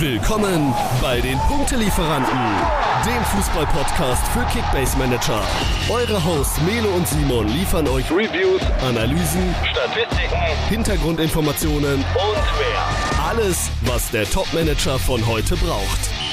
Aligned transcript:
Willkommen 0.00 0.74
bei 1.00 1.20
den 1.20 1.38
Punktelieferanten, 1.38 2.36
dem 3.06 3.24
Fußball-Podcast 3.26 4.26
für 4.32 4.44
Kickbase 4.46 4.98
Manager. 4.98 5.40
Eure 5.88 6.22
Hosts 6.24 6.60
Melo 6.62 6.88
und 6.96 7.06
Simon 7.06 7.46
liefern 7.46 7.86
euch 7.86 8.10
Reviews, 8.10 8.60
Analysen, 8.82 9.54
Statistiken, 9.70 10.36
Hintergrundinformationen 10.68 11.94
und 11.94 12.02
mehr. 12.02 13.24
Alles, 13.24 13.70
was 13.82 14.10
der 14.10 14.28
Top-Manager 14.28 14.98
von 14.98 15.24
heute 15.28 15.54
braucht. 15.56 16.23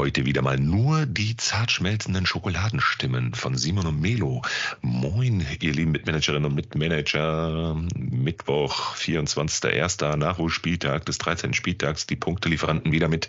Heute 0.00 0.24
wieder 0.24 0.40
mal 0.40 0.56
nur 0.56 1.04
die 1.04 1.36
zart 1.36 1.70
schmelzenden 1.70 2.24
Schokoladenstimmen 2.24 3.34
von 3.34 3.54
Simon 3.58 3.86
und 3.86 4.00
Melo. 4.00 4.40
Moin, 4.80 5.46
ihr 5.60 5.74
lieben 5.74 5.92
Mitmanagerinnen 5.92 6.46
und 6.46 6.54
Mitmanager. 6.54 7.76
Mittwoch, 7.96 8.96
24.01. 8.96 10.16
Nachholspieltag 10.16 11.04
des 11.04 11.18
13. 11.18 11.52
Spieltags. 11.52 12.06
Die 12.06 12.16
Punktelieferanten 12.16 12.92
wieder 12.92 13.08
mit 13.08 13.28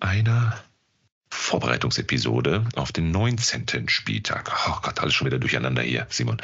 einer 0.00 0.58
Vorbereitungsepisode 1.28 2.64
auf 2.76 2.90
den 2.90 3.10
19. 3.10 3.90
Spieltag. 3.90 4.52
Oh 4.66 4.78
Gott, 4.80 5.00
alles 5.00 5.12
schon 5.12 5.26
wieder 5.26 5.38
durcheinander 5.38 5.82
hier, 5.82 6.06
Simon. 6.08 6.38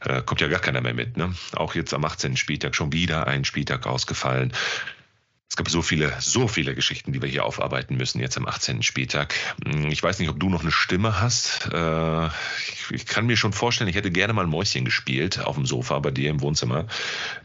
Äh, 0.00 0.22
kommt 0.22 0.40
ja 0.40 0.48
gar 0.48 0.58
keiner 0.58 0.80
mehr 0.80 0.94
mit, 0.94 1.16
ne? 1.16 1.32
Auch 1.54 1.76
jetzt 1.76 1.94
am 1.94 2.04
18. 2.04 2.36
Spieltag 2.36 2.74
schon 2.74 2.92
wieder 2.92 3.28
ein 3.28 3.44
Spieltag 3.44 3.86
ausgefallen. 3.86 4.52
Es 5.54 5.56
gibt 5.56 5.70
so 5.70 5.82
viele, 5.82 6.12
so 6.18 6.48
viele 6.48 6.74
Geschichten, 6.74 7.12
die 7.12 7.22
wir 7.22 7.28
hier 7.28 7.44
aufarbeiten 7.44 7.96
müssen 7.96 8.18
jetzt 8.18 8.36
am 8.36 8.44
18. 8.44 8.82
Spieltag. 8.82 9.36
Hm, 9.64 9.86
ich 9.86 10.02
weiß 10.02 10.18
nicht, 10.18 10.28
ob 10.28 10.40
du 10.40 10.48
noch 10.48 10.62
eine 10.62 10.72
Stimme 10.72 11.20
hast. 11.20 11.68
Äh, 11.72 12.26
ich 12.90 13.06
kann 13.06 13.26
mir 13.26 13.36
schon 13.36 13.52
vorstellen, 13.52 13.88
ich 13.88 13.94
hätte 13.94 14.10
gerne 14.10 14.32
mal 14.32 14.42
ein 14.42 14.50
Mäuschen 14.50 14.84
gespielt 14.84 15.38
auf 15.38 15.54
dem 15.54 15.64
Sofa 15.64 16.00
bei 16.00 16.10
dir 16.10 16.30
im 16.30 16.40
Wohnzimmer. 16.40 16.88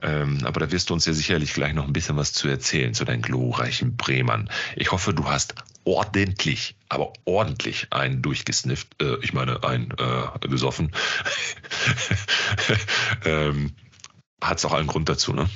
Ähm, 0.02 0.40
aber 0.44 0.60
da 0.60 0.72
wirst 0.72 0.90
du 0.90 0.96
uns 0.96 1.06
ja 1.06 1.14
sicherlich 1.14 1.54
gleich 1.54 1.76
noch 1.76 1.86
ein 1.86 1.94
bisschen 1.94 2.18
was 2.18 2.34
zu 2.34 2.48
erzählen 2.48 2.96
zu 2.96 3.06
deinen 3.06 3.22
glorreichen 3.22 3.96
Bremern. 3.96 4.50
Ich 4.76 4.92
hoffe, 4.92 5.14
du 5.14 5.30
hast 5.30 5.54
ordentlich, 5.84 6.76
aber 6.90 7.14
ordentlich 7.26 7.90
einen 7.92 8.24
durchgesnifft. 8.24 8.88
Äh, 9.00 9.18
ich 9.22 9.34
meine, 9.34 9.64
einen 9.64 9.92
äh, 9.92 10.48
gesoffen. 10.48 10.94
ähm, 13.26 13.76
Hat 14.42 14.58
es 14.58 14.66
auch 14.66 14.74
einen 14.74 14.88
Grund 14.88 15.10
dazu, 15.10 15.32
ne? 15.32 15.48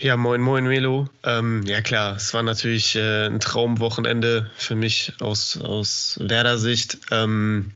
Ja, 0.00 0.16
moin, 0.16 0.40
moin, 0.40 0.66
Melo. 0.66 1.08
Ähm, 1.22 1.62
ja, 1.66 1.80
klar, 1.80 2.16
es 2.16 2.34
war 2.34 2.42
natürlich 2.42 2.96
äh, 2.96 3.26
ein 3.26 3.38
Traumwochenende 3.38 4.50
für 4.56 4.74
mich 4.74 5.12
aus, 5.20 5.56
aus 5.56 6.18
Werder-Sicht. 6.20 6.98
Ähm, 7.12 7.70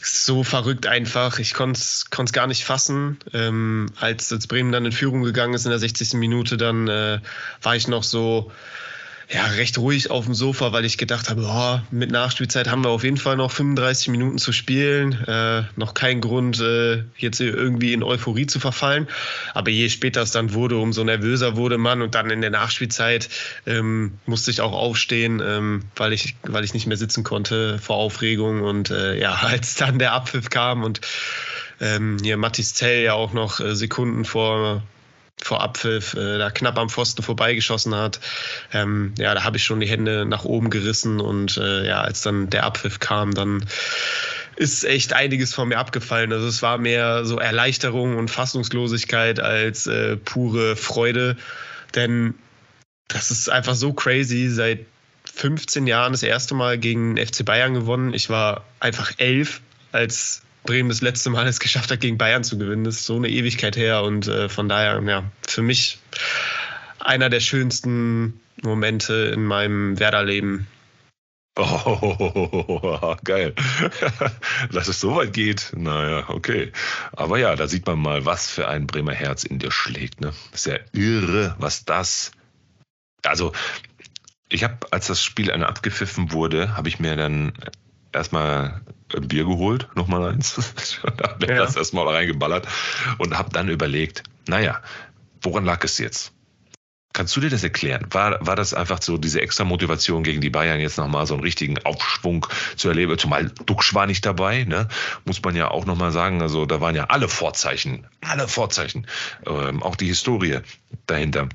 so 0.00 0.42
verrückt 0.42 0.86
einfach. 0.88 1.38
Ich 1.38 1.54
konnte 1.54 1.78
es 1.78 2.32
gar 2.32 2.48
nicht 2.48 2.64
fassen. 2.64 3.18
Ähm, 3.32 3.86
als, 4.00 4.32
als 4.32 4.48
Bremen 4.48 4.72
dann 4.72 4.84
in 4.84 4.90
Führung 4.92 5.22
gegangen 5.22 5.54
ist 5.54 5.64
in 5.64 5.70
der 5.70 5.78
60. 5.78 6.14
Minute, 6.14 6.56
dann 6.56 6.88
äh, 6.88 7.20
war 7.62 7.76
ich 7.76 7.86
noch 7.86 8.02
so, 8.02 8.50
ja, 9.28 9.44
recht 9.46 9.76
ruhig 9.78 10.10
auf 10.10 10.26
dem 10.26 10.34
Sofa, 10.34 10.72
weil 10.72 10.84
ich 10.84 10.98
gedacht 10.98 11.28
habe, 11.28 11.42
oh, 11.44 11.80
mit 11.90 12.12
Nachspielzeit 12.12 12.68
haben 12.68 12.84
wir 12.84 12.90
auf 12.90 13.02
jeden 13.02 13.16
Fall 13.16 13.36
noch 13.36 13.50
35 13.50 14.08
Minuten 14.08 14.38
zu 14.38 14.52
spielen. 14.52 15.12
Äh, 15.26 15.64
noch 15.74 15.94
kein 15.94 16.20
Grund, 16.20 16.60
äh, 16.60 17.02
jetzt 17.16 17.40
irgendwie 17.40 17.92
in 17.92 18.04
Euphorie 18.04 18.46
zu 18.46 18.60
verfallen. 18.60 19.08
Aber 19.52 19.70
je 19.70 19.88
später 19.88 20.22
es 20.22 20.30
dann 20.30 20.54
wurde, 20.54 20.76
umso 20.76 21.02
nervöser 21.02 21.56
wurde 21.56 21.76
man. 21.76 22.02
Und 22.02 22.14
dann 22.14 22.30
in 22.30 22.40
der 22.40 22.50
Nachspielzeit 22.50 23.28
ähm, 23.66 24.12
musste 24.26 24.52
ich 24.52 24.60
auch 24.60 24.72
aufstehen, 24.72 25.42
ähm, 25.44 25.82
weil, 25.96 26.12
ich, 26.12 26.36
weil 26.44 26.62
ich 26.62 26.72
nicht 26.72 26.86
mehr 26.86 26.96
sitzen 26.96 27.24
konnte 27.24 27.80
vor 27.80 27.96
Aufregung. 27.96 28.62
Und 28.62 28.90
äh, 28.90 29.18
ja, 29.18 29.34
als 29.42 29.74
dann 29.74 29.98
der 29.98 30.12
Abpfiff 30.12 30.50
kam 30.50 30.84
und 30.84 31.00
ähm, 31.80 32.16
hier 32.22 32.36
Mattis 32.36 32.74
Zell 32.74 33.02
ja 33.02 33.14
auch 33.14 33.32
noch 33.32 33.58
äh, 33.58 33.74
Sekunden 33.74 34.24
vor 34.24 34.82
vor 35.42 35.62
Abpfiff 35.62 36.14
äh, 36.14 36.38
da 36.38 36.50
knapp 36.50 36.78
am 36.78 36.88
Pfosten 36.88 37.22
vorbeigeschossen 37.22 37.94
hat. 37.94 38.20
Ähm, 38.72 39.14
ja, 39.18 39.34
da 39.34 39.44
habe 39.44 39.56
ich 39.56 39.64
schon 39.64 39.80
die 39.80 39.88
Hände 39.88 40.24
nach 40.24 40.44
oben 40.44 40.70
gerissen 40.70 41.20
und 41.20 41.56
äh, 41.58 41.86
ja, 41.86 42.00
als 42.00 42.22
dann 42.22 42.50
der 42.50 42.64
Abpfiff 42.64 43.00
kam, 43.00 43.34
dann 43.34 43.64
ist 44.56 44.84
echt 44.84 45.12
einiges 45.12 45.54
von 45.54 45.68
mir 45.68 45.78
abgefallen. 45.78 46.32
Also 46.32 46.46
es 46.46 46.62
war 46.62 46.78
mehr 46.78 47.24
so 47.24 47.38
Erleichterung 47.38 48.16
und 48.16 48.30
Fassungslosigkeit 48.30 49.38
als 49.38 49.86
äh, 49.86 50.16
pure 50.16 50.76
Freude, 50.76 51.36
denn 51.94 52.34
das 53.08 53.30
ist 53.30 53.50
einfach 53.50 53.74
so 53.74 53.92
crazy. 53.92 54.48
Seit 54.48 54.86
15 55.34 55.86
Jahren 55.86 56.12
das 56.12 56.22
erste 56.22 56.54
Mal 56.54 56.78
gegen 56.78 57.18
FC 57.18 57.44
Bayern 57.44 57.74
gewonnen. 57.74 58.14
Ich 58.14 58.30
war 58.30 58.64
einfach 58.80 59.12
elf, 59.18 59.60
als 59.92 60.42
Bremen 60.66 60.88
das 60.88 61.00
letzte 61.00 61.30
Mal 61.30 61.46
es 61.46 61.60
geschafft 61.60 61.90
hat, 61.90 62.00
gegen 62.00 62.18
Bayern 62.18 62.44
zu 62.44 62.58
gewinnen. 62.58 62.84
Das 62.84 62.96
ist 62.96 63.06
so 63.06 63.16
eine 63.16 63.28
Ewigkeit 63.28 63.76
her 63.76 64.02
und 64.02 64.28
äh, 64.28 64.48
von 64.48 64.68
daher, 64.68 65.00
ja, 65.02 65.24
für 65.46 65.62
mich 65.62 65.98
einer 66.98 67.30
der 67.30 67.40
schönsten 67.40 68.40
Momente 68.62 69.30
in 69.34 69.44
meinem 69.44 69.98
Werder-Leben. 69.98 70.66
Oh, 71.58 73.16
geil. 73.24 73.54
Dass 74.72 74.88
es 74.88 75.00
so 75.00 75.16
weit 75.16 75.32
geht, 75.32 75.72
naja, 75.74 76.28
okay. 76.28 76.72
Aber 77.12 77.38
ja, 77.38 77.56
da 77.56 77.66
sieht 77.66 77.86
man 77.86 77.98
mal, 77.98 78.26
was 78.26 78.50
für 78.50 78.68
ein 78.68 78.86
Bremer 78.86 79.14
Herz 79.14 79.44
in 79.44 79.58
dir 79.58 79.70
schlägt. 79.70 80.20
Ne? 80.20 80.32
Ist 80.52 80.66
ja 80.66 80.78
irre, 80.92 81.54
was 81.58 81.86
das. 81.86 82.32
Also, 83.24 83.52
ich 84.48 84.64
habe, 84.64 84.78
als 84.90 85.06
das 85.06 85.22
Spiel 85.22 85.46
dann 85.46 85.62
abgepfiffen 85.62 86.32
wurde, 86.32 86.76
habe 86.76 86.88
ich 86.88 87.00
mir 87.00 87.16
dann 87.16 87.54
erstmal 88.12 88.82
ein 89.14 89.28
Bier 89.28 89.44
geholt, 89.44 89.88
nochmal 89.94 90.32
eins. 90.32 90.56
und 91.02 91.22
habe 91.22 91.46
ja. 91.46 91.56
das 91.56 91.76
erstmal 91.76 92.08
reingeballert 92.08 92.66
und 93.18 93.36
habe 93.36 93.50
dann 93.50 93.68
überlegt, 93.68 94.22
naja, 94.48 94.80
woran 95.42 95.64
lag 95.64 95.82
es 95.84 95.98
jetzt? 95.98 96.32
Kannst 97.12 97.34
du 97.34 97.40
dir 97.40 97.48
das 97.48 97.64
erklären? 97.64 98.06
War, 98.10 98.46
war 98.46 98.56
das 98.56 98.74
einfach 98.74 99.00
so 99.00 99.16
diese 99.16 99.40
extra 99.40 99.64
Motivation 99.64 100.22
gegen 100.22 100.42
die 100.42 100.50
Bayern 100.50 100.80
jetzt 100.80 100.98
nochmal 100.98 101.26
so 101.26 101.32
einen 101.32 101.42
richtigen 101.42 101.78
Aufschwung 101.78 102.46
zu 102.76 102.88
erleben? 102.88 103.16
Zumal 103.16 103.50
Duxch 103.64 103.94
war 103.94 104.06
nicht 104.06 104.26
dabei, 104.26 104.64
ne? 104.64 104.88
muss 105.24 105.42
man 105.42 105.56
ja 105.56 105.70
auch 105.70 105.86
nochmal 105.86 106.12
sagen. 106.12 106.42
Also 106.42 106.66
da 106.66 106.82
waren 106.82 106.94
ja 106.94 107.04
alle 107.04 107.28
Vorzeichen, 107.28 108.06
alle 108.20 108.48
Vorzeichen, 108.48 109.06
ähm, 109.46 109.82
auch 109.82 109.96
die 109.96 110.08
Historie 110.08 110.58
dahinter 111.06 111.48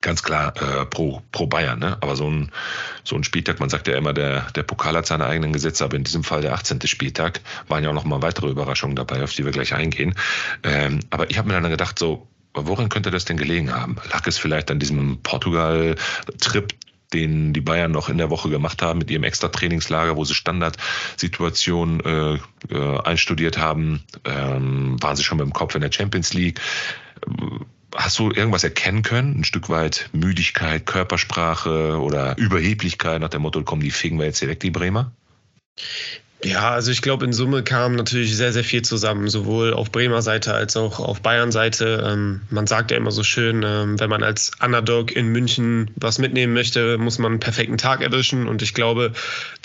ganz 0.00 0.22
klar 0.22 0.54
äh, 0.56 0.86
pro, 0.86 1.22
pro 1.32 1.46
Bayern. 1.46 1.78
Ne? 1.78 1.98
Aber 2.00 2.16
so 2.16 2.28
ein, 2.28 2.50
so 3.04 3.16
ein 3.16 3.24
Spieltag, 3.24 3.60
man 3.60 3.68
sagt 3.68 3.86
ja 3.86 3.96
immer, 3.96 4.12
der, 4.12 4.50
der 4.52 4.62
Pokal 4.62 4.96
hat 4.96 5.06
seine 5.06 5.26
eigenen 5.26 5.52
Gesetze, 5.52 5.84
aber 5.84 5.96
in 5.96 6.04
diesem 6.04 6.24
Fall 6.24 6.40
der 6.40 6.54
18. 6.54 6.80
Spieltag 6.86 7.40
waren 7.68 7.84
ja 7.84 7.90
auch 7.90 7.94
noch 7.94 8.04
mal 8.04 8.22
weitere 8.22 8.48
Überraschungen 8.48 8.96
dabei, 8.96 9.22
auf 9.22 9.32
die 9.32 9.44
wir 9.44 9.52
gleich 9.52 9.74
eingehen. 9.74 10.14
Ähm, 10.62 11.00
aber 11.10 11.30
ich 11.30 11.38
habe 11.38 11.48
mir 11.48 11.60
dann 11.60 11.70
gedacht, 11.70 11.98
so, 11.98 12.26
woran 12.54 12.88
könnte 12.88 13.10
das 13.10 13.24
denn 13.24 13.36
gelegen 13.36 13.72
haben? 13.74 13.96
Lag 14.10 14.26
es 14.26 14.38
vielleicht 14.38 14.70
an 14.70 14.78
diesem 14.78 15.18
Portugal-Trip, 15.22 16.74
den 17.12 17.52
die 17.52 17.60
Bayern 17.60 17.90
noch 17.90 18.08
in 18.08 18.18
der 18.18 18.30
Woche 18.30 18.50
gemacht 18.50 18.82
haben 18.82 19.00
mit 19.00 19.10
ihrem 19.10 19.24
extra 19.24 19.48
Trainingslager, 19.48 20.16
wo 20.16 20.24
sie 20.24 20.34
Standardsituationen 20.34 22.00
äh, 22.00 22.74
äh, 22.74 23.00
einstudiert 23.02 23.58
haben. 23.58 24.04
Ähm, 24.24 24.96
waren 25.02 25.16
sie 25.16 25.24
schon 25.24 25.38
mit 25.38 25.46
dem 25.46 25.52
Kopf 25.52 25.74
in 25.74 25.80
der 25.80 25.92
Champions 25.92 26.32
League? 26.32 26.60
Hast 27.94 28.18
du 28.18 28.30
irgendwas 28.30 28.64
erkennen 28.64 29.02
können? 29.02 29.40
Ein 29.40 29.44
Stück 29.44 29.68
weit 29.68 30.08
Müdigkeit, 30.12 30.86
Körpersprache 30.86 31.98
oder 32.00 32.36
Überheblichkeit 32.38 33.20
nach 33.20 33.28
dem 33.28 33.42
Motto, 33.42 33.62
kommen 33.62 33.82
die 33.82 33.90
fegen 33.90 34.18
wir 34.18 34.26
jetzt 34.26 34.40
direkt 34.40 34.62
die 34.62 34.70
Bremer? 34.70 35.12
Ja, 36.42 36.70
also 36.70 36.90
ich 36.90 37.02
glaube, 37.02 37.26
in 37.26 37.34
Summe 37.34 37.62
kam 37.62 37.96
natürlich 37.96 38.34
sehr, 38.34 38.52
sehr 38.52 38.64
viel 38.64 38.80
zusammen, 38.80 39.28
sowohl 39.28 39.74
auf 39.74 39.92
Bremer 39.92 40.22
Seite 40.22 40.54
als 40.54 40.74
auch 40.74 40.98
auf 40.98 41.20
Bayern 41.20 41.52
Seite. 41.52 42.02
Ähm, 42.06 42.40
man 42.48 42.66
sagt 42.66 42.90
ja 42.90 42.96
immer 42.96 43.10
so 43.10 43.22
schön, 43.22 43.62
ähm, 43.62 44.00
wenn 44.00 44.08
man 44.08 44.22
als 44.22 44.52
Underdog 44.62 45.12
in 45.12 45.28
München 45.28 45.90
was 45.96 46.18
mitnehmen 46.18 46.54
möchte, 46.54 46.96
muss 46.96 47.18
man 47.18 47.32
einen 47.32 47.40
perfekten 47.40 47.76
Tag 47.76 48.00
erwischen. 48.00 48.48
Und 48.48 48.62
ich 48.62 48.72
glaube, 48.72 49.12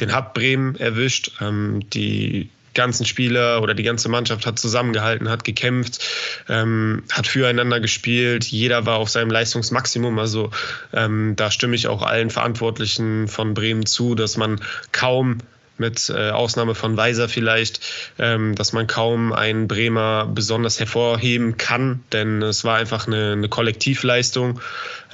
den 0.01 0.13
hat 0.13 0.33
Bremen 0.33 0.75
erwischt. 0.75 1.31
Ähm, 1.39 1.89
die 1.91 2.49
ganzen 2.75 3.05
Spieler 3.05 3.61
oder 3.61 3.73
die 3.73 3.83
ganze 3.83 4.09
Mannschaft 4.09 4.45
hat 4.45 4.59
zusammengehalten, 4.59 5.29
hat 5.29 5.43
gekämpft, 5.43 6.03
ähm, 6.47 7.03
hat 7.11 7.25
füreinander 7.25 7.79
gespielt. 7.79 8.45
Jeder 8.45 8.85
war 8.85 8.97
auf 8.97 9.09
seinem 9.09 9.31
Leistungsmaximum. 9.31 10.19
Also 10.19 10.51
ähm, 10.93 11.35
da 11.35 11.49
stimme 11.49 11.75
ich 11.75 11.87
auch 11.87 12.03
allen 12.03 12.29
Verantwortlichen 12.29 13.27
von 13.27 13.53
Bremen 13.53 13.85
zu, 13.85 14.13
dass 14.13 14.37
man 14.37 14.59
kaum 14.91 15.39
mit 15.77 16.09
äh, 16.09 16.29
Ausnahme 16.29 16.75
von 16.75 16.95
Weiser 16.95 17.27
vielleicht, 17.27 17.81
ähm, 18.17 18.55
dass 18.55 18.73
man 18.73 18.87
kaum 18.87 19.33
einen 19.33 19.67
Bremer 19.67 20.25
besonders 20.25 20.79
hervorheben 20.79 21.57
kann, 21.57 22.03
denn 22.11 22.41
es 22.41 22.63
war 22.63 22.77
einfach 22.77 23.07
eine, 23.07 23.33
eine 23.33 23.49
Kollektivleistung, 23.49 24.61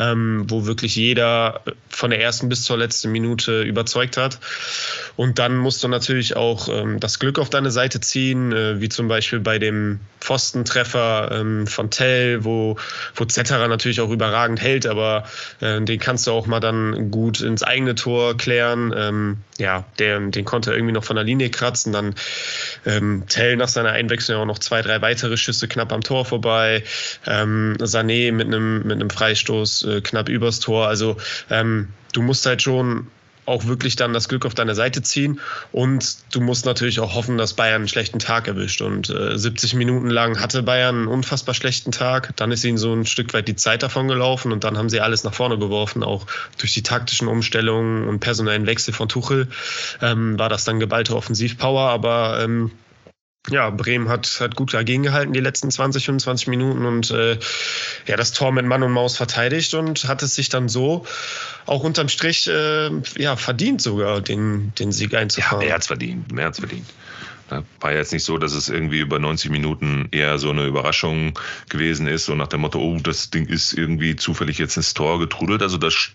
ähm, 0.01 0.45
wo 0.47 0.65
wirklich 0.65 0.95
jeder 0.95 1.61
von 1.89 2.09
der 2.09 2.21
ersten 2.21 2.49
bis 2.49 2.63
zur 2.63 2.77
letzten 2.77 3.11
Minute 3.11 3.61
überzeugt 3.61 4.17
hat. 4.17 4.39
Und 5.15 5.37
dann 5.37 5.57
musst 5.57 5.83
du 5.83 5.87
natürlich 5.87 6.35
auch 6.35 6.67
ähm, 6.69 6.99
das 6.99 7.19
Glück 7.19 7.37
auf 7.37 7.49
deine 7.49 7.69
Seite 7.69 7.99
ziehen, 7.99 8.51
äh, 8.51 8.81
wie 8.81 8.89
zum 8.89 9.07
Beispiel 9.07 9.39
bei 9.39 9.59
dem 9.59 9.99
Pfostentreffer 10.19 11.29
ähm, 11.31 11.67
von 11.67 11.89
Tell, 11.91 12.43
wo, 12.43 12.77
wo 13.15 13.25
Zetterer 13.25 13.67
natürlich 13.67 14.01
auch 14.01 14.09
überragend 14.09 14.61
hält, 14.61 14.87
aber 14.87 15.25
äh, 15.59 15.81
den 15.81 15.99
kannst 15.99 16.25
du 16.25 16.31
auch 16.31 16.47
mal 16.47 16.59
dann 16.59 17.11
gut 17.11 17.41
ins 17.41 17.61
eigene 17.61 17.95
Tor 17.95 18.37
klären. 18.37 18.93
Ähm, 18.95 19.37
ja, 19.57 19.85
der, 19.99 20.19
den 20.19 20.45
konnte 20.45 20.73
irgendwie 20.73 20.93
noch 20.93 21.03
von 21.03 21.15
der 21.15 21.25
Linie 21.25 21.49
kratzen. 21.49 21.93
Dann 21.93 22.15
ähm, 22.85 23.23
Tell 23.27 23.57
nach 23.57 23.67
seiner 23.67 23.91
Einwechslung 23.91 24.41
auch 24.41 24.45
noch 24.45 24.59
zwei, 24.59 24.81
drei 24.81 25.01
weitere 25.01 25.37
Schüsse 25.37 25.67
knapp 25.67 25.91
am 25.91 26.01
Tor 26.01 26.25
vorbei. 26.25 26.83
Ähm, 27.27 27.75
Sané 27.79 28.31
mit 28.31 28.47
einem, 28.47 28.83
mit 28.83 28.93
einem 28.93 29.09
Freistoß 29.09 29.83
äh, 29.97 30.01
knapp 30.01 30.29
übers 30.29 30.59
Tor. 30.59 30.87
Also 30.87 31.17
ähm, 31.49 31.89
du 32.13 32.21
musst 32.21 32.45
halt 32.45 32.61
schon 32.61 33.07
auch 33.45 33.65
wirklich 33.65 33.95
dann 33.95 34.13
das 34.13 34.29
Glück 34.29 34.45
auf 34.45 34.53
deine 34.53 34.75
Seite 34.75 35.01
ziehen. 35.01 35.39
Und 35.71 36.17
du 36.31 36.41
musst 36.41 36.65
natürlich 36.65 36.99
auch 36.99 37.15
hoffen, 37.15 37.37
dass 37.37 37.53
Bayern 37.53 37.81
einen 37.81 37.87
schlechten 37.87 38.19
Tag 38.19 38.47
erwischt. 38.47 38.81
Und 38.81 39.09
äh, 39.09 39.37
70 39.37 39.73
Minuten 39.73 40.09
lang 40.09 40.39
hatte 40.39 40.63
Bayern 40.63 40.95
einen 40.95 41.07
unfassbar 41.07 41.55
schlechten 41.55 41.91
Tag. 41.91 42.35
Dann 42.37 42.51
ist 42.51 42.63
ihnen 42.63 42.77
so 42.77 42.93
ein 42.93 43.05
Stück 43.05 43.33
weit 43.33 43.47
die 43.47 43.55
Zeit 43.55 43.83
davon 43.83 44.07
gelaufen 44.07 44.51
und 44.51 44.63
dann 44.63 44.77
haben 44.77 44.89
sie 44.89 45.01
alles 45.01 45.23
nach 45.23 45.33
vorne 45.33 45.57
geworfen. 45.57 46.03
Auch 46.03 46.27
durch 46.57 46.73
die 46.73 46.83
taktischen 46.83 47.27
Umstellungen 47.27 48.07
und 48.07 48.19
personellen 48.19 48.67
Wechsel 48.67 48.93
von 48.93 49.09
Tuchel 49.09 49.47
ähm, 50.01 50.37
war 50.37 50.49
das 50.49 50.63
dann 50.63 50.79
geballte 50.79 51.15
Offensivpower. 51.15 51.89
Aber 51.89 52.41
ähm, 52.43 52.71
ja, 53.49 53.69
Bremen 53.69 54.07
hat, 54.07 54.39
hat 54.39 54.55
gut 54.55 54.73
dagegen 54.73 55.03
gehalten 55.03 55.33
die 55.33 55.39
letzten 55.39 55.71
20, 55.71 56.05
25 56.05 56.47
Minuten 56.47 56.85
und 56.85 57.09
äh, 57.11 57.39
ja, 58.05 58.15
das 58.15 58.33
Tor 58.33 58.51
mit 58.51 58.65
Mann 58.65 58.83
und 58.83 58.91
Maus 58.91 59.17
verteidigt 59.17 59.73
und 59.73 60.07
hat 60.07 60.21
es 60.21 60.35
sich 60.35 60.49
dann 60.49 60.69
so 60.69 61.05
auch 61.65 61.83
unterm 61.83 62.09
Strich 62.09 62.47
äh, 62.47 62.91
ja, 63.17 63.35
verdient 63.35 63.81
sogar, 63.81 64.21
den, 64.21 64.73
den 64.75 64.91
Sieg 64.91 65.15
einzufahren. 65.15 65.61
Ja, 65.61 65.67
mehr 65.67 65.75
als 65.75 65.87
verdient, 65.87 66.31
mehr 66.31 66.45
als 66.47 66.59
verdient. 66.59 66.85
War 67.79 67.93
jetzt 67.93 68.13
nicht 68.13 68.23
so, 68.23 68.37
dass 68.37 68.53
es 68.53 68.69
irgendwie 68.69 68.99
über 68.99 69.19
90 69.19 69.51
Minuten 69.51 70.07
eher 70.11 70.37
so 70.37 70.49
eine 70.49 70.65
Überraschung 70.65 71.37
gewesen 71.69 72.07
ist, 72.07 72.25
so 72.25 72.35
nach 72.35 72.47
dem 72.47 72.61
Motto, 72.61 72.79
oh, 72.79 72.97
das 73.01 73.29
Ding 73.29 73.45
ist 73.45 73.73
irgendwie 73.73 74.15
zufällig 74.15 74.57
jetzt 74.57 74.77
ins 74.77 74.93
Tor 74.93 75.19
getrudelt. 75.19 75.61
Also 75.61 75.77
das 75.77 76.11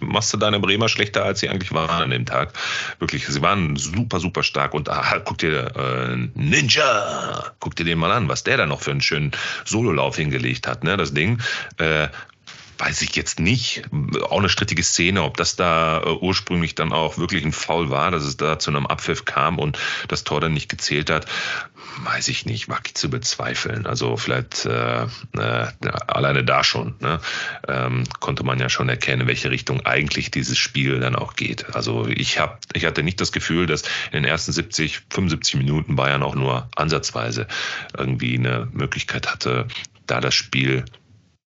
machst 0.00 0.32
du 0.32 0.36
deine 0.36 0.60
Bremer 0.60 0.88
schlechter, 0.88 1.24
als 1.24 1.40
sie 1.40 1.48
eigentlich 1.48 1.72
waren 1.72 2.02
an 2.02 2.10
dem 2.10 2.26
Tag. 2.26 2.52
Wirklich, 2.98 3.26
sie 3.26 3.42
waren 3.42 3.76
super, 3.76 4.20
super 4.20 4.42
stark. 4.42 4.74
Und 4.74 4.88
ah, 4.88 5.20
guck 5.24 5.38
dir 5.38 5.74
äh, 5.76 6.16
Ninja, 6.34 7.52
guck 7.60 7.76
dir 7.76 7.84
den 7.84 7.98
mal 7.98 8.12
an, 8.12 8.28
was 8.28 8.44
der 8.44 8.56
da 8.56 8.66
noch 8.66 8.80
für 8.80 8.90
einen 8.90 9.00
schönen 9.00 9.32
Sololauf 9.64 10.16
hingelegt 10.16 10.66
hat, 10.66 10.84
ne, 10.84 10.96
das 10.96 11.14
Ding. 11.14 11.40
Äh, 11.78 12.08
weiß 12.78 13.02
ich 13.02 13.14
jetzt 13.16 13.40
nicht. 13.40 13.82
Auch 14.22 14.38
eine 14.38 14.48
strittige 14.48 14.82
Szene, 14.82 15.22
ob 15.22 15.36
das 15.36 15.56
da 15.56 16.00
äh, 16.00 16.10
ursprünglich 16.10 16.74
dann 16.74 16.92
auch 16.92 17.18
wirklich 17.18 17.44
ein 17.44 17.52
Foul 17.52 17.90
war, 17.90 18.10
dass 18.10 18.24
es 18.24 18.36
da 18.36 18.58
zu 18.58 18.70
einem 18.70 18.86
Abpfiff 18.86 19.24
kam 19.24 19.58
und 19.58 19.78
das 20.06 20.24
Tor 20.24 20.40
dann 20.40 20.54
nicht 20.54 20.68
gezählt 20.68 21.10
hat, 21.10 21.26
weiß 22.04 22.28
ich 22.28 22.46
nicht, 22.46 22.68
mag 22.68 22.82
ich 22.86 22.94
zu 22.94 23.10
bezweifeln. 23.10 23.86
Also 23.86 24.16
vielleicht 24.16 24.64
äh, 24.64 25.02
äh, 25.02 25.66
alleine 26.06 26.44
da 26.44 26.62
schon 26.62 26.94
ne, 27.00 27.20
ähm, 27.66 28.04
konnte 28.20 28.44
man 28.44 28.60
ja 28.60 28.68
schon 28.68 28.88
erkennen, 28.88 29.22
in 29.22 29.28
welche 29.28 29.50
Richtung 29.50 29.84
eigentlich 29.84 30.30
dieses 30.30 30.58
Spiel 30.58 31.00
dann 31.00 31.16
auch 31.16 31.34
geht. 31.34 31.74
Also 31.74 32.06
ich 32.06 32.38
habe, 32.38 32.58
ich 32.72 32.84
hatte 32.84 33.02
nicht 33.02 33.20
das 33.20 33.32
Gefühl, 33.32 33.66
dass 33.66 33.82
in 33.82 34.22
den 34.22 34.24
ersten 34.24 34.52
70, 34.52 35.00
75 35.10 35.56
Minuten 35.56 35.96
Bayern 35.96 36.22
auch 36.22 36.36
nur 36.36 36.68
ansatzweise 36.76 37.48
irgendwie 37.96 38.38
eine 38.38 38.68
Möglichkeit 38.72 39.30
hatte, 39.30 39.66
da 40.06 40.20
das 40.20 40.34
Spiel 40.34 40.84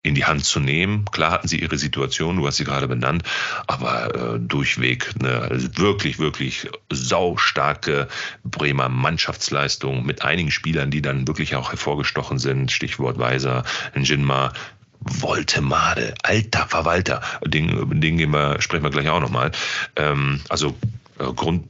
in 0.06 0.16
die 0.16 0.26
Hand 0.26 0.46
zu 0.46 0.60
nehmen. 0.60 1.06
Klar 1.12 1.32
hatten 1.32 1.48
sie 1.48 1.60
ihre 1.60 1.78
Situation, 1.78 2.38
du 2.38 2.48
hast 2.48 2.58
sie 2.58 2.64
gerade 2.64 2.88
benannt, 2.88 3.24
aber 3.68 4.36
äh, 4.36 4.40
durchweg 4.40 5.12
eine 5.20 5.50
wirklich, 5.78 6.20
wirklich 6.20 6.70
saustarke 6.92 8.08
Bremer 8.44 8.90
Mannschaftsleistung 8.90 10.06
mit 10.06 10.24
einigen 10.24 10.52
Spielern, 10.52 10.92
die 10.92 11.02
dann 11.02 11.28
wirklich 11.28 11.56
auch 11.56 11.72
hervorgestochen 11.72 12.38
sind. 12.38 12.72
Stichwort 12.72 13.18
Weiser, 13.18 13.64
Jinma, 13.96 14.54
Voltemade, 15.00 16.14
alter 16.24 16.68
Verwalter. 16.68 17.22
Den, 17.46 18.00
den 18.00 18.18
gehen 18.18 18.32
wir, 18.32 18.62
sprechen 18.62 18.84
wir 18.84 18.90
gleich 18.92 19.10
auch 19.10 19.20
nochmal. 19.20 19.52
Ähm, 19.96 20.42
also 20.50 20.76
äh, 21.20 21.32
Grund, 21.34 21.68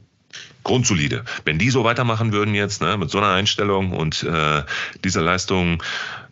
grundsolide. 0.62 1.24
Wenn 1.44 1.58
die 1.58 1.70
so 1.70 1.84
weitermachen 1.84 2.32
würden 2.32 2.54
jetzt, 2.54 2.82
ne, 2.82 2.96
mit 2.96 3.10
so 3.10 3.18
einer 3.18 3.30
Einstellung 3.30 3.92
und 3.92 4.22
äh, 4.24 4.62
dieser 5.04 5.22
Leistung, 5.22 5.82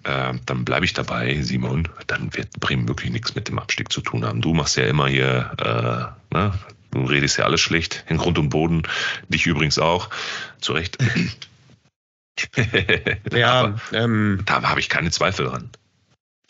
äh, 0.04 0.34
dann 0.46 0.64
bleibe 0.64 0.84
ich 0.84 0.92
dabei, 0.92 1.40
Simon. 1.42 1.88
Dann 2.06 2.34
wird 2.34 2.50
Bremen 2.60 2.88
wirklich 2.88 3.10
nichts 3.10 3.34
mit 3.34 3.48
dem 3.48 3.58
Abstieg 3.58 3.92
zu 3.92 4.00
tun 4.00 4.24
haben. 4.24 4.40
Du 4.40 4.54
machst 4.54 4.76
ja 4.76 4.84
immer 4.84 5.08
hier, 5.08 5.50
äh, 5.58 6.34
ne, 6.34 6.52
du 6.90 7.04
redest 7.04 7.38
ja 7.38 7.44
alles 7.44 7.60
schlecht, 7.60 8.04
in 8.08 8.18
Grund 8.18 8.38
und 8.38 8.50
Boden. 8.50 8.82
Dich 9.28 9.46
übrigens 9.46 9.78
auch. 9.78 10.10
Zu 10.60 10.72
Recht. 10.72 10.98
ja, 13.32 13.74
ähm, 13.92 14.42
da 14.44 14.62
habe 14.62 14.80
ich 14.80 14.88
keine 14.88 15.10
Zweifel 15.10 15.46
dran. 15.46 15.70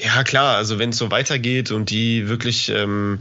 Ja, 0.00 0.24
klar, 0.24 0.56
also 0.56 0.80
wenn 0.80 0.90
es 0.90 0.98
so 0.98 1.12
weitergeht 1.12 1.70
und 1.70 1.88
die 1.90 2.28
wirklich 2.28 2.68
ähm, 2.68 3.20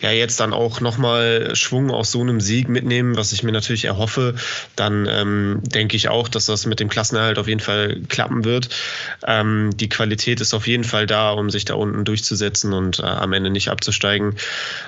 ja 0.00 0.10
jetzt 0.10 0.40
dann 0.40 0.52
auch 0.52 0.80
nochmal 0.80 1.54
Schwung 1.54 1.92
aus 1.92 2.10
so 2.10 2.20
einem 2.20 2.40
Sieg 2.40 2.68
mitnehmen, 2.68 3.16
was 3.16 3.30
ich 3.30 3.44
mir 3.44 3.52
natürlich 3.52 3.84
erhoffe, 3.84 4.34
dann 4.74 5.06
ähm, 5.06 5.60
denke 5.62 5.96
ich 5.96 6.08
auch, 6.08 6.26
dass 6.26 6.46
das 6.46 6.66
mit 6.66 6.80
dem 6.80 6.88
Klassenerhalt 6.88 7.38
auf 7.38 7.46
jeden 7.46 7.60
Fall 7.60 8.00
klappen 8.08 8.44
wird. 8.44 8.70
Ähm, 9.24 9.70
die 9.74 9.88
Qualität 9.88 10.40
ist 10.40 10.52
auf 10.52 10.66
jeden 10.66 10.82
Fall 10.82 11.06
da, 11.06 11.30
um 11.30 11.48
sich 11.48 11.64
da 11.64 11.74
unten 11.74 12.04
durchzusetzen 12.04 12.72
und 12.72 12.98
äh, 12.98 13.02
am 13.02 13.32
Ende 13.32 13.50
nicht 13.50 13.68
abzusteigen. 13.70 14.34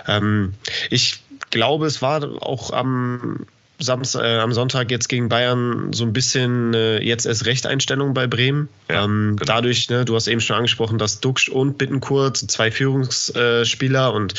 Ähm, 0.08 0.54
ich 0.90 1.20
glaube, 1.50 1.86
es 1.86 2.02
war 2.02 2.42
auch 2.42 2.72
am 2.72 3.46
Samstag, 3.82 4.22
äh, 4.22 4.38
am 4.38 4.52
Sonntag 4.52 4.90
jetzt 4.90 5.08
gegen 5.08 5.28
Bayern 5.28 5.92
so 5.92 6.04
ein 6.04 6.12
bisschen 6.12 6.74
äh, 6.74 7.02
jetzt 7.02 7.26
erst 7.26 7.46
Rechteinstellung 7.46 8.14
bei 8.14 8.26
Bremen. 8.26 8.68
Ja, 8.88 9.04
ähm, 9.04 9.36
genau. 9.36 9.44
Dadurch, 9.44 9.88
ne, 9.90 10.04
du 10.04 10.14
hast 10.14 10.28
eben 10.28 10.40
schon 10.40 10.56
angesprochen, 10.56 10.98
dass 10.98 11.20
Duxch 11.20 11.48
und 11.48 11.78
Bittenkurt 11.78 12.36
zwei 12.36 12.70
Führungsspieler 12.70 14.12
und 14.12 14.34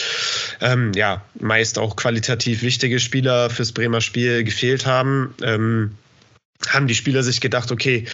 ähm, 0.62 0.92
ja, 0.96 1.24
meist 1.40 1.78
auch 1.78 1.96
qualitativ 1.96 2.62
wichtige 2.62 3.00
Spieler 3.00 3.50
fürs 3.50 3.72
Bremer 3.72 4.02
Spiel 4.02 4.44
gefehlt 4.44 4.86
haben, 4.86 5.34
ähm, 5.42 5.92
haben 6.70 6.88
die 6.88 6.96
Spieler 6.96 7.24
sich 7.24 7.42
gedacht, 7.42 7.72
okay, 7.72 8.06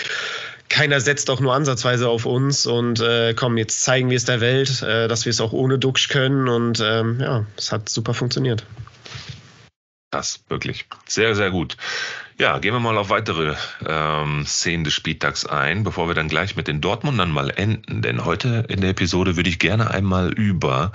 keiner 0.69 1.01
setzt 1.01 1.29
auch 1.29 1.39
nur 1.39 1.53
ansatzweise 1.53 2.07
auf 2.09 2.25
uns 2.25 2.65
und 2.65 2.99
äh, 2.99 3.33
komm, 3.33 3.57
jetzt 3.57 3.83
zeigen 3.83 4.09
wir 4.09 4.17
es 4.17 4.25
der 4.25 4.39
Welt, 4.39 4.81
äh, 4.83 5.07
dass 5.07 5.25
wir 5.25 5.31
es 5.31 5.41
auch 5.41 5.51
ohne 5.51 5.79
Duxch 5.79 6.09
können 6.09 6.47
und 6.47 6.79
ähm, 6.83 7.19
ja, 7.19 7.45
es 7.57 7.71
hat 7.71 7.89
super 7.89 8.13
funktioniert. 8.13 8.63
Das 10.11 10.43
wirklich 10.49 10.87
sehr, 11.05 11.35
sehr 11.35 11.51
gut. 11.51 11.77
Ja, 12.39 12.57
gehen 12.57 12.73
wir 12.73 12.79
mal 12.79 12.97
auf 12.97 13.09
weitere 13.09 13.55
ähm, 13.85 14.43
Szenen 14.45 14.83
des 14.83 14.93
Spieltags 14.93 15.45
ein, 15.45 15.83
bevor 15.83 16.07
wir 16.07 16.15
dann 16.15 16.29
gleich 16.29 16.55
mit 16.55 16.67
den 16.67 16.81
Dortmundern 16.81 17.29
mal 17.29 17.51
enden. 17.51 18.01
Denn 18.01 18.25
heute 18.25 18.65
in 18.69 18.81
der 18.81 18.91
Episode 18.91 19.35
würde 19.35 19.49
ich 19.49 19.59
gerne 19.59 19.91
einmal 19.91 20.33
über 20.33 20.93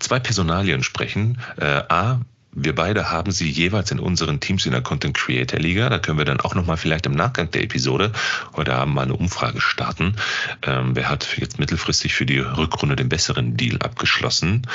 zwei 0.00 0.18
Personalien 0.18 0.82
sprechen. 0.82 1.38
Äh, 1.58 1.82
A, 1.88 2.20
wir 2.50 2.74
beide 2.74 3.10
haben 3.10 3.30
sie 3.30 3.48
jeweils 3.48 3.90
in 3.90 4.00
unseren 4.00 4.40
Teams 4.40 4.66
in 4.66 4.72
der 4.72 4.80
Content 4.80 5.16
Creator 5.16 5.60
Liga. 5.60 5.88
Da 5.88 5.98
können 5.98 6.18
wir 6.18 6.24
dann 6.24 6.40
auch 6.40 6.54
nochmal 6.54 6.78
vielleicht 6.78 7.06
im 7.06 7.12
Nachgang 7.12 7.50
der 7.50 7.62
Episode 7.62 8.12
heute 8.56 8.74
Abend 8.74 8.94
mal 8.94 9.02
eine 9.02 9.14
Umfrage 9.14 9.60
starten. 9.60 10.16
Ähm, 10.62 10.96
wer 10.96 11.08
hat 11.08 11.36
jetzt 11.36 11.60
mittelfristig 11.60 12.14
für 12.14 12.26
die 12.26 12.38
Rückrunde 12.38 12.96
den 12.96 13.10
besseren 13.10 13.56
Deal 13.56 13.78
abgeschlossen? 13.82 14.66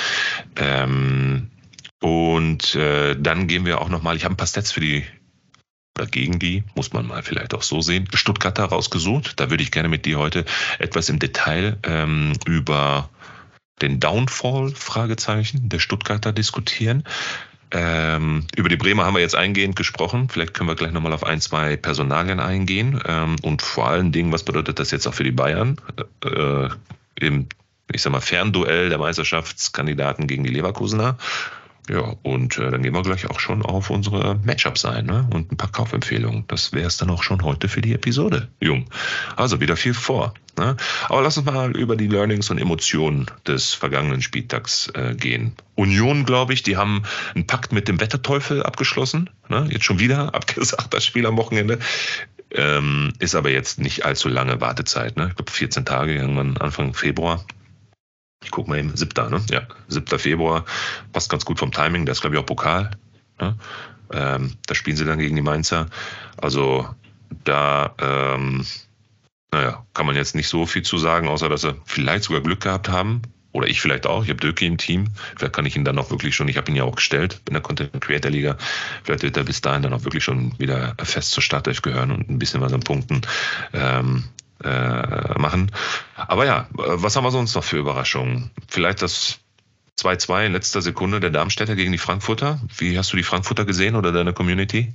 Ähm, 0.56 1.50
und 2.02 2.76
äh, 2.76 3.16
dann 3.18 3.48
gehen 3.48 3.66
wir 3.66 3.80
auch 3.80 3.90
nochmal, 3.90 4.16
ich 4.16 4.24
habe 4.24 4.34
ein 4.34 4.38
paar 4.38 4.48
Stats 4.48 4.72
für 4.72 4.82
die 4.82 5.06
oder 5.98 6.08
gegen 6.08 6.40
die, 6.40 6.64
muss 6.74 6.94
man 6.94 7.06
mal 7.06 7.22
vielleicht 7.22 7.54
auch 7.54 7.62
so 7.62 7.82
sehen, 7.82 8.08
Stuttgarter 8.14 8.66
rausgesucht. 8.66 9.40
Da 9.40 9.50
würde 9.50 9.62
ich 9.62 9.72
gerne 9.72 9.90
mit 9.90 10.06
dir 10.06 10.18
heute 10.18 10.46
etwas 10.80 11.10
im 11.10 11.20
Detail 11.20 11.78
ähm, 11.84 12.34
über 12.46 13.10
den 13.82 14.00
Downfall, 14.00 14.74
Fragezeichen, 14.74 15.70
der 15.70 15.80
Stuttgarter 15.80 16.32
diskutieren. 16.32 17.04
Ähm, 17.72 18.46
über 18.56 18.70
die 18.70 18.78
Bremer 18.78 19.06
haben 19.06 19.16
wir 19.16 19.22
jetzt 19.22 19.36
eingehend 19.36 19.76
gesprochen. 19.76 20.28
Vielleicht 20.30 20.54
können 20.54 20.70
wir 20.70 20.76
gleich 20.76 20.92
nochmal 20.92 21.14
auf 21.14 21.24
ein, 21.24 21.40
zwei 21.40 21.78
Personalien 21.78 22.40
eingehen. 22.40 23.02
Ähm, 23.06 23.36
und 23.42 23.62
vor 23.62 23.88
allen 23.88 24.12
Dingen, 24.12 24.32
was 24.32 24.44
bedeutet 24.44 24.80
das 24.80 24.92
jetzt 24.92 25.08
auch 25.08 25.14
für 25.14 25.24
die 25.24 25.32
Bayern? 25.32 25.78
Äh, 26.26 26.70
Im, 27.20 27.48
ich 27.92 28.02
sag 28.02 28.12
mal, 28.12 28.22
Fernduell 28.22 28.90
der 28.90 28.98
Meisterschaftskandidaten 28.98 30.28
gegen 30.28 30.44
die 30.44 30.52
Leverkusener. 30.52 31.18
Ja, 31.90 32.16
und 32.22 32.58
äh, 32.58 32.70
dann 32.70 32.84
gehen 32.84 32.94
wir 32.94 33.02
gleich 33.02 33.30
auch 33.30 33.40
schon 33.40 33.64
auf 33.64 33.90
unsere 33.90 34.36
Matchups 34.36 34.86
ein 34.86 35.06
ne? 35.06 35.28
und 35.34 35.52
ein 35.52 35.58
paar 35.58 35.72
Kaufempfehlungen. 35.72 36.46
Das 36.48 36.74
wäre 36.74 36.88
es 36.88 36.98
dann 36.98 37.10
auch 37.10 37.24
schon 37.24 37.44
heute 37.44 37.68
für 37.70 37.82
die 37.82 37.94
Episode, 37.94 38.50
Jung. 38.60 38.86
Also 39.36 39.60
wieder 39.60 39.76
viel 39.76 39.94
vor. 39.94 40.34
Ne? 40.58 40.78
Aber 41.10 41.22
lass 41.22 41.38
uns 41.38 41.46
mal 41.48 41.76
über 41.76 41.96
die 41.96 42.08
Learnings 42.08 42.50
und 42.52 42.60
Emotionen 42.60 43.26
des 43.48 43.74
vergangenen 43.74 44.22
Spieltags 44.22 44.90
äh, 44.94 45.16
gehen. 45.16 45.54
Union, 45.76 46.26
glaube 46.26 46.54
ich, 46.54 46.62
die 46.62 46.78
haben 46.78 47.04
einen 47.34 47.48
Pakt 47.48 47.74
mit 47.74 47.88
dem 47.88 48.00
Wetterteufel 48.00 48.62
abgeschlossen. 48.62 49.30
Ne? 49.50 49.68
Jetzt 49.72 49.86
schon 49.86 50.00
wieder 50.00 50.36
abgesagt, 50.36 50.94
das 50.94 51.04
Spiel 51.04 51.26
am 51.26 51.38
Wochenende. 51.38 51.80
Ähm, 52.54 53.14
ist 53.20 53.34
aber 53.34 53.50
jetzt 53.50 53.80
nicht 53.80 54.06
allzu 54.06 54.28
lange 54.28 54.62
Wartezeit. 54.62 55.18
Ne? 55.18 55.28
Ich 55.30 55.36
glaube 55.36 55.52
14 55.52 55.86
Tage, 55.86 56.14
irgendwann 56.14 56.58
Anfang 56.58 56.94
Februar. 56.94 57.44
Ich 58.44 58.52
gucke 58.52 58.70
mal 58.70 58.80
eben, 58.80 58.96
7. 58.96 59.30
Ne? 59.30 59.42
Ja, 59.50 59.62
7. 59.88 60.20
Februar. 60.20 60.66
Passt 61.14 61.30
ganz 61.30 61.46
gut 61.46 61.60
vom 61.60 61.72
Timing. 61.72 62.06
Da 62.06 62.12
ist, 62.12 62.22
glaube 62.22 62.36
ich, 62.36 62.42
auch 62.42 62.46
Pokal. 62.46 62.92
Ne? 63.40 63.56
Ähm, 64.14 64.58
da 64.66 64.76
spielen 64.76 64.98
sie 64.98 65.06
dann 65.06 65.20
gegen 65.20 65.36
die 65.36 65.42
Mainzer. 65.42 65.88
Also 66.38 66.88
da, 67.44 67.96
ähm, 68.00 68.66
naja, 69.52 69.86
kann 69.94 70.06
man 70.06 70.16
jetzt 70.16 70.36
nicht 70.36 70.48
so 70.48 70.66
viel 70.66 70.82
zu 70.82 70.98
sagen, 70.98 71.28
außer 71.28 71.50
dass 71.50 71.62
sie 71.62 71.76
vielleicht 71.86 72.24
sogar 72.24 72.42
Glück 72.42 72.62
gehabt 72.62 72.90
haben. 72.90 73.22
oder 73.54 73.68
ich 73.68 73.82
vielleicht 73.82 74.08
auch, 74.08 74.24
ich 74.24 74.30
habe 74.30 74.40
Döki 74.40 74.66
im 74.66 74.78
Team, 74.78 75.10
vielleicht 75.36 75.54
kann 75.54 75.66
ich 75.66 75.76
ihn 75.76 75.84
dann 75.84 75.98
auch 76.00 76.10
wirklich 76.10 76.36
schon, 76.36 76.48
ich 76.48 76.58
habe 76.58 76.72
ihn 76.72 76.78
ja 76.78 76.84
auch 76.84 76.96
gestellt 76.96 77.42
in 77.48 77.54
der 77.54 77.62
Content 77.62 78.00
Creator 78.00 78.32
Liga, 78.32 78.58
vielleicht 79.04 79.24
wird 79.24 79.38
er 79.38 79.44
bis 79.44 79.62
dahin 79.62 79.84
dann 79.84 79.94
auch 79.94 80.06
wirklich 80.06 80.24
schon 80.24 80.58
wieder 80.58 80.96
fest 81.04 81.32
zur 81.32 81.44
Startelf 81.44 81.82
gehören 81.82 82.12
und 82.12 82.30
ein 82.30 82.40
bisschen 82.40 82.62
was 82.62 82.74
an 82.74 82.80
Punkten 82.80 83.22
ähm, 83.74 84.24
äh, 84.64 85.40
machen. 85.40 85.72
Aber 86.16 86.46
ja, 86.46 86.68
was 86.72 87.16
haben 87.16 87.24
wir 87.24 87.32
sonst 87.32 87.56
noch 87.56 87.64
für 87.64 87.78
Überraschungen? 87.78 88.52
Vielleicht 88.68 89.02
das 89.02 89.40
2-2 90.00 90.48
in 90.48 90.54
letzter 90.54 90.82
Sekunde 90.82 91.20
der 91.20 91.30
Darmstädter 91.30 91.76
gegen 91.76 91.92
die 91.92 91.98
Frankfurter. 91.98 92.60
Wie 92.78 92.98
hast 92.98 93.12
du 93.14 93.18
die 93.18 93.24
Frankfurter 93.24 93.66
gesehen 93.66 93.96
oder 93.96 94.12
deine 94.12 94.34
Community? 94.34 94.94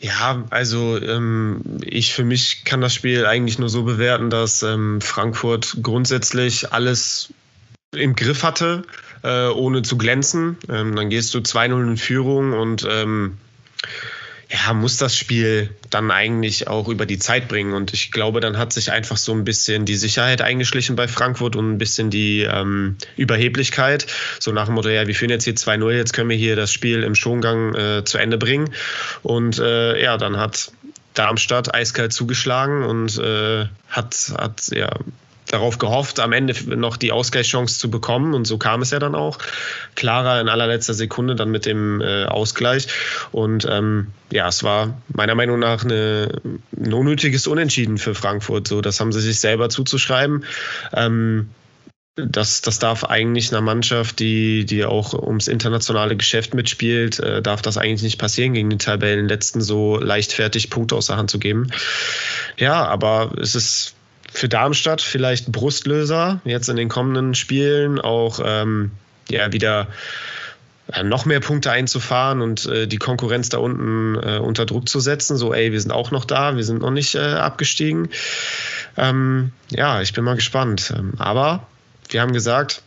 Ja, 0.00 0.44
also 0.50 1.00
ähm, 1.00 1.62
ich 1.82 2.12
für 2.12 2.24
mich 2.24 2.64
kann 2.64 2.80
das 2.80 2.92
Spiel 2.92 3.26
eigentlich 3.26 3.58
nur 3.58 3.70
so 3.70 3.84
bewerten, 3.84 4.28
dass 4.28 4.62
ähm, 4.62 5.00
Frankfurt 5.00 5.78
grundsätzlich 5.82 6.72
alles 6.72 7.32
im 7.96 8.14
Griff 8.14 8.42
hatte, 8.42 8.82
äh, 9.22 9.46
ohne 9.46 9.82
zu 9.82 9.96
glänzen. 9.96 10.58
Ähm, 10.68 10.94
dann 10.94 11.10
gehst 11.10 11.32
du 11.34 11.38
2-0 11.38 11.88
in 11.88 11.96
Führung 11.96 12.52
und 12.52 12.86
ähm, 12.90 13.38
ja, 14.50 14.74
muss 14.74 14.96
das 14.98 15.16
Spiel 15.16 15.70
dann 15.90 16.10
eigentlich 16.10 16.68
auch 16.68 16.88
über 16.88 17.06
die 17.06 17.18
Zeit 17.18 17.48
bringen. 17.48 17.72
Und 17.72 17.92
ich 17.92 18.10
glaube, 18.10 18.40
dann 18.40 18.58
hat 18.58 18.72
sich 18.72 18.92
einfach 18.92 19.16
so 19.16 19.32
ein 19.32 19.44
bisschen 19.44 19.84
die 19.84 19.96
Sicherheit 19.96 20.42
eingeschlichen 20.42 20.96
bei 20.96 21.08
Frankfurt 21.08 21.56
und 21.56 21.72
ein 21.72 21.78
bisschen 21.78 22.10
die 22.10 22.42
ähm, 22.42 22.96
Überheblichkeit. 23.16 24.06
So 24.40 24.52
nach 24.52 24.66
dem 24.66 24.74
Motto, 24.74 24.88
ja, 24.88 25.06
wir 25.06 25.14
führen 25.14 25.30
jetzt 25.30 25.44
hier 25.44 25.54
2-0, 25.54 25.92
jetzt 25.92 26.12
können 26.12 26.30
wir 26.30 26.36
hier 26.36 26.56
das 26.56 26.72
Spiel 26.72 27.02
im 27.02 27.14
Schongang 27.14 27.74
äh, 27.74 28.04
zu 28.04 28.18
Ende 28.18 28.38
bringen. 28.38 28.70
Und 29.22 29.58
äh, 29.58 30.02
ja, 30.02 30.16
dann 30.18 30.36
hat 30.36 30.72
Darmstadt 31.14 31.72
eiskalt 31.72 32.12
zugeschlagen 32.12 32.82
und 32.82 33.18
äh, 33.18 33.66
hat, 33.88 34.32
hat 34.36 34.68
ja 34.72 34.90
darauf 35.54 35.78
gehofft, 35.78 36.20
am 36.20 36.32
Ende 36.32 36.54
noch 36.76 36.96
die 36.96 37.12
Ausgleichschance 37.12 37.78
zu 37.78 37.90
bekommen. 37.90 38.34
Und 38.34 38.46
so 38.46 38.58
kam 38.58 38.82
es 38.82 38.90
ja 38.90 38.98
dann 38.98 39.14
auch. 39.14 39.38
Clara 39.94 40.40
in 40.40 40.48
allerletzter 40.48 40.94
Sekunde 40.94 41.34
dann 41.34 41.50
mit 41.50 41.64
dem 41.64 42.00
äh, 42.00 42.24
Ausgleich. 42.24 42.88
Und 43.32 43.66
ähm, 43.70 44.08
ja, 44.30 44.48
es 44.48 44.62
war 44.62 45.00
meiner 45.08 45.34
Meinung 45.34 45.58
nach 45.58 45.84
eine, 45.84 46.40
ein 46.76 46.92
unnötiges 46.92 47.46
Unentschieden 47.46 47.98
für 47.98 48.14
Frankfurt. 48.14 48.68
So, 48.68 48.80
das 48.80 49.00
haben 49.00 49.12
sie 49.12 49.20
sich 49.20 49.40
selber 49.40 49.68
zuzuschreiben. 49.70 50.44
Ähm, 50.92 51.50
das, 52.16 52.60
das 52.60 52.78
darf 52.78 53.04
eigentlich 53.04 53.50
einer 53.50 53.60
Mannschaft, 53.60 54.20
die, 54.20 54.64
die 54.64 54.84
auch 54.84 55.14
ums 55.14 55.48
internationale 55.48 56.16
Geschäft 56.16 56.54
mitspielt, 56.54 57.18
äh, 57.18 57.42
darf 57.42 57.60
das 57.60 57.76
eigentlich 57.76 58.02
nicht 58.02 58.18
passieren, 58.18 58.52
gegen 58.52 58.70
den 58.70 58.78
Tabellenletzten 58.78 59.60
so 59.60 59.98
leichtfertig 59.98 60.70
Punkte 60.70 60.94
aus 60.94 61.06
der 61.06 61.16
Hand 61.16 61.30
zu 61.30 61.40
geben. 61.40 61.72
Ja, 62.56 62.84
aber 62.84 63.32
es 63.40 63.56
ist 63.56 63.94
für 64.34 64.48
Darmstadt 64.48 65.00
vielleicht 65.00 65.52
Brustlöser, 65.52 66.40
jetzt 66.44 66.68
in 66.68 66.76
den 66.76 66.88
kommenden 66.88 67.34
Spielen 67.34 68.00
auch 68.00 68.40
ähm, 68.44 68.90
ja, 69.30 69.52
wieder 69.52 69.86
äh, 70.92 71.04
noch 71.04 71.24
mehr 71.24 71.38
Punkte 71.38 71.70
einzufahren 71.70 72.42
und 72.42 72.66
äh, 72.66 72.88
die 72.88 72.96
Konkurrenz 72.96 73.48
da 73.48 73.58
unten 73.58 74.16
äh, 74.16 74.38
unter 74.38 74.66
Druck 74.66 74.88
zu 74.88 74.98
setzen. 74.98 75.36
So, 75.36 75.54
ey, 75.54 75.70
wir 75.70 75.80
sind 75.80 75.92
auch 75.92 76.10
noch 76.10 76.24
da, 76.24 76.56
wir 76.56 76.64
sind 76.64 76.82
noch 76.82 76.90
nicht 76.90 77.14
äh, 77.14 77.20
abgestiegen. 77.20 78.08
Ähm, 78.96 79.52
ja, 79.70 80.02
ich 80.02 80.12
bin 80.12 80.24
mal 80.24 80.34
gespannt. 80.34 80.92
Ähm, 80.96 81.14
aber 81.16 81.66
wir 82.08 82.20
haben 82.20 82.32
gesagt, 82.32 82.82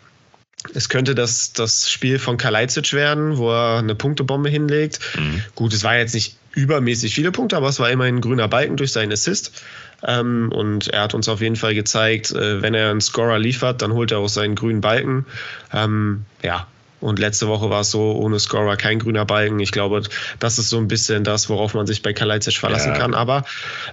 es 0.74 0.90
könnte 0.90 1.16
das, 1.16 1.54
das 1.54 1.90
Spiel 1.90 2.20
von 2.20 2.36
Kalajdzic 2.36 2.92
werden, 2.92 3.38
wo 3.38 3.52
er 3.52 3.80
eine 3.80 3.96
Punktebombe 3.96 4.50
hinlegt. 4.50 5.00
Mhm. 5.18 5.44
Gut, 5.56 5.74
es 5.74 5.86
war 5.86 5.96
jetzt 5.96 6.14
nicht 6.14 6.36
übermäßig 6.54 7.16
viele 7.16 7.32
Punkte, 7.32 7.56
aber 7.56 7.70
es 7.70 7.80
war 7.80 7.90
immerhin 7.90 8.16
ein 8.16 8.22
grüner 8.22 8.48
Balken 8.48 8.76
durch 8.76 8.92
seinen 8.92 9.14
Assist. 9.14 9.64
Ähm, 10.04 10.52
und 10.54 10.88
er 10.90 11.02
hat 11.02 11.14
uns 11.14 11.28
auf 11.30 11.42
jeden 11.42 11.56
Fall 11.56 11.74
gezeigt, 11.74 12.32
äh, 12.32 12.62
wenn 12.62 12.74
er 12.74 12.92
einen 12.92 13.02
Scorer 13.02 13.40
liefert, 13.40 13.82
dann 13.82 13.94
holt 13.94 14.12
er 14.12 14.20
auch 14.20 14.30
seinen 14.30 14.56
grünen 14.56 14.82
Balken. 14.82 15.26
Ähm, 15.74 16.26
ja, 16.44 16.68
und 17.00 17.20
letzte 17.20 17.48
Woche 17.48 17.70
war 17.70 17.82
es 17.82 17.92
so, 17.92 18.14
ohne 18.14 18.40
Scorer 18.40 18.76
kein 18.76 19.00
grüner 19.00 19.26
Balken. 19.26 19.60
Ich 19.60 19.72
glaube, 19.72 20.02
das 20.40 20.58
ist 20.58 20.70
so 20.70 20.78
ein 20.78 20.88
bisschen 20.88 21.24
das, 21.24 21.50
worauf 21.50 21.74
man 21.74 21.86
sich 21.86 22.02
bei 22.02 22.12
Kalajdzic 22.12 22.58
verlassen 22.58 22.94
ja. 22.94 22.98
kann. 22.98 23.14
Aber 23.14 23.46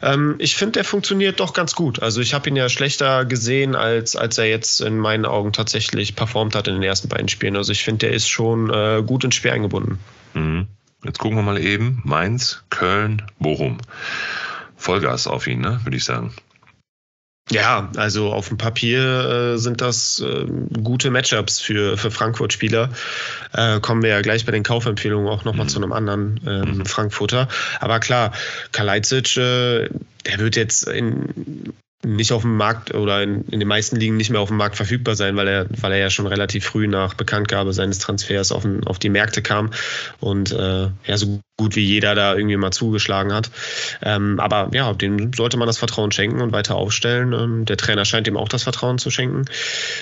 ähm, 0.02 0.37
ich 0.38 0.56
finde, 0.56 0.73
der 0.73 0.84
funktioniert 0.84 1.38
doch 1.40 1.52
ganz 1.52 1.75
gut. 1.75 2.02
Also 2.02 2.20
ich 2.23 2.32
habe 2.32 2.49
ihn 2.49 2.56
ja 2.56 2.68
schlechter 2.68 3.25
gesehen, 3.26 3.75
als, 3.75 4.16
als 4.16 4.38
er 4.38 4.46
jetzt 4.46 4.80
in 4.80 4.99
meinen 4.99 5.26
Augen 5.26 5.52
tatsächlich 5.52 6.16
performt 6.16 6.54
hat 6.54 6.66
in 6.66 6.75
den 6.75 6.82
ersten 6.82 7.08
beiden 7.08 7.28
Spielen. 7.28 7.56
Also 7.56 7.73
ich 7.73 7.84
finde, 7.84 8.06
der 8.06 8.16
ist 8.16 8.28
schon 8.28 8.70
äh, 8.70 9.02
gut 9.06 9.25
ins 9.25 9.34
Spiel 9.34 9.50
eingebunden. 9.50 9.99
Mhm. 10.32 10.66
Jetzt 11.04 11.18
gucken 11.18 11.37
wir 11.37 11.42
mal 11.42 11.58
eben. 11.58 12.00
Mainz, 12.04 12.64
Köln, 12.70 13.20
Bochum. 13.38 13.76
Vollgas 14.85 15.26
auf 15.26 15.47
ihn, 15.47 15.61
ne? 15.61 15.81
würde 15.85 15.97
ich 15.97 16.05
sagen. 16.05 16.35
Ja, 17.50 17.91
also 17.97 18.33
auf 18.33 18.49
dem 18.49 18.57
Papier 18.57 19.55
äh, 19.55 19.59
sind 19.59 19.83
das 19.83 20.21
äh, 20.21 20.47
gute 20.83 21.11
Matchups 21.11 21.61
für, 21.61 21.99
für 21.99 22.11
Frankfurt-Spieler. 22.11 22.91
Äh, 23.53 23.81
kommen 23.81 24.03
wir 24.03 24.11
ja 24.11 24.23
gleich 24.23 24.47
bei 24.47 24.53
den 24.53 24.62
Kaufempfehlungen 24.62 25.29
auch 25.29 25.45
nochmal 25.45 25.67
mhm. 25.67 25.69
zu 25.69 25.79
einem 25.79 25.93
anderen 25.93 26.41
ähm, 26.47 26.79
mhm. 26.79 26.87
Frankfurter. 26.87 27.49
Aber 27.81 28.00
klar, 28.00 28.33
Kalajdzic, 28.73 29.37
äh, 29.37 29.88
der 30.25 30.38
wird 30.38 30.57
jetzt 30.57 30.88
in 30.88 31.75
nicht 32.04 32.32
auf 32.32 32.42
dem 32.42 32.56
Markt 32.56 32.94
oder 32.94 33.23
in, 33.23 33.44
in, 33.49 33.61
den 33.61 33.68
meisten 33.68 33.96
Ligen 33.96 34.16
nicht 34.16 34.30
mehr 34.30 34.40
auf 34.40 34.49
dem 34.49 34.56
Markt 34.56 34.76
verfügbar 34.76 35.16
sein, 35.16 35.37
weil 35.37 35.49
er, 35.49 35.66
weil 35.80 35.92
er 35.92 35.99
ja 35.99 36.11
schon 36.11 36.26
relativ 36.26 36.64
früh 36.64 36.87
nach 36.87 37.14
Bekanntgabe 37.14 37.73
seines 37.73 37.99
Transfers 37.99 38.52
auf, 38.52 38.62
den, 38.62 38.84
auf 38.87 38.99
die 38.99 39.08
Märkte 39.08 39.42
kam 39.42 39.70
und 40.20 40.52
äh, 40.52 40.88
ja, 41.04 41.16
so 41.16 41.40
gut 41.56 41.76
wie 41.76 41.84
jeder 41.84 42.14
da 42.14 42.34
irgendwie 42.34 42.56
mal 42.56 42.73
zugeschlagen 42.73 43.32
hat. 43.32 43.50
Ähm, 44.02 44.40
aber 44.40 44.70
ja, 44.73 44.92
dem 44.92 45.32
sollte 45.32 45.56
man 45.56 45.66
das 45.66 45.78
Vertrauen 45.78 46.11
schenken 46.11 46.40
und 46.40 46.52
weiter 46.52 46.75
aufstellen. 46.75 47.32
Ähm, 47.32 47.64
der 47.64 47.76
Trainer 47.76 48.04
scheint 48.04 48.26
ihm 48.26 48.37
auch 48.37 48.49
das 48.49 48.64
Vertrauen 48.64 48.99
zu 48.99 49.11
schenken 49.11 49.44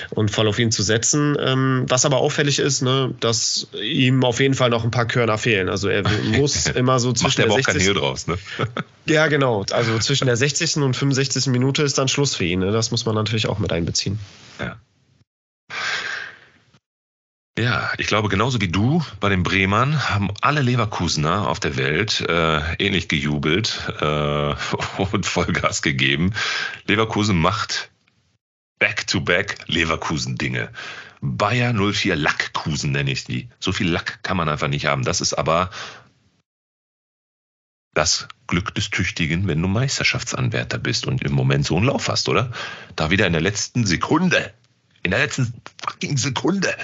und 0.09 0.31
voll 0.31 0.47
auf 0.47 0.57
ihn 0.57 0.71
zu 0.71 0.81
setzen. 0.81 1.37
Ähm, 1.39 1.85
was 1.87 2.05
aber 2.05 2.17
auffällig 2.17 2.57
ist, 2.57 2.81
ne, 2.81 3.13
dass 3.19 3.67
ihm 3.81 4.23
auf 4.23 4.39
jeden 4.39 4.55
Fall 4.55 4.71
noch 4.71 4.83
ein 4.83 4.91
paar 4.91 5.07
Körner 5.07 5.37
fehlen. 5.37 5.69
Also 5.69 5.89
er 5.89 6.03
muss 6.37 6.67
immer 6.67 6.99
so 6.99 7.13
zwischen 7.13 7.47
Macht 7.47 7.67
der 7.67 7.73
60. 7.73 7.93
draus, 7.93 8.27
ne? 8.27 8.37
ja, 9.05 9.27
genau. 9.27 9.65
Also 9.71 9.99
zwischen 9.99 10.25
der 10.25 10.37
60. 10.37 10.77
und 10.77 10.95
65. 10.95 11.47
Minute 11.47 11.83
ist 11.83 11.97
dann 11.97 12.07
Schluss 12.07 12.35
für 12.35 12.45
ihn. 12.45 12.59
Ne? 12.59 12.71
Das 12.71 12.91
muss 12.91 13.05
man 13.05 13.15
natürlich 13.15 13.47
auch 13.47 13.59
mit 13.59 13.71
einbeziehen. 13.71 14.19
Ja. 14.59 14.77
Ja, 17.57 17.91
ich 17.99 18.07
glaube, 18.07 18.29
genauso 18.29 18.59
wie 18.61 18.67
du 18.67 19.03
bei 19.19 19.29
den 19.29 19.43
Bremern 19.43 20.09
haben 20.09 20.31
alle 20.41 20.63
Leverkusener 20.63 21.47
auf 21.47 21.59
der 21.59 21.77
Welt 21.77 22.21
äh, 22.21 22.75
ähnlich 22.83 23.07
gejubelt 23.07 23.93
äh, 24.01 24.55
und 25.11 25.25
Vollgas 25.27 25.83
gegeben. 25.83 26.33
Leverkusen 26.87 27.39
macht 27.39 27.91
Back-to-Back 28.79 29.59
Leverkusen-Dinge. 29.67 30.71
Bayer 31.21 31.73
04 31.73 32.15
Lackkusen 32.15 32.91
nenne 32.91 33.11
ich 33.11 33.23
die. 33.23 33.49
So 33.59 33.71
viel 33.71 33.87
Lack 33.87 34.23
kann 34.23 34.35
man 34.35 34.49
einfach 34.49 34.67
nicht 34.67 34.87
haben. 34.87 35.03
Das 35.03 35.21
ist 35.21 35.33
aber 35.33 35.69
das 37.93 38.27
Glück 38.47 38.73
des 38.75 38.89
Tüchtigen, 38.89 39.47
wenn 39.47 39.61
du 39.61 39.67
Meisterschaftsanwärter 39.67 40.77
bist 40.77 41.07
und 41.07 41.21
im 41.23 41.33
Moment 41.33 41.65
so 41.65 41.77
einen 41.77 41.85
Lauf 41.85 42.07
hast, 42.07 42.27
oder? 42.29 42.51
Da 42.95 43.11
wieder 43.11 43.27
in 43.27 43.33
der 43.33 43.41
letzten 43.41 43.85
Sekunde, 43.85 44.51
in 45.03 45.11
der 45.11 45.19
letzten 45.19 45.53
fucking 45.81 46.17
Sekunde 46.17 46.75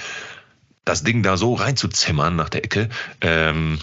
das 0.84 1.02
Ding 1.02 1.22
da 1.22 1.36
so 1.36 1.54
reinzuzimmern 1.54 2.36
nach 2.36 2.48
der 2.48 2.64
Ecke. 2.64 2.88
Ähm, 3.20 3.78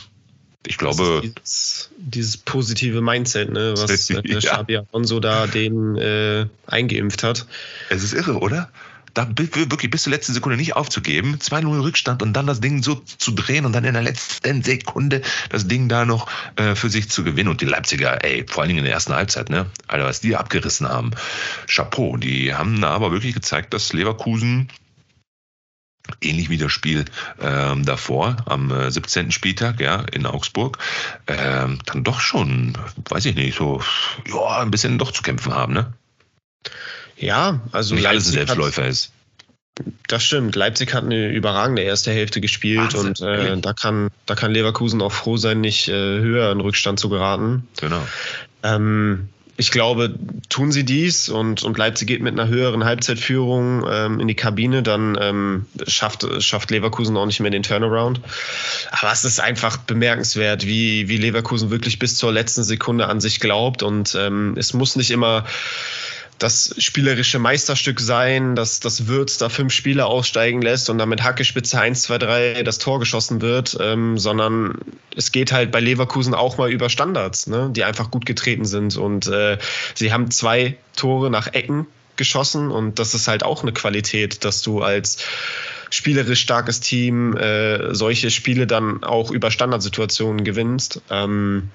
ich 0.65 0.77
glaube. 0.77 1.21
Dieses, 1.23 1.89
dieses, 1.97 2.37
positive 2.37 3.01
Mindset, 3.01 3.51
ne, 3.51 3.73
was 3.77 4.09
äh, 4.09 4.21
ja. 4.25 4.39
Xabi 4.39 4.77
Alonso 4.77 5.19
da 5.19 5.47
den 5.47 5.95
äh, 5.95 6.47
eingeimpft 6.65 7.23
hat. 7.23 7.45
Es 7.89 8.03
ist 8.03 8.13
irre, 8.13 8.39
oder? 8.39 8.69
Da 9.13 9.27
wirklich 9.35 9.89
bis 9.89 10.03
zur 10.03 10.11
letzten 10.11 10.33
Sekunde 10.33 10.57
nicht 10.57 10.75
aufzugeben, 10.75 11.37
2-0 11.37 11.81
Rückstand 11.81 12.21
und 12.21 12.33
dann 12.33 12.47
das 12.47 12.59
Ding 12.59 12.83
so 12.83 12.95
zu 12.95 13.31
drehen 13.31 13.65
und 13.65 13.73
dann 13.73 13.83
in 13.83 13.93
der 13.93 14.03
letzten 14.03 14.63
Sekunde 14.63 15.21
das 15.49 15.67
Ding 15.67 15.89
da 15.89 16.05
noch 16.05 16.29
äh, 16.55 16.75
für 16.75 16.89
sich 16.89 17.09
zu 17.09 17.23
gewinnen. 17.23 17.49
Und 17.49 17.61
die 17.61 17.65
Leipziger, 17.65 18.23
ey, 18.23 18.45
vor 18.47 18.61
allen 18.61 18.69
Dingen 18.69 18.79
in 18.79 18.85
der 18.85 18.93
ersten 18.93 19.13
Halbzeit, 19.13 19.49
ne? 19.49 19.65
Alter, 19.87 20.05
was 20.05 20.21
die 20.21 20.35
abgerissen 20.35 20.87
haben. 20.87 21.11
Chapeau, 21.67 22.17
die 22.17 22.53
haben 22.53 22.79
da 22.81 22.89
aber 22.89 23.11
wirklich 23.11 23.33
gezeigt, 23.33 23.73
dass 23.73 23.93
Leverkusen 23.93 24.69
ähnlich 26.21 26.49
wie 26.49 26.57
das 26.57 26.71
Spiel 26.71 27.05
ähm, 27.41 27.85
davor 27.85 28.37
am 28.45 28.71
äh, 28.71 28.91
17. 28.91 29.31
Spieltag 29.31 29.79
ja 29.79 30.01
in 30.11 30.25
Augsburg 30.25 30.77
ähm, 31.27 31.79
dann 31.85 32.03
doch 32.03 32.19
schon 32.19 32.77
weiß 33.09 33.25
ich 33.25 33.35
nicht 33.35 33.57
so 33.57 33.81
ja 34.25 34.59
ein 34.59 34.71
bisschen 34.71 34.97
doch 34.97 35.11
zu 35.11 35.21
kämpfen 35.21 35.53
haben 35.53 35.73
ne 35.73 35.93
ja 37.17 37.61
also 37.71 37.95
nicht 37.95 38.07
alles 38.07 38.27
ein 38.27 38.33
Selbstläufer 38.33 38.83
hat, 38.83 38.89
ist. 38.89 39.11
Das 40.07 40.23
stimmt. 40.23 40.55
Leipzig 40.55 40.93
hat 40.93 41.03
eine 41.03 41.29
überragende 41.29 41.83
erste 41.83 42.11
Hälfte 42.11 42.41
gespielt 42.41 42.93
Wahnsinn, 42.93 43.07
und 43.07 43.21
äh, 43.21 43.57
da 43.57 43.73
kann 43.73 44.09
da 44.25 44.35
kann 44.35 44.51
Leverkusen 44.51 45.01
auch 45.01 45.11
froh 45.11 45.37
sein 45.37 45.61
nicht 45.61 45.87
äh, 45.87 45.91
höher 45.91 46.51
in 46.51 46.61
Rückstand 46.61 46.99
zu 46.99 47.09
geraten. 47.09 47.67
Genau. 47.79 48.01
Ähm, 48.63 49.29
ich 49.59 49.71
glaube, 49.71 50.13
tun 50.49 50.71
sie 50.71 50.85
dies 50.85 51.29
und, 51.29 51.63
und 51.63 51.77
Leipzig 51.79 52.07
geht 52.07 52.21
mit 52.21 52.39
einer 52.39 52.47
höheren 52.47 52.85
Halbzeitführung 52.85 53.83
ähm, 53.89 54.19
in 54.19 54.27
die 54.27 54.35
Kabine, 54.35 54.83
dann 54.83 55.17
ähm, 55.19 55.65
schafft, 55.87 56.27
schafft 56.43 56.69
Leverkusen 56.69 57.17
auch 57.17 57.25
nicht 57.25 57.39
mehr 57.39 57.49
den 57.49 57.63
Turnaround. 57.63 58.21
Aber 58.91 59.11
es 59.11 59.25
ist 59.25 59.39
einfach 59.39 59.77
bemerkenswert, 59.77 60.67
wie, 60.67 61.07
wie 61.07 61.17
Leverkusen 61.17 61.71
wirklich 61.71 61.97
bis 61.97 62.17
zur 62.17 62.31
letzten 62.31 62.63
Sekunde 62.63 63.07
an 63.07 63.19
sich 63.19 63.39
glaubt 63.39 63.81
und 63.81 64.15
ähm, 64.19 64.55
es 64.57 64.73
muss 64.73 64.95
nicht 64.95 65.09
immer 65.09 65.43
das 66.39 66.75
spielerische 66.77 67.39
Meisterstück 67.39 67.99
sein, 67.99 68.55
dass 68.55 68.79
das 68.79 69.07
Würz 69.07 69.37
da 69.37 69.49
fünf 69.49 69.73
Spieler 69.73 70.07
aussteigen 70.07 70.61
lässt 70.61 70.89
und 70.89 70.97
damit 70.97 71.23
Hackespitze 71.23 71.79
1, 71.79 72.03
2, 72.03 72.17
3 72.17 72.63
das 72.63 72.77
Tor 72.77 72.99
geschossen 72.99 73.41
wird, 73.41 73.77
ähm, 73.79 74.17
sondern 74.17 74.77
es 75.15 75.31
geht 75.31 75.51
halt 75.51 75.71
bei 75.71 75.79
Leverkusen 75.79 76.33
auch 76.33 76.57
mal 76.57 76.71
über 76.71 76.89
Standards, 76.89 77.47
ne, 77.47 77.69
die 77.71 77.83
einfach 77.83 78.11
gut 78.11 78.25
getreten 78.25 78.65
sind. 78.65 78.97
Und 78.97 79.27
äh, 79.27 79.57
sie 79.95 80.13
haben 80.13 80.29
zwei 80.29 80.77
Tore 80.95 81.31
nach 81.31 81.53
Ecken 81.53 81.87
geschossen 82.17 82.71
und 82.71 82.99
das 82.99 83.13
ist 83.13 83.27
halt 83.27 83.43
auch 83.43 83.63
eine 83.63 83.73
Qualität, 83.73 84.43
dass 84.43 84.61
du 84.61 84.81
als 84.81 85.23
spielerisch 85.89 86.41
starkes 86.41 86.81
Team 86.81 87.35
äh, 87.37 87.95
solche 87.95 88.29
Spiele 88.29 88.67
dann 88.67 89.03
auch 89.03 89.31
über 89.31 89.51
Standardsituationen 89.51 90.43
gewinnst. 90.43 91.01
Ähm, 91.09 91.69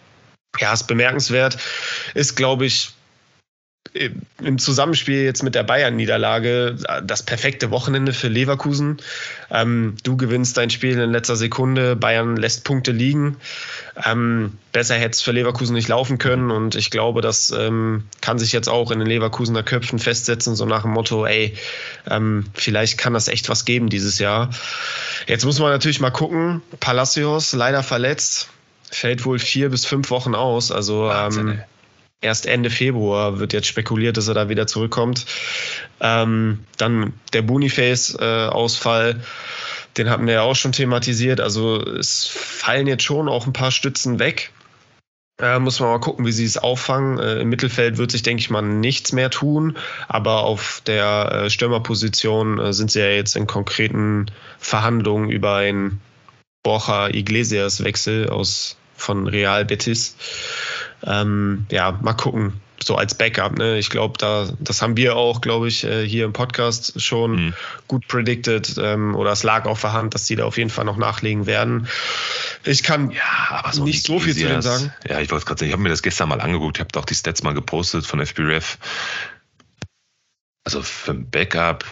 ja, 0.61 0.73
ist 0.73 0.87
bemerkenswert. 0.87 1.57
Ist, 2.14 2.37
glaube 2.37 2.66
ich, 2.66 2.92
im 3.95 4.59
Zusammenspiel 4.59 5.23
jetzt 5.23 5.43
mit 5.43 5.55
der 5.55 5.65
Bayern-Niederlage 5.65 6.77
das 7.05 7.23
perfekte 7.23 7.71
Wochenende 7.71 8.15
für 8.15 8.29
Leverkusen. 8.29 8.99
Ähm, 9.51 9.97
du 10.03 10.17
gewinnst 10.17 10.57
dein 10.57 10.71
Spiel 10.71 10.99
in 10.99 11.11
letzter 11.11 11.37
Sekunde, 11.37 11.95
Bayern 11.95 12.37
lässt 12.37 12.65
Punkte 12.65 12.93
liegen. 12.93 13.37
Ähm, 14.07 14.57
besser 14.73 14.95
hätte 14.95 15.11
es 15.11 15.21
für 15.21 15.33
Leverkusen 15.33 15.75
nicht 15.75 15.89
laufen 15.89 16.17
können 16.17 16.51
und 16.51 16.75
ich 16.75 16.91
glaube, 16.91 17.21
das 17.21 17.51
ähm, 17.51 18.05
kann 18.23 18.39
sich 18.39 18.53
jetzt 18.53 18.69
auch 18.69 18.91
in 18.91 18.99
den 18.99 19.09
Leverkusener 19.09 19.62
Köpfen 19.62 19.99
festsetzen, 19.99 20.57
so 20.57 20.65
nach 20.65 20.83
dem 20.83 20.93
Motto, 20.93 21.27
ey, 21.27 21.55
ähm, 22.09 22.47
vielleicht 22.55 22.97
kann 22.97 23.12
das 23.12 23.29
echt 23.29 23.51
was 23.51 23.67
geben 23.67 23.91
dieses 23.91 24.19
Jahr. 24.19 24.49
Jetzt 25.27 25.45
muss 25.45 25.59
man 25.59 25.71
natürlich 25.71 26.01
mal 26.01 26.11
gucken, 26.11 26.62
Palacios 26.81 27.53
leider 27.53 27.83
verletzt, 27.83 28.49
fällt 28.91 29.27
wohl 29.27 29.39
vier 29.39 29.69
bis 29.69 29.85
fünf 29.85 30.11
Wochen 30.11 30.35
aus, 30.35 30.73
also 30.73 31.11
ähm, 31.11 31.61
erst 32.23 32.47
Ende 32.47 32.71
Februar 32.71 33.38
wird 33.38 33.52
jetzt 33.52 33.67
spekuliert, 33.67 34.17
dass 34.17 34.29
er 34.29 34.35
da 34.35 34.49
wieder 34.49 34.67
zurückkommt. 34.67 35.26
Ähm, 36.00 36.61
dann 36.79 37.12
der 37.33 37.43
Boniface-Ausfall, 37.43 39.11
äh, 39.11 39.97
den 39.99 40.09
hatten 40.09 40.26
wir 40.26 40.35
ja 40.35 40.43
auch 40.43 40.57
schon 40.57 40.73
thematisiert. 40.73 41.41
Also 41.41 41.81
es 41.83 42.26
fallen 42.26 42.87
jetzt 42.87 43.02
schon 43.02 43.29
auch 43.29 43.47
ein 43.47 43.52
paar 43.52 43.71
Stützen 43.71 44.19
weg. 44.19 44.52
Äh, 45.41 45.59
muss 45.59 45.81
man 45.81 45.91
mal 45.91 45.99
gucken, 45.99 46.25
wie 46.25 46.33
sie 46.33 46.45
es 46.45 46.57
auffangen. 46.57 47.19
Äh, 47.19 47.41
Im 47.41 47.49
Mittelfeld 47.49 47.99
wird 47.99 48.12
sich, 48.12 48.23
denke 48.23 48.41
ich 48.41 48.50
mal, 48.50 48.62
nichts 48.62 49.12
mehr 49.12 49.29
tun. 49.29 49.76
Aber 50.09 50.45
auf 50.45 50.83
der 50.87 51.33
äh, 51.33 51.50
Stürmerposition 51.50 52.59
äh, 52.59 52.73
sind 52.73 52.91
sie 52.91 53.00
ja 53.00 53.09
jetzt 53.09 53.37
in 53.37 53.47
konkreten 53.47 54.26
Verhandlungen 54.59 55.31
über 55.31 55.57
einen 55.57 56.00
Borja 56.62 57.09
Iglesias-Wechsel 57.09 58.31
aus 58.31 58.76
von 58.97 59.26
Real 59.26 59.64
Betis. 59.64 60.17
Ähm, 61.05 61.67
ja, 61.71 61.99
mal 62.03 62.15
gucken. 62.15 62.61
So 62.83 62.97
als 62.97 63.15
Backup, 63.15 63.59
ne? 63.59 63.79
Ich 63.79 63.91
glaube, 63.91 64.19
da, 64.19 64.49
das 64.59 64.83
haben 64.83 64.97
wir 64.97 65.15
auch, 65.15 65.41
glaube 65.41 65.69
ich, 65.69 65.85
äh, 65.85 66.05
hier 66.05 66.25
im 66.25 66.33
Podcast 66.33 67.01
schon 67.01 67.47
mhm. 67.47 67.55
gut 67.87 68.09
predicted. 68.09 68.77
Ähm, 68.77 69.15
oder 69.15 69.31
es 69.31 69.45
lag 69.45 69.67
auf 69.67 69.81
der 69.83 69.93
Hand, 69.93 70.15
dass 70.15 70.25
die 70.25 70.35
da 70.35 70.45
auf 70.45 70.59
jeden 70.59 70.71
Fall 70.71 70.85
noch 70.85 70.97
nachlegen 70.97 71.47
werden. 71.47 71.87
Ich 72.65 72.83
kann 72.83 73.13
ja, 73.13 73.71
so 73.71 73.85
nicht 73.85 74.05
so 74.05 74.19
viel 74.19 74.35
zu 74.35 74.47
denen 74.47 74.63
sagen. 74.63 74.93
Ja, 75.09 75.21
ich 75.21 75.31
wollte 75.31 75.47
gerade 75.47 75.61
sagen, 75.61 75.69
ich 75.69 75.73
habe 75.73 75.83
mir 75.83 75.91
das 75.91 76.03
gestern 76.03 76.29
mal 76.29 76.41
angeguckt, 76.41 76.79
ich 76.79 76.81
habe 76.81 76.99
auch 76.99 77.05
die 77.05 77.15
Stats 77.15 77.45
mal 77.45 77.55
gepostet 77.55 78.05
von 78.05 78.25
FBREF. 78.25 78.79
Also 80.65 80.83
für 80.83 81.13
ein 81.13 81.31
Backup, 81.31 81.85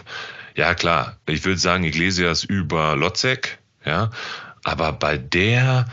ja 0.55 0.73
klar, 0.73 1.17
ich 1.27 1.43
würde 1.45 1.59
sagen 1.59 1.83
Iglesias 1.83 2.43
über 2.43 2.95
Lotzek, 2.95 3.59
ja, 3.85 4.11
aber 4.63 4.93
bei 4.93 5.17
der 5.17 5.87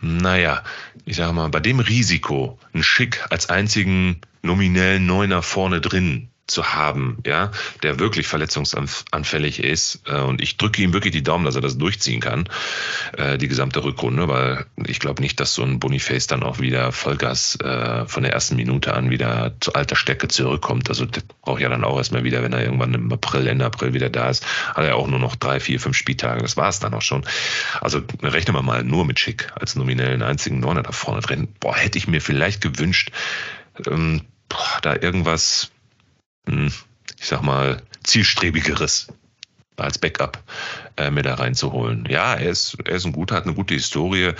naja, 0.00 0.62
ich 1.04 1.16
sage 1.16 1.32
mal, 1.32 1.48
bei 1.48 1.60
dem 1.60 1.80
Risiko, 1.80 2.58
ein 2.72 2.82
Schick 2.82 3.24
als 3.30 3.48
einzigen 3.48 4.20
nominellen 4.42 5.06
Neuner 5.06 5.42
vorne 5.42 5.80
drin 5.80 6.28
zu 6.48 6.72
haben, 6.74 7.18
ja, 7.26 7.52
der 7.82 7.98
wirklich 7.98 8.26
verletzungsanfällig 8.26 9.62
ist. 9.62 10.00
Äh, 10.06 10.20
und 10.20 10.40
ich 10.40 10.56
drücke 10.56 10.82
ihm 10.82 10.92
wirklich 10.92 11.12
die 11.12 11.22
Daumen, 11.22 11.44
dass 11.44 11.54
er 11.54 11.60
das 11.60 11.78
durchziehen 11.78 12.20
kann, 12.20 12.48
äh, 13.16 13.38
die 13.38 13.48
gesamte 13.48 13.84
Rückrunde, 13.84 14.28
weil 14.28 14.66
ich 14.86 14.98
glaube 14.98 15.22
nicht, 15.22 15.38
dass 15.40 15.54
so 15.54 15.62
ein 15.62 15.78
Boniface 15.78 16.26
dann 16.26 16.42
auch 16.42 16.58
wieder 16.58 16.90
Vollgas 16.90 17.56
äh, 17.60 18.06
von 18.06 18.22
der 18.22 18.32
ersten 18.32 18.56
Minute 18.56 18.94
an 18.94 19.10
wieder 19.10 19.54
zu 19.60 19.74
alter 19.74 19.94
Stärke 19.94 20.28
zurückkommt. 20.28 20.88
Also 20.88 21.04
der 21.04 21.22
braucht 21.42 21.60
ja 21.60 21.68
dann 21.68 21.84
auch 21.84 21.98
erstmal 21.98 22.24
wieder, 22.24 22.42
wenn 22.42 22.52
er 22.52 22.62
irgendwann 22.62 22.94
im 22.94 23.12
April, 23.12 23.46
Ende 23.46 23.66
April 23.66 23.92
wieder 23.92 24.08
da 24.08 24.30
ist, 24.30 24.44
hat 24.74 24.84
er 24.84 24.96
auch 24.96 25.06
nur 25.06 25.20
noch 25.20 25.36
drei, 25.36 25.60
vier, 25.60 25.78
fünf 25.78 25.96
Spieltage. 25.96 26.40
Das 26.40 26.56
war 26.56 26.70
es 26.70 26.80
dann 26.80 26.94
auch 26.94 27.02
schon. 27.02 27.24
Also 27.80 28.00
rechnen 28.22 28.56
wir 28.56 28.62
mal 28.62 28.82
nur 28.84 29.04
mit 29.04 29.20
Schick 29.20 29.52
als 29.54 29.76
nominellen 29.76 30.22
einzigen 30.22 30.60
Neuner 30.60 30.82
da 30.82 30.92
vorne 30.92 31.20
drin. 31.20 31.48
Boah, 31.60 31.76
hätte 31.76 31.98
ich 31.98 32.08
mir 32.08 32.22
vielleicht 32.22 32.62
gewünscht, 32.62 33.12
ähm, 33.86 34.22
boah, 34.48 34.78
da 34.80 34.94
irgendwas 34.94 35.70
ich 37.18 37.26
sag 37.26 37.42
mal, 37.42 37.82
zielstrebigeres 38.04 39.08
als 39.76 39.98
Backup 39.98 40.42
äh, 40.96 41.10
mir 41.10 41.22
da 41.22 41.34
reinzuholen. 41.34 42.06
Ja, 42.08 42.34
er 42.34 42.50
ist, 42.50 42.76
er 42.84 42.96
ist 42.96 43.04
ein 43.04 43.12
guter, 43.12 43.36
hat 43.36 43.44
eine 43.44 43.54
gute 43.54 43.74
Historie, 43.74 44.32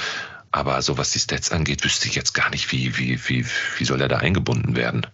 aber 0.50 0.82
so 0.82 0.98
was 0.98 1.12
die 1.12 1.20
Stats 1.20 1.52
angeht, 1.52 1.84
wüsste 1.84 2.08
ich 2.08 2.14
jetzt 2.14 2.32
gar 2.32 2.50
nicht, 2.50 2.72
wie, 2.72 2.98
wie, 2.98 3.20
wie, 3.28 3.46
wie 3.78 3.84
soll 3.84 4.00
er 4.00 4.08
da 4.08 4.18
eingebunden 4.18 4.74
werden. 4.76 5.06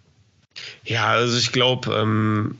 Ja, 0.83 1.07
also 1.07 1.37
ich 1.37 1.51
glaube, 1.51 1.93
ähm, 1.95 2.57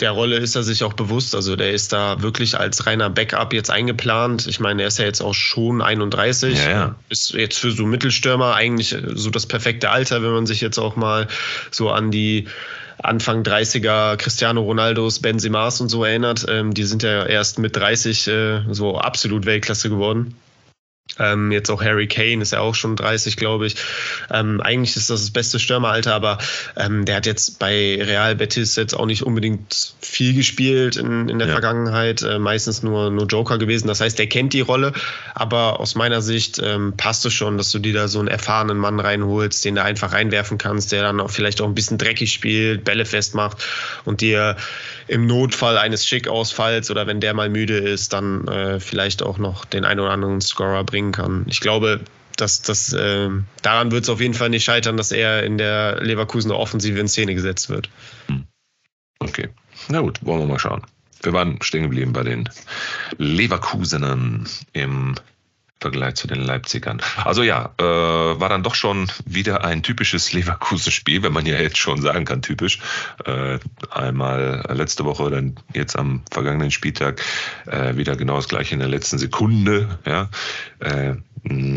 der 0.00 0.10
Rolle 0.10 0.38
ist 0.38 0.56
er 0.56 0.64
sich 0.64 0.82
auch 0.82 0.94
bewusst. 0.94 1.34
Also 1.34 1.54
der 1.54 1.72
ist 1.72 1.92
da 1.92 2.20
wirklich 2.20 2.58
als 2.58 2.86
reiner 2.86 3.10
Backup 3.10 3.52
jetzt 3.52 3.70
eingeplant. 3.70 4.46
Ich 4.48 4.58
meine, 4.58 4.82
er 4.82 4.88
ist 4.88 4.98
ja 4.98 5.04
jetzt 5.04 5.20
auch 5.20 5.34
schon 5.34 5.82
31. 5.82 6.58
Ja, 6.58 6.70
ja. 6.70 6.94
Ist 7.10 7.32
jetzt 7.32 7.58
für 7.58 7.70
so 7.70 7.86
Mittelstürmer 7.86 8.54
eigentlich 8.54 8.96
so 9.14 9.30
das 9.30 9.46
perfekte 9.46 9.90
Alter, 9.90 10.22
wenn 10.22 10.32
man 10.32 10.46
sich 10.46 10.60
jetzt 10.60 10.78
auch 10.78 10.96
mal 10.96 11.28
so 11.70 11.90
an 11.90 12.10
die 12.10 12.48
Anfang 13.02 13.42
30er 13.42 14.16
Cristiano 14.16 14.62
Ronaldos, 14.62 15.20
Benzemas 15.20 15.80
und 15.80 15.88
so 15.88 16.04
erinnert. 16.04 16.46
Ähm, 16.48 16.74
die 16.74 16.84
sind 16.84 17.02
ja 17.02 17.26
erst 17.26 17.58
mit 17.58 17.76
30 17.76 18.28
äh, 18.28 18.60
so 18.70 18.98
absolut 18.98 19.46
Weltklasse 19.46 19.90
geworden. 19.90 20.36
Ähm, 21.18 21.52
jetzt 21.52 21.70
auch 21.70 21.82
Harry 21.82 22.08
Kane 22.08 22.42
ist 22.42 22.52
ja 22.52 22.60
auch 22.60 22.74
schon 22.74 22.96
30, 22.96 23.36
glaube 23.36 23.66
ich. 23.66 23.76
Ähm, 24.32 24.60
eigentlich 24.60 24.96
ist 24.96 25.10
das 25.10 25.20
das 25.20 25.30
beste 25.30 25.60
Stürmeralter, 25.60 26.14
aber 26.14 26.38
ähm, 26.76 27.04
der 27.04 27.16
hat 27.16 27.26
jetzt 27.26 27.58
bei 27.58 27.98
Real 28.02 28.34
Betis 28.34 28.74
jetzt 28.76 28.94
auch 28.94 29.06
nicht 29.06 29.22
unbedingt 29.22 29.94
viel 30.00 30.34
gespielt 30.34 30.96
in, 30.96 31.28
in 31.28 31.38
der 31.38 31.48
ja. 31.48 31.52
Vergangenheit. 31.52 32.22
Äh, 32.22 32.38
meistens 32.38 32.82
nur, 32.82 33.10
nur 33.10 33.26
Joker 33.26 33.58
gewesen. 33.58 33.86
Das 33.86 34.00
heißt, 34.00 34.18
der 34.18 34.26
kennt 34.26 34.54
die 34.54 34.62
Rolle, 34.62 34.92
aber 35.34 35.78
aus 35.78 35.94
meiner 35.94 36.20
Sicht 36.20 36.60
ähm, 36.62 36.94
passt 36.96 37.24
es 37.26 37.32
schon, 37.32 37.58
dass 37.58 37.70
du 37.70 37.78
dir 37.78 37.94
da 37.94 38.08
so 38.08 38.18
einen 38.18 38.28
erfahrenen 38.28 38.78
Mann 38.78 38.98
reinholst, 38.98 39.64
den 39.64 39.76
du 39.76 39.82
einfach 39.82 40.12
reinwerfen 40.12 40.58
kannst, 40.58 40.90
der 40.90 41.02
dann 41.02 41.20
auch 41.20 41.30
vielleicht 41.30 41.60
auch 41.60 41.66
ein 41.66 41.74
bisschen 41.74 41.98
dreckig 41.98 42.32
spielt, 42.32 42.82
Bälle 42.82 43.04
festmacht 43.04 43.64
und 44.04 44.20
dir 44.20 44.56
im 45.06 45.26
Notfall 45.26 45.78
eines 45.78 46.06
Schick-Ausfalls 46.06 46.90
oder 46.90 47.06
wenn 47.06 47.20
der 47.20 47.34
mal 47.34 47.50
müde 47.50 47.76
ist, 47.76 48.14
dann 48.14 48.48
äh, 48.48 48.80
vielleicht 48.80 49.22
auch 49.22 49.38
noch 49.38 49.64
den 49.64 49.84
einen 49.84 50.00
oder 50.00 50.10
anderen 50.10 50.40
Scorer 50.40 50.82
bringt 50.82 50.93
bringen 50.94 51.10
kann. 51.10 51.44
Ich 51.48 51.58
glaube, 51.58 52.04
dass 52.36 52.62
das 52.62 52.92
äh, 52.92 53.28
daran 53.62 53.90
wird 53.90 54.04
es 54.04 54.08
auf 54.08 54.20
jeden 54.20 54.34
Fall 54.34 54.48
nicht 54.48 54.62
scheitern, 54.62 54.96
dass 54.96 55.10
er 55.10 55.42
in 55.42 55.58
der 55.58 56.00
Leverkusener 56.00 56.56
Offensive 56.56 57.00
in 57.00 57.08
Szene 57.08 57.34
gesetzt 57.34 57.68
wird. 57.68 57.90
Hm. 58.28 58.44
Okay. 59.18 59.48
Na 59.88 60.00
gut, 60.00 60.24
wollen 60.24 60.38
wir 60.38 60.46
mal 60.46 60.60
schauen. 60.60 60.82
Wir 61.20 61.32
waren 61.32 61.60
stehen 61.62 61.82
geblieben 61.82 62.12
bei 62.12 62.22
den 62.22 62.48
Leverkusenern 63.18 64.46
im 64.72 65.16
Vergleich 65.84 66.14
zu 66.14 66.26
den 66.26 66.40
Leipzigern. 66.40 67.02
Also 67.24 67.42
ja, 67.42 67.74
äh, 67.78 67.84
war 67.84 68.48
dann 68.48 68.62
doch 68.62 68.74
schon 68.74 69.06
wieder 69.26 69.64
ein 69.64 69.82
typisches 69.82 70.32
Leverkusen-Spiel, 70.32 71.22
wenn 71.22 71.34
man 71.34 71.44
ja 71.44 71.60
jetzt 71.60 71.76
schon 71.76 72.00
sagen 72.00 72.24
kann, 72.24 72.40
typisch. 72.40 72.78
Äh, 73.26 73.58
einmal 73.90 74.64
letzte 74.70 75.04
Woche, 75.04 75.30
dann 75.30 75.56
jetzt 75.74 75.94
am 75.98 76.22
vergangenen 76.30 76.70
Spieltag 76.70 77.20
äh, 77.66 77.96
wieder 77.96 78.16
genau 78.16 78.36
das 78.36 78.48
gleiche 78.48 78.72
in 78.72 78.80
der 78.80 78.88
letzten 78.88 79.18
Sekunde, 79.18 79.98
ja, 80.06 80.30
äh, 80.80 81.16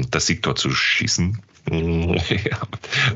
das 0.10 0.26
Siegtor 0.26 0.56
zu 0.56 0.72
schießen. 0.72 1.41
Ja. 2.27 2.60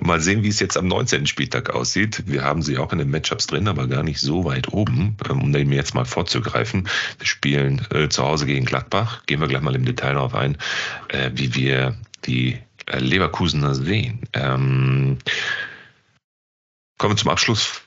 Mal 0.02 0.20
sehen, 0.20 0.44
wie 0.44 0.50
es 0.50 0.60
jetzt 0.60 0.78
am 0.78 0.88
19. 0.88 1.26
Spieltag 1.28 1.70
aussieht. 1.70 2.24
Wir 2.26 2.44
haben 2.44 2.62
sie 2.62 2.78
auch 2.78 2.92
in 2.92 3.00
den 3.00 3.10
Matchups 3.10 3.48
drin, 3.48 3.68
aber 3.68 3.88
gar 3.88 4.04
nicht 4.04 4.20
so 4.20 4.46
weit 4.46 4.74
oben, 4.74 5.16
ähm, 5.30 5.42
um 5.42 5.54
dem 5.54 5.72
jetzt 5.72 5.96
mal 5.96 6.06
vorzugreifen. 6.06 6.88
Wir 7.18 7.28
spielen 7.28 7.86
äh, 7.92 8.10
zu 8.10 8.24
Hause 8.24 8.46
gegen 8.46 8.66
Gladbach. 8.66 9.26
Gehen 9.26 9.40
wir 9.40 9.48
gleich 9.48 9.62
mal 9.62 9.76
im 9.76 9.86
Detail 9.86 10.14
darauf 10.14 10.36
ein, 10.36 10.58
äh, 11.10 11.32
wie 11.34 11.56
wir 11.56 11.96
die 12.26 12.60
äh, 12.88 13.00
Leverkusener 13.00 13.76
sehen. 13.76 14.22
Ähm, 14.34 15.18
kommen 16.98 17.14
wir 17.14 17.18
zum 17.18 17.30
Abschluss 17.30 17.82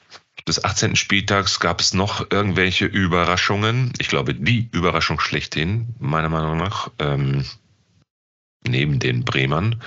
des 0.47 0.63
18. 0.63 0.97
Spieltags 0.97 1.61
gab 1.61 1.81
es 1.81 1.95
noch 1.95 2.31
irgendwelche 2.31 2.85
Überraschungen. 2.85 3.93
Ich 3.99 4.09
glaube, 4.09 4.35
die 4.35 4.69
Überraschung 4.73 5.21
schlechthin, 5.21 5.95
meiner 5.99 6.29
Meinung 6.29 6.59
nach, 6.59 6.91
ähm, 6.99 7.45
neben 8.67 8.99
den 8.99 9.25
Bremern 9.25 9.81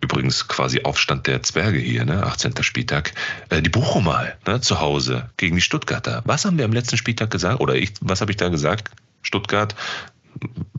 übrigens 0.00 0.48
quasi 0.48 0.82
Aufstand 0.82 1.26
der 1.26 1.42
Zwerge 1.42 1.78
hier, 1.78 2.04
ne? 2.04 2.22
18. 2.24 2.62
Spieltag, 2.62 3.12
äh, 3.48 3.62
die 3.62 3.70
Bochumer 3.70 4.28
ne? 4.46 4.60
zu 4.60 4.80
Hause 4.80 5.30
gegen 5.36 5.56
die 5.56 5.62
Stuttgarter. 5.62 6.22
Was 6.24 6.44
haben 6.44 6.58
wir 6.58 6.64
am 6.64 6.72
letzten 6.72 6.96
Spieltag 6.96 7.30
gesagt? 7.30 7.60
Oder 7.60 7.74
ich, 7.74 7.92
was 8.00 8.20
habe 8.20 8.30
ich 8.30 8.36
da 8.36 8.48
gesagt? 8.48 8.90
Stuttgart 9.22 9.74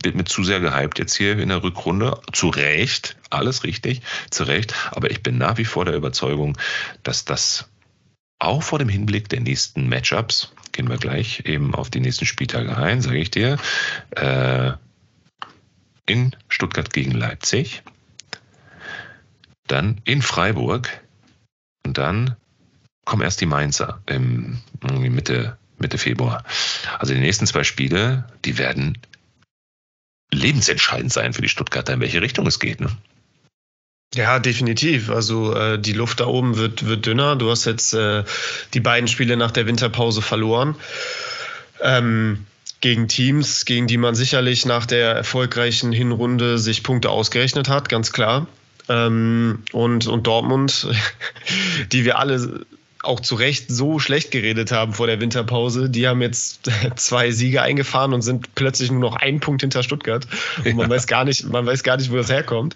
wird 0.03 0.15
mir 0.15 0.25
zu 0.25 0.43
sehr 0.43 0.59
gehypt 0.59 0.99
jetzt 0.99 1.15
hier 1.15 1.37
in 1.39 1.49
der 1.49 1.63
Rückrunde. 1.63 2.19
Zu 2.31 2.49
Recht, 2.49 3.17
alles 3.29 3.63
richtig, 3.63 4.01
zu 4.29 4.43
Recht. 4.43 4.73
Aber 4.91 5.09
ich 5.11 5.23
bin 5.23 5.37
nach 5.37 5.57
wie 5.57 5.65
vor 5.65 5.85
der 5.85 5.95
Überzeugung, 5.95 6.57
dass 7.03 7.25
das 7.25 7.67
auch 8.39 8.61
vor 8.61 8.79
dem 8.79 8.89
Hinblick 8.89 9.29
der 9.29 9.39
nächsten 9.39 9.89
Matchups, 9.89 10.51
gehen 10.71 10.89
wir 10.89 10.97
gleich 10.97 11.43
eben 11.45 11.73
auf 11.73 11.89
die 11.89 11.99
nächsten 11.99 12.25
Spieltage 12.25 12.77
ein, 12.77 13.01
sage 13.01 13.17
ich 13.17 13.31
dir, 13.31 13.57
äh, 14.11 14.73
in 16.05 16.35
Stuttgart 16.47 16.93
gegen 16.93 17.11
Leipzig, 17.11 17.81
dann 19.67 20.01
in 20.03 20.21
Freiburg 20.21 21.01
und 21.85 21.97
dann 21.97 22.35
kommen 23.05 23.23
erst 23.23 23.41
die 23.41 23.45
Mainzer 23.45 24.01
im 24.05 24.61
Mitte, 24.81 25.57
Mitte 25.77 25.97
Februar. 25.97 26.43
Also 26.99 27.13
die 27.13 27.19
nächsten 27.19 27.47
zwei 27.47 27.63
Spiele, 27.63 28.25
die 28.43 28.57
werden 28.57 28.97
lebensentscheidend 30.31 31.13
sein 31.13 31.33
für 31.33 31.41
die 31.41 31.49
Stuttgarter, 31.49 31.93
in 31.93 32.01
welche 32.01 32.21
Richtung 32.21 32.45
es 32.47 32.59
geht. 32.59 32.81
Ne? 32.81 32.89
Ja, 34.13 34.39
definitiv. 34.39 35.09
Also 35.09 35.55
äh, 35.55 35.79
die 35.79 35.93
Luft 35.93 36.19
da 36.19 36.27
oben 36.27 36.57
wird, 36.57 36.85
wird 36.85 37.05
dünner. 37.05 37.35
Du 37.35 37.49
hast 37.49 37.65
jetzt 37.65 37.93
äh, 37.93 38.23
die 38.73 38.79
beiden 38.79 39.07
Spiele 39.07 39.37
nach 39.37 39.51
der 39.51 39.67
Winterpause 39.67 40.21
verloren. 40.21 40.75
Ähm, 41.81 42.45
gegen 42.81 43.07
Teams, 43.07 43.65
gegen 43.65 43.87
die 43.87 43.97
man 43.97 44.15
sicherlich 44.15 44.65
nach 44.65 44.85
der 44.85 45.11
erfolgreichen 45.11 45.91
Hinrunde 45.91 46.57
sich 46.57 46.83
Punkte 46.83 47.09
ausgerechnet 47.09 47.69
hat, 47.69 47.89
ganz 47.89 48.11
klar. 48.11 48.47
Ähm, 48.89 49.63
und, 49.71 50.07
und 50.07 50.27
Dortmund, 50.27 50.87
die 51.91 52.05
wir 52.05 52.19
alle 52.19 52.65
auch 53.03 53.19
zu 53.19 53.35
Recht 53.35 53.65
so 53.69 53.99
schlecht 53.99 54.31
geredet 54.31 54.71
haben 54.71 54.93
vor 54.93 55.07
der 55.07 55.19
Winterpause. 55.19 55.89
Die 55.89 56.07
haben 56.07 56.21
jetzt 56.21 56.69
zwei 56.95 57.31
Siege 57.31 57.61
eingefahren 57.61 58.13
und 58.13 58.21
sind 58.21 58.53
plötzlich 58.55 58.91
nur 58.91 58.99
noch 58.99 59.15
einen 59.15 59.39
Punkt 59.39 59.61
hinter 59.61 59.83
Stuttgart. 59.83 60.27
Und 60.65 60.75
man 60.75 60.89
ja. 60.89 60.95
weiß 60.95 61.07
gar 61.07 61.23
nicht, 61.23 61.45
man 61.49 61.65
weiß 61.65 61.83
gar 61.83 61.97
nicht, 61.97 62.11
wo 62.11 62.15
das 62.15 62.29
herkommt. 62.29 62.75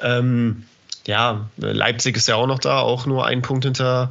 Ähm, 0.00 0.64
ja, 1.06 1.48
Leipzig 1.56 2.16
ist 2.16 2.28
ja 2.28 2.36
auch 2.36 2.46
noch 2.46 2.58
da, 2.58 2.80
auch 2.80 3.06
nur 3.06 3.26
ein 3.26 3.42
Punkt 3.42 3.64
hinter, 3.64 4.10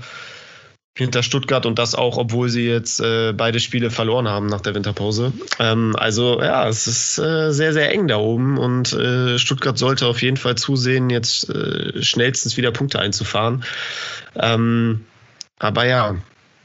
hinter 0.96 1.24
Stuttgart 1.24 1.66
und 1.66 1.80
das 1.80 1.96
auch, 1.96 2.18
obwohl 2.18 2.50
sie 2.50 2.68
jetzt 2.68 3.00
äh, 3.00 3.34
beide 3.34 3.60
Spiele 3.60 3.90
verloren 3.90 4.28
haben 4.28 4.46
nach 4.46 4.62
der 4.62 4.76
Winterpause. 4.76 5.34
Ähm, 5.60 5.96
also 5.98 6.40
ja, 6.40 6.68
es 6.68 6.86
ist 6.86 7.18
äh, 7.18 7.52
sehr, 7.52 7.74
sehr 7.74 7.92
eng 7.92 8.08
da 8.08 8.18
oben 8.18 8.58
und 8.60 8.94
äh, 8.94 9.40
Stuttgart 9.40 9.78
sollte 9.78 10.06
auf 10.06 10.22
jeden 10.22 10.38
Fall 10.38 10.56
zusehen, 10.56 11.10
jetzt 11.10 11.50
äh, 11.50 12.04
schnellstens 12.04 12.58
wieder 12.58 12.72
Punkte 12.72 13.00
einzufahren. 13.00 13.64
Ähm, 14.36 15.06
aber 15.58 15.86
ja. 15.86 16.16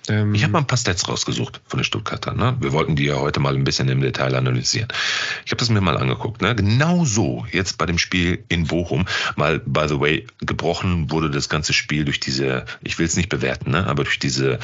Ähm, 0.08 0.34
ich 0.34 0.42
habe 0.42 0.52
mal 0.52 0.60
ein 0.60 0.66
paar 0.66 0.78
Stats 0.78 1.08
rausgesucht 1.08 1.60
von 1.66 1.78
den 1.78 1.84
Stuttgartern. 1.84 2.36
Ne? 2.36 2.56
Wir 2.60 2.72
wollten 2.72 2.96
die 2.96 3.04
ja 3.04 3.16
heute 3.16 3.40
mal 3.40 3.54
ein 3.54 3.64
bisschen 3.64 3.88
im 3.88 4.00
Detail 4.00 4.34
analysieren. 4.34 4.88
Ich 5.44 5.52
habe 5.52 5.58
das 5.58 5.70
mir 5.70 5.80
mal 5.80 5.96
angeguckt. 5.96 6.42
Ne? 6.42 6.54
Genau 6.54 7.04
so, 7.04 7.46
jetzt 7.52 7.78
bei 7.78 7.86
dem 7.86 7.98
Spiel 7.98 8.44
in 8.48 8.66
Bochum, 8.66 9.06
mal, 9.36 9.60
by 9.60 9.88
the 9.88 10.00
way, 10.00 10.26
gebrochen 10.40 11.10
wurde 11.10 11.30
das 11.30 11.48
ganze 11.48 11.72
Spiel 11.72 12.04
durch 12.04 12.20
diese, 12.20 12.64
ich 12.82 12.98
will 12.98 13.06
es 13.06 13.16
nicht 13.16 13.28
bewerten, 13.28 13.70
ne? 13.70 13.86
aber 13.86 14.04
durch 14.04 14.18
diese 14.18 14.58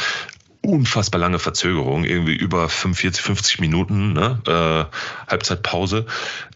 unfassbar 0.64 1.20
lange 1.20 1.38
Verzögerung, 1.38 2.04
irgendwie 2.04 2.34
über 2.34 2.68
45, 2.68 3.22
50 3.22 3.60
Minuten, 3.60 4.14
ne? 4.14 4.40
äh, 4.46 5.30
Halbzeitpause, 5.30 6.06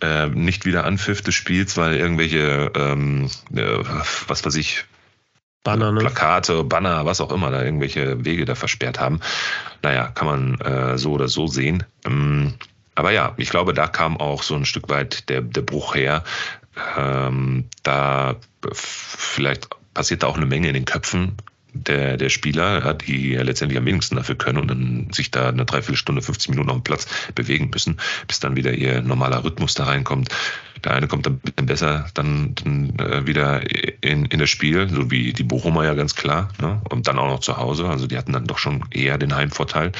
äh, 0.00 0.26
nicht 0.28 0.64
wieder 0.64 0.84
Anpfiff 0.84 1.22
des 1.22 1.34
Spiels, 1.34 1.76
weil 1.76 1.94
irgendwelche, 1.96 2.72
ähm, 2.74 3.30
äh, 3.54 3.84
was 4.26 4.44
weiß 4.44 4.54
ich, 4.56 4.84
Banner, 5.64 5.92
ne? 5.92 6.00
Plakate, 6.00 6.64
Banner, 6.64 7.04
was 7.04 7.20
auch 7.20 7.32
immer, 7.32 7.50
da 7.50 7.62
irgendwelche 7.62 8.24
Wege 8.24 8.44
da 8.44 8.54
versperrt 8.54 9.00
haben. 9.00 9.20
Naja, 9.82 10.08
kann 10.08 10.26
man 10.26 10.60
äh, 10.60 10.98
so 10.98 11.12
oder 11.12 11.28
so 11.28 11.46
sehen. 11.46 11.84
Ähm, 12.06 12.54
aber 12.94 13.12
ja, 13.12 13.34
ich 13.36 13.50
glaube, 13.50 13.74
da 13.74 13.86
kam 13.86 14.16
auch 14.16 14.42
so 14.42 14.54
ein 14.56 14.64
Stück 14.64 14.88
weit 14.88 15.28
der, 15.28 15.42
der 15.42 15.62
Bruch 15.62 15.94
her. 15.94 16.24
Ähm, 16.96 17.66
da 17.82 18.36
vielleicht 18.72 19.68
passiert 19.94 20.22
da 20.22 20.26
auch 20.26 20.36
eine 20.36 20.46
Menge 20.46 20.68
in 20.68 20.74
den 20.74 20.84
Köpfen 20.84 21.36
der, 21.72 22.16
der 22.16 22.28
Spieler, 22.28 22.94
die 22.94 23.32
ja 23.32 23.42
letztendlich 23.42 23.78
am 23.78 23.86
wenigsten 23.86 24.16
dafür 24.16 24.36
können 24.36 24.58
und 24.58 24.68
dann 24.68 25.08
sich 25.12 25.30
da 25.30 25.48
eine 25.48 25.64
Dreiviertelstunde, 25.64 26.22
50 26.22 26.50
Minuten 26.50 26.70
auf 26.70 26.78
dem 26.78 26.82
Platz 26.82 27.06
bewegen 27.34 27.70
müssen, 27.72 27.98
bis 28.26 28.40
dann 28.40 28.56
wieder 28.56 28.72
ihr 28.72 29.02
normaler 29.02 29.44
Rhythmus 29.44 29.74
da 29.74 29.84
reinkommt. 29.84 30.30
Der 30.84 30.94
eine 30.94 31.08
kommt 31.08 31.26
dann 31.26 31.40
besser 31.66 32.06
dann, 32.14 32.54
dann 32.54 32.98
äh, 32.98 33.26
wieder 33.26 33.62
in, 34.02 34.26
in 34.26 34.38
das 34.38 34.50
Spiel, 34.50 34.88
so 34.88 35.10
wie 35.10 35.32
die 35.32 35.42
Bochumer 35.42 35.84
ja 35.84 35.94
ganz 35.94 36.14
klar. 36.14 36.48
Ne? 36.60 36.80
Und 36.88 37.08
dann 37.08 37.18
auch 37.18 37.28
noch 37.28 37.40
zu 37.40 37.56
Hause. 37.56 37.88
Also 37.88 38.06
die 38.06 38.16
hatten 38.16 38.32
dann 38.32 38.46
doch 38.46 38.58
schon 38.58 38.84
eher 38.90 39.18
den 39.18 39.34
Heimvorteil. 39.34 39.92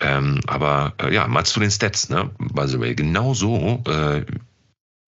Ähm, 0.00 0.40
aber 0.46 0.94
äh, 1.00 1.14
ja, 1.14 1.26
mal 1.26 1.44
zu 1.44 1.60
den 1.60 1.70
Stats, 1.70 2.08
ne? 2.08 2.30
By 2.38 2.66
the 2.66 2.80
way, 2.80 2.94
genau 2.94 3.32
so 3.32 3.82
äh, 3.86 4.22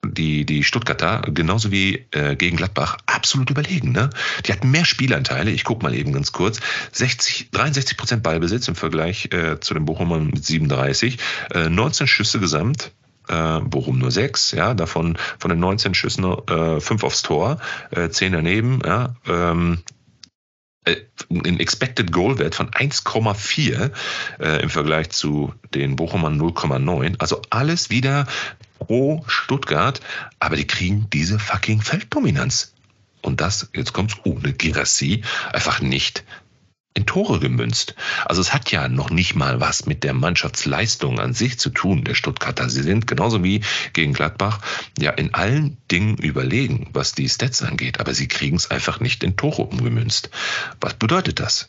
die, 0.05 0.45
die 0.45 0.65
Stuttgarter, 0.65 1.23
genauso 1.33 1.71
wie 1.71 2.07
äh, 2.13 2.37
gegen 2.37 2.57
Gladbach, 2.57 2.99
absolut 3.07 3.51
überlegen. 3.51 3.93
Ne? 3.93 4.11
Die 4.47 4.53
hatten 4.53 4.71
mehr 4.71 4.85
Spielanteile. 4.85 5.51
Ich 5.51 5.65
gucke 5.65 5.83
mal 5.83 5.95
eben 5.95 6.13
ganz 6.13 6.33
kurz. 6.33 6.61
60, 6.93 7.51
63 7.51 7.97
Prozent 7.97 8.23
Ballbesitz 8.23 8.69
im 8.69 8.75
Vergleich 8.75 9.33
äh, 9.33 9.59
zu 9.61 9.75
den 9.75 9.85
Bochumern 9.85 10.27
mit 10.27 10.45
37. 10.45 11.19
Äh, 11.53 11.69
19 11.69 12.07
Schüsse 12.07 12.41
gesamt. 12.41 12.93
Äh, 13.29 13.61
Bochum 13.61 13.99
nur 13.99 14.11
6, 14.11 14.53
ja, 14.53 14.75
davon 14.75 15.19
von 15.39 15.49
den 15.51 15.61
19 15.61 15.95
Schüssen 15.95 16.25
äh, 16.25 16.81
5 16.81 17.05
aufs 17.05 17.23
Tor, 17.23 17.59
äh, 17.91 18.09
10 18.09 18.33
daneben, 18.33 18.81
ja, 18.85 19.15
ähm, 19.27 19.83
äh, 20.85 20.97
ein 21.31 21.59
Expected 21.59 22.13
Goal 22.13 22.39
Wert 22.39 22.55
von 22.55 22.71
1,4 22.71 23.91
äh, 24.39 24.63
im 24.63 24.71
Vergleich 24.71 25.11
zu 25.11 25.53
den 25.75 25.97
Bochumern 25.97 26.41
0,9. 26.41 27.17
Also 27.19 27.43
alles 27.51 27.91
wieder 27.91 28.27
pro 28.79 29.25
Stuttgart, 29.27 30.01
aber 30.39 30.57
die 30.57 30.67
kriegen 30.67 31.09
diese 31.13 31.39
fucking 31.39 31.81
Felddominanz. 31.83 32.73
Und 33.23 33.41
das, 33.41 33.69
jetzt 33.75 33.93
kommt's 33.93 34.15
ohne 34.23 34.53
Girassi, 34.53 35.23
einfach 35.53 35.81
nicht 35.81 36.25
in 36.97 37.05
Tore 37.05 37.39
gemünzt. 37.39 37.95
Also 38.25 38.41
es 38.41 38.55
hat 38.55 38.73
ja 38.73 38.89
noch 38.89 39.11
nicht 39.11 39.35
mal 39.35 39.61
was 39.61 39.87
mit 39.87 40.03
der 40.03 40.15
Mannschaftsleistung 40.15 41.21
an 41.21 41.35
sich 41.35 41.59
zu 41.59 41.69
tun, 41.71 42.05
der 42.05 42.15
Stuttgarter. 42.15 42.71
Sie 42.71 42.83
sind 42.83 43.07
genauso 43.07 43.45
wie 43.45 43.61
gegen 43.93 44.15
Gladbach 44.15 44.61
ja 44.99 45.11
in 45.11 45.35
allen 45.35 45.77
Dingen 45.91 46.17
überlegen, 46.17 46.89
was 46.93 47.13
die 47.13 47.29
Stats 47.29 47.63
angeht, 47.63 48.01
aber 48.01 48.15
sie 48.15 48.29
kriegen 48.29 48.57
es 48.57 48.71
einfach 48.71 48.99
nicht 48.99 49.23
in 49.23 49.37
Tore 49.37 49.63
umgemünzt. 49.63 50.31
Was 50.81 50.95
bedeutet 50.95 51.39
das? 51.39 51.69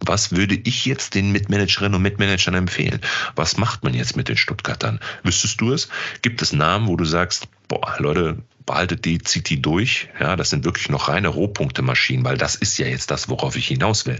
Was 0.00 0.32
würde 0.32 0.56
ich 0.56 0.84
jetzt 0.86 1.14
den 1.14 1.30
Mitmanagerinnen 1.30 1.94
und 1.94 2.02
Mitmanagern 2.02 2.54
empfehlen? 2.54 3.00
Was 3.36 3.56
macht 3.56 3.84
man 3.84 3.94
jetzt 3.94 4.16
mit 4.16 4.28
den 4.28 4.36
Stuttgartern? 4.36 4.98
Wüsstest 5.22 5.60
du 5.60 5.72
es? 5.72 5.88
Gibt 6.20 6.42
es 6.42 6.52
Namen, 6.52 6.88
wo 6.88 6.96
du 6.96 7.04
sagst, 7.04 7.46
boah, 7.68 7.96
Leute, 7.98 8.38
behaltet 8.66 9.04
die, 9.04 9.18
zieht 9.18 9.50
die 9.50 9.60
durch. 9.60 10.08
Ja, 10.18 10.36
das 10.36 10.50
sind 10.50 10.64
wirklich 10.64 10.88
noch 10.88 11.08
reine 11.08 11.28
Rohpunkte-Maschinen, 11.28 12.24
weil 12.24 12.38
das 12.38 12.54
ist 12.54 12.78
ja 12.78 12.86
jetzt 12.86 13.10
das, 13.10 13.28
worauf 13.28 13.56
ich 13.56 13.68
hinaus 13.68 14.06
will. 14.06 14.18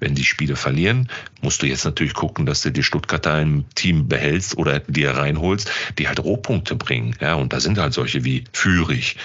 Wenn 0.00 0.14
die 0.14 0.24
Spiele 0.24 0.56
verlieren, 0.56 1.08
musst 1.42 1.62
du 1.62 1.66
jetzt 1.66 1.84
natürlich 1.84 2.14
gucken, 2.14 2.46
dass 2.46 2.62
du 2.62 2.70
die 2.70 2.82
Stuttgarter 2.82 3.40
im 3.40 3.64
Team 3.74 4.08
behältst 4.08 4.56
oder 4.56 4.80
dir 4.80 5.10
reinholst, 5.10 5.70
die 5.98 6.08
halt 6.08 6.20
Rohpunkte 6.20 6.74
bringen. 6.74 7.14
Ja, 7.20 7.34
und 7.34 7.52
da 7.52 7.60
sind 7.60 7.78
halt 7.78 7.92
solche 7.92 8.24
wie 8.24 8.44
Fürich, 8.52 9.16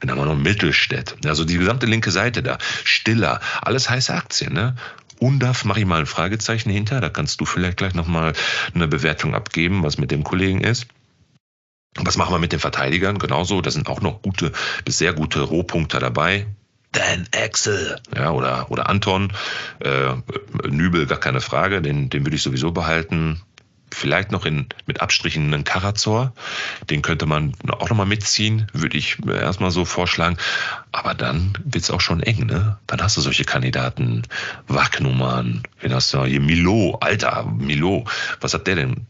dann 0.00 0.10
haben 0.10 0.18
wir 0.18 0.26
noch 0.26 0.36
Mittelstädt. 0.36 1.16
Also 1.26 1.44
die 1.44 1.58
gesamte 1.58 1.86
linke 1.86 2.10
Seite 2.10 2.42
da. 2.42 2.58
Stiller. 2.84 3.40
Alles 3.62 3.90
heiße 3.90 4.14
Aktien, 4.14 4.52
ne? 4.52 4.76
UNDAF 5.20 5.64
mache 5.64 5.80
ich 5.80 5.86
mal 5.86 5.98
ein 5.98 6.06
Fragezeichen 6.06 6.70
hinter. 6.70 7.00
Da 7.00 7.08
kannst 7.08 7.40
du 7.40 7.44
vielleicht 7.44 7.76
gleich 7.76 7.94
nochmal 7.94 8.34
eine 8.72 8.86
Bewertung 8.86 9.34
abgeben, 9.34 9.82
was 9.82 9.98
mit 9.98 10.12
dem 10.12 10.22
Kollegen 10.22 10.60
ist. 10.60 10.86
Was 11.96 12.16
machen 12.16 12.32
wir 12.34 12.38
mit 12.38 12.52
den 12.52 12.60
Verteidigern? 12.60 13.18
Genauso, 13.18 13.60
da 13.60 13.70
sind 13.70 13.88
auch 13.88 14.00
noch 14.00 14.22
gute 14.22 14.52
bis 14.84 14.98
sehr 14.98 15.12
gute 15.12 15.40
Rohpunkte 15.40 15.98
dabei. 15.98 16.46
Dan 16.92 17.28
Axel, 17.34 18.00
ja, 18.16 18.30
oder, 18.30 18.70
oder 18.70 18.88
Anton, 18.88 19.32
äh, 19.80 20.14
Nübel, 20.68 21.06
gar 21.06 21.20
keine 21.20 21.42
Frage, 21.42 21.82
den, 21.82 22.08
den 22.08 22.24
würde 22.24 22.36
ich 22.36 22.42
sowieso 22.42 22.72
behalten 22.72 23.42
vielleicht 23.92 24.32
noch 24.32 24.44
in, 24.44 24.66
mit 24.86 25.00
Abstrichen 25.00 25.52
einen 25.52 25.64
Karazor. 25.64 26.32
Den 26.90 27.02
könnte 27.02 27.26
man 27.26 27.54
auch 27.68 27.88
nochmal 27.88 28.06
mitziehen, 28.06 28.66
würde 28.72 28.96
ich 28.96 29.18
erstmal 29.26 29.70
so 29.70 29.84
vorschlagen. 29.84 30.36
Aber 30.92 31.14
dann 31.14 31.52
wird 31.64 31.84
es 31.84 31.90
auch 31.90 32.00
schon 32.00 32.22
eng, 32.22 32.46
ne? 32.46 32.78
Dann 32.86 33.00
hast 33.02 33.16
du 33.16 33.20
solche 33.20 33.44
Kandidaten. 33.44 34.22
Wagnumann, 34.66 35.62
wen 35.80 35.94
hast 35.94 36.12
du 36.14 36.24
hier? 36.24 36.40
Milo, 36.40 36.98
Alter, 37.00 37.44
Milo. 37.44 38.04
Was 38.40 38.54
hat 38.54 38.66
der 38.66 38.76
denn? 38.76 39.06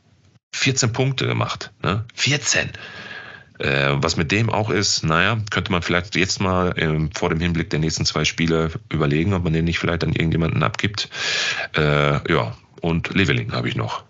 14 0.55 0.93
Punkte 0.93 1.27
gemacht, 1.27 1.73
ne? 1.83 2.05
14. 2.15 2.71
Äh, 3.59 3.97
was 3.97 4.17
mit 4.17 4.31
dem 4.31 4.51
auch 4.51 4.71
ist, 4.71 5.03
naja, 5.03 5.39
könnte 5.51 5.73
man 5.73 5.83
vielleicht 5.83 6.15
jetzt 6.15 6.41
mal 6.41 6.79
äh, 6.79 7.09
vor 7.17 7.29
dem 7.29 7.41
Hinblick 7.41 7.71
der 7.71 7.81
nächsten 7.81 8.05
zwei 8.05 8.25
Spiele 8.25 8.71
überlegen, 8.89 9.35
ob 9.35 9.43
man 9.45 9.53
den 9.53 9.65
nicht 9.65 9.81
vielleicht 9.81 10.05
an 10.05 10.13
irgendjemanden 10.13 10.63
abgibt. 10.63 11.09
Äh, 11.77 12.33
ja, 12.33 12.57
und 12.81 13.15
Leveling 13.15 13.53
habe 13.53 13.69
ich 13.69 13.75
noch. 13.75 14.05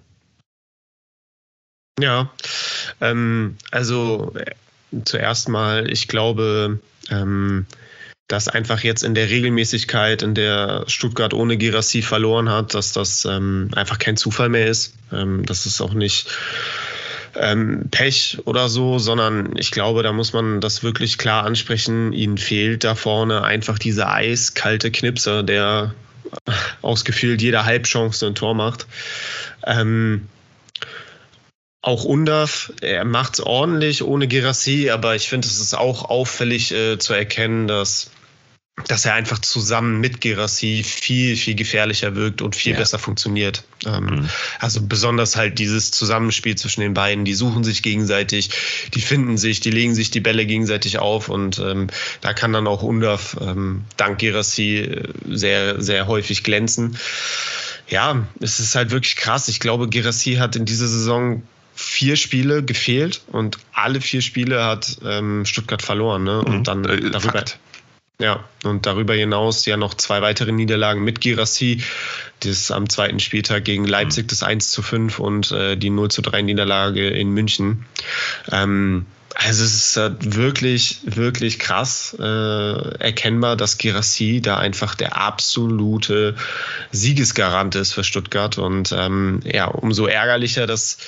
Ja, 1.99 2.31
ähm, 3.01 3.57
also 3.71 4.35
äh, 4.37 4.55
zuerst 5.05 5.49
mal, 5.49 5.91
ich 5.91 6.09
glaube, 6.09 6.79
ähm, 7.11 7.67
dass 8.29 8.47
einfach 8.47 8.81
jetzt 8.85 9.03
in 9.03 9.15
der 9.15 9.31
Regelmäßigkeit, 9.31 10.23
in 10.23 10.35
der 10.35 10.85
Stuttgart 10.87 11.33
ohne 11.33 11.57
Girassi 11.57 12.03
verloren 12.03 12.51
hat, 12.51 12.75
dass 12.75 12.93
das 12.93 13.25
ähm, 13.25 13.71
einfach 13.75 13.99
kein 13.99 14.19
Zufall 14.19 14.51
mehr 14.51 14.67
ist. 14.67 14.95
Ähm, 15.11 15.45
das 15.47 15.65
ist 15.65 15.81
auch 15.81 15.95
nicht 15.95 16.29
ähm, 17.35 17.89
Pech 17.91 18.39
oder 18.45 18.69
so, 18.69 18.99
sondern 18.99 19.57
ich 19.57 19.71
glaube, 19.71 20.03
da 20.03 20.13
muss 20.13 20.35
man 20.35 20.61
das 20.61 20.83
wirklich 20.83 21.17
klar 21.17 21.45
ansprechen. 21.45 22.13
Ihnen 22.13 22.37
fehlt 22.37 22.85
da 22.85 22.95
vorne 22.95 23.45
einfach 23.45 23.79
dieser 23.79 24.13
eiskalte 24.13 24.91
Knipser, 24.91 25.43
der 25.43 25.95
ausgefühlt 26.83 27.41
jeder 27.41 27.65
Halbchance 27.65 28.27
ein 28.27 28.35
Tor 28.35 28.55
macht. 28.55 28.87
Ähm, 29.67 30.29
auch 31.81 32.05
Undav, 32.05 32.73
er 32.83 33.05
macht 33.05 33.35
es 33.35 33.41
ordentlich 33.41 34.03
ohne 34.03 34.29
Gerassi, 34.29 34.91
aber 34.91 35.15
ich 35.15 35.29
finde, 35.29 35.47
es 35.47 35.61
ist 35.61 35.75
auch 35.75 36.05
auffällig 36.11 36.73
äh, 36.73 36.99
zu 36.99 37.15
erkennen, 37.15 37.69
dass 37.69 38.11
dass 38.87 39.05
er 39.05 39.15
einfach 39.15 39.39
zusammen 39.39 40.01
mit 40.01 40.21
Gerassi 40.21 40.85
viel, 40.85 41.37
viel 41.37 41.55
gefährlicher 41.55 42.15
wirkt 42.15 42.43
und 42.43 42.55
viel 42.55 42.73
ja. 42.73 42.79
besser 42.79 42.99
funktioniert. 42.99 43.65
Ähm, 43.87 44.05
mhm. 44.05 44.29
Also 44.61 44.81
besonders 44.83 45.37
halt 45.37 45.59
dieses 45.59 45.91
Zusammenspiel 45.91 46.57
zwischen 46.57 46.81
den 46.83 46.95
beiden, 46.95 47.25
die 47.25 47.35
suchen 47.35 47.65
sich 47.65 47.83
gegenseitig, 47.83 48.51
die 48.95 49.01
finden 49.01 49.37
sich, 49.37 49.61
die 49.61 49.71
legen 49.71 49.95
sich 49.95 50.11
die 50.11 50.21
Bälle 50.21 50.47
gegenseitig 50.47 50.99
auf 50.99 51.29
und 51.29 51.59
ähm, 51.59 51.89
da 52.21 52.33
kann 52.33 52.53
dann 52.53 52.67
auch 52.67 52.83
Undaf 52.83 53.37
ähm, 53.41 53.85
dank 53.97 54.19
Gerassi 54.19 54.79
äh, 54.79 55.09
sehr, 55.29 55.83
sehr 55.83 56.07
häufig 56.07 56.45
glänzen. 56.45 56.97
Ja, 57.89 58.27
es 58.41 58.61
ist 58.61 58.75
halt 58.75 58.91
wirklich 58.91 59.17
krass. 59.17 59.49
Ich 59.49 59.61
glaube, 59.61 59.89
Gerassi 59.89 60.35
hat 60.35 60.57
in 60.57 60.67
dieser 60.67 60.89
Saison 60.89 61.43
vier 61.75 62.17
Spiele 62.17 62.65
gefehlt 62.65 63.23
und 63.29 63.59
alle 63.73 64.01
vier 64.01 64.21
Spiele 64.21 64.65
hat 64.65 64.99
ähm, 65.05 65.45
Stuttgart 65.47 65.81
verloren. 65.81 66.25
Ne? 66.25 66.41
Und 66.41 66.59
mhm. 66.59 66.65
dann 66.65 66.85
äh, 66.85 67.11
darüber, 67.11 67.39
Fakt. 67.39 67.59
Ja, 68.21 68.45
und 68.65 68.85
darüber 68.85 69.15
hinaus 69.15 69.65
ja 69.65 69.77
noch 69.77 69.95
zwei 69.95 70.23
weitere 70.23 70.51
Niederlagen 70.51 71.05
mit 71.05 71.21
Girassi. 71.21 71.85
Das 72.41 72.73
am 72.73 72.89
zweiten 72.89 73.21
Spieltag 73.21 73.65
gegen 73.65 73.85
Leipzig 73.85 74.27
das 74.27 74.43
1 74.43 74.73
zu 74.73 74.83
5 74.83 75.21
und 75.21 75.53
äh, 75.53 75.77
die 75.77 75.91
0 75.91 76.11
zu 76.11 76.23
3 76.23 76.43
Niederlage 76.43 77.11
in 77.11 77.31
München. 77.31 77.87
Ähm, 78.51 79.07
also 79.37 79.63
es 79.63 79.73
ist 79.73 79.97
äh, 79.97 80.11
wirklich, 80.19 80.99
wirklich 81.05 81.61
krass 81.61 82.17
äh, 82.19 82.23
erkennbar, 82.99 83.55
dass 83.55 83.79
Girassi 83.79 84.41
da 84.43 84.57
einfach 84.57 84.97
der 84.97 85.17
absolute 85.17 86.35
Siegesgarant 86.91 87.77
ist 87.77 87.93
für 87.93 88.03
Stuttgart. 88.03 88.59
Und 88.59 88.93
ähm, 88.99 89.43
ja, 89.45 89.67
umso 89.67 90.07
ärgerlicher, 90.07 90.67
dass 90.67 90.99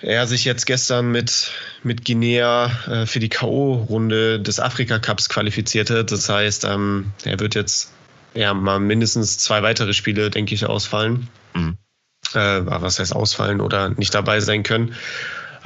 er 0.00 0.26
sich 0.26 0.44
jetzt 0.44 0.66
gestern 0.66 1.10
mit, 1.10 1.50
mit 1.82 2.04
Guinea 2.04 2.70
äh, 2.86 3.06
für 3.06 3.20
die 3.20 3.28
K.O.-Runde 3.28 4.38
des 4.38 4.60
Afrika 4.60 4.98
Cups 4.98 5.28
qualifizierte. 5.28 6.04
Das 6.04 6.28
heißt, 6.28 6.64
ähm, 6.64 7.12
er 7.24 7.40
wird 7.40 7.54
jetzt 7.54 7.92
ja 8.34 8.52
mal 8.52 8.80
mindestens 8.80 9.38
zwei 9.38 9.62
weitere 9.62 9.94
Spiele, 9.94 10.30
denke 10.30 10.54
ich, 10.54 10.66
ausfallen. 10.66 11.28
Mhm. 11.54 11.76
Äh, 12.34 12.60
was 12.64 12.98
heißt 12.98 13.14
ausfallen 13.14 13.60
oder 13.60 13.90
nicht 13.90 14.14
dabei 14.14 14.40
sein 14.40 14.62
können. 14.62 14.94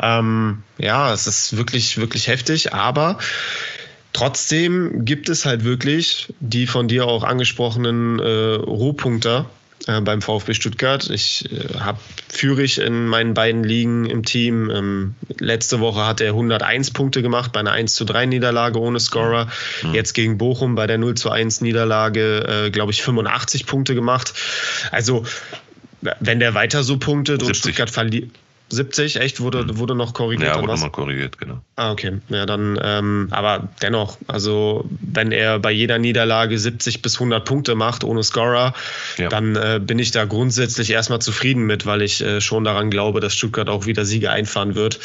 Ähm, 0.00 0.62
ja, 0.76 1.12
es 1.12 1.26
ist 1.26 1.56
wirklich, 1.56 1.98
wirklich 1.98 2.28
heftig, 2.28 2.72
aber 2.72 3.18
trotzdem 4.12 5.04
gibt 5.04 5.28
es 5.28 5.44
halt 5.44 5.64
wirklich 5.64 6.32
die 6.40 6.66
von 6.66 6.88
dir 6.88 7.06
auch 7.06 7.24
angesprochenen 7.24 8.18
äh, 8.18 8.54
Rohpunkter 8.54 9.50
äh, 9.88 10.00
beim 10.02 10.20
VfB 10.20 10.54
Stuttgart. 10.54 11.08
Ich 11.10 11.50
äh, 11.50 11.80
habe 11.80 11.98
Fürich 12.28 12.78
in 12.78 13.06
meinen 13.06 13.34
beiden 13.34 13.64
Ligen 13.64 14.04
im 14.04 14.22
Team. 14.24 14.70
Ähm, 14.70 15.14
letzte 15.38 15.80
Woche 15.80 16.06
hat 16.06 16.20
er 16.20 16.28
101 16.28 16.90
Punkte 16.92 17.22
gemacht 17.22 17.52
bei 17.52 17.60
einer 17.60 17.72
1 17.72 17.94
zu 17.94 18.04
3 18.04 18.26
Niederlage 18.26 18.78
ohne 18.78 19.00
Scorer. 19.00 19.48
Mhm. 19.82 19.94
Jetzt 19.94 20.12
gegen 20.12 20.36
Bochum 20.36 20.74
bei 20.74 20.86
der 20.86 20.98
0 20.98 21.14
zu 21.14 21.30
1 21.30 21.62
Niederlage, 21.62 22.66
äh, 22.66 22.70
glaube 22.70 22.92
ich, 22.92 23.02
85 23.02 23.66
Punkte 23.66 23.94
gemacht. 23.94 24.34
Also 24.92 25.24
wenn 26.20 26.38
der 26.38 26.54
weiter 26.54 26.84
so 26.84 26.98
punktet 26.98 27.40
70. 27.40 27.48
und 27.48 27.56
Stuttgart 27.56 27.90
verliert. 27.90 28.30
70, 28.70 29.16
echt? 29.16 29.40
Wurde, 29.40 29.64
mhm. 29.64 29.78
wurde 29.78 29.94
noch 29.94 30.12
korrigiert? 30.12 30.48
Ja, 30.48 30.60
wurde 30.60 30.72
nochmal 30.72 30.90
korrigiert, 30.90 31.38
genau. 31.38 31.60
Ah, 31.76 31.92
okay. 31.92 32.18
Ja, 32.28 32.44
dann, 32.44 32.78
ähm, 32.82 33.28
aber 33.30 33.68
dennoch, 33.80 34.18
also 34.26 34.84
wenn 35.00 35.32
er 35.32 35.58
bei 35.58 35.70
jeder 35.70 35.98
Niederlage 35.98 36.58
70 36.58 37.00
bis 37.00 37.14
100 37.14 37.44
Punkte 37.44 37.74
macht 37.74 38.04
ohne 38.04 38.22
Scorer, 38.22 38.74
ja. 39.16 39.28
dann 39.28 39.56
äh, 39.56 39.80
bin 39.82 39.98
ich 39.98 40.10
da 40.10 40.24
grundsätzlich 40.26 40.90
erstmal 40.90 41.20
zufrieden 41.20 41.64
mit, 41.64 41.86
weil 41.86 42.02
ich 42.02 42.20
äh, 42.20 42.40
schon 42.40 42.64
daran 42.64 42.90
glaube, 42.90 43.20
dass 43.20 43.34
Stuttgart 43.34 43.68
auch 43.68 43.86
wieder 43.86 44.04
Siege 44.04 44.30
einfahren 44.30 44.74
wird. 44.74 45.00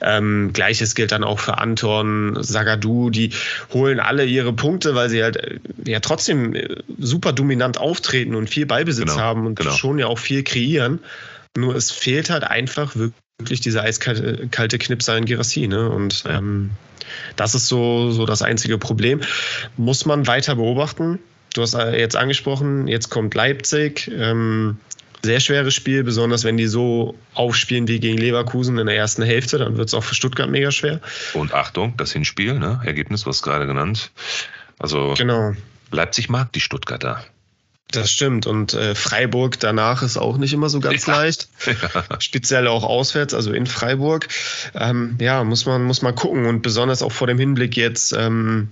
Ähm, 0.00 0.50
Gleiches 0.52 0.94
gilt 0.94 1.12
dann 1.12 1.24
auch 1.24 1.38
für 1.38 1.58
Anton, 1.58 2.36
Sagadu, 2.40 3.10
die 3.10 3.30
holen 3.72 4.00
alle 4.00 4.26
ihre 4.26 4.52
Punkte, 4.52 4.94
weil 4.94 5.08
sie 5.08 5.22
halt 5.22 5.36
äh, 5.36 5.58
ja 5.86 6.00
trotzdem 6.00 6.54
äh, 6.54 6.76
super 6.98 7.32
dominant 7.32 7.78
auftreten 7.78 8.34
und 8.34 8.50
viel 8.50 8.66
Ballbesitz 8.66 9.12
genau, 9.12 9.20
haben 9.20 9.46
und 9.46 9.58
genau. 9.58 9.72
schon 9.72 9.98
ja 9.98 10.06
auch 10.06 10.18
viel 10.18 10.42
kreieren. 10.42 11.00
Nur 11.56 11.74
es 11.74 11.90
fehlt 11.90 12.30
halt 12.30 12.44
einfach 12.44 12.94
wirklich 13.38 13.60
dieser 13.60 13.82
eiskalte 13.82 14.78
Knipser 14.78 15.16
in 15.16 15.24
Girassi. 15.24 15.68
Ne? 15.68 15.88
Und 15.88 16.24
ähm, 16.28 16.70
das 17.36 17.54
ist 17.54 17.68
so, 17.68 18.10
so 18.10 18.26
das 18.26 18.42
einzige 18.42 18.78
Problem. 18.78 19.20
Muss 19.76 20.06
man 20.06 20.26
weiter 20.26 20.56
beobachten. 20.56 21.18
Du 21.54 21.62
hast 21.62 21.74
äh, 21.74 21.98
jetzt 21.98 22.16
angesprochen, 22.16 22.88
jetzt 22.88 23.10
kommt 23.10 23.34
Leipzig. 23.34 24.10
Ähm, 24.14 24.78
sehr 25.22 25.40
schweres 25.40 25.74
Spiel, 25.74 26.04
besonders 26.04 26.44
wenn 26.44 26.56
die 26.56 26.68
so 26.68 27.16
aufspielen 27.34 27.88
wie 27.88 27.98
gegen 27.98 28.18
Leverkusen 28.18 28.78
in 28.78 28.86
der 28.86 28.96
ersten 28.96 29.22
Hälfte, 29.22 29.58
dann 29.58 29.76
wird 29.76 29.88
es 29.88 29.94
auch 29.94 30.04
für 30.04 30.14
Stuttgart 30.14 30.48
mega 30.48 30.70
schwer. 30.70 31.00
Und 31.34 31.52
Achtung, 31.52 31.94
das 31.96 32.12
Hinspiel, 32.12 32.58
ne? 32.58 32.80
Ergebnis, 32.84 33.26
was 33.26 33.42
gerade 33.42 33.66
genannt. 33.66 34.12
Also 34.78 35.14
genau. 35.16 35.54
Leipzig 35.90 36.28
mag 36.28 36.52
die 36.52 36.60
Stuttgarter. 36.60 37.24
Das 37.90 38.10
stimmt. 38.10 38.46
Und 38.46 38.74
äh, 38.74 38.94
Freiburg 38.94 39.58
danach 39.60 40.02
ist 40.02 40.18
auch 40.18 40.36
nicht 40.36 40.52
immer 40.52 40.68
so 40.68 40.80
ganz 40.80 41.06
ja. 41.06 41.16
leicht. 41.16 41.48
Speziell 42.18 42.68
auch 42.68 42.84
auswärts, 42.84 43.32
also 43.32 43.52
in 43.52 43.66
Freiburg. 43.66 44.28
Ähm, 44.74 45.16
ja, 45.20 45.42
muss 45.44 45.64
man, 45.64 45.84
muss 45.84 46.02
man 46.02 46.14
gucken. 46.14 46.46
Und 46.46 46.62
besonders 46.62 47.02
auch 47.02 47.12
vor 47.12 47.26
dem 47.26 47.38
Hinblick 47.38 47.76
jetzt 47.76 48.12
ähm, 48.12 48.68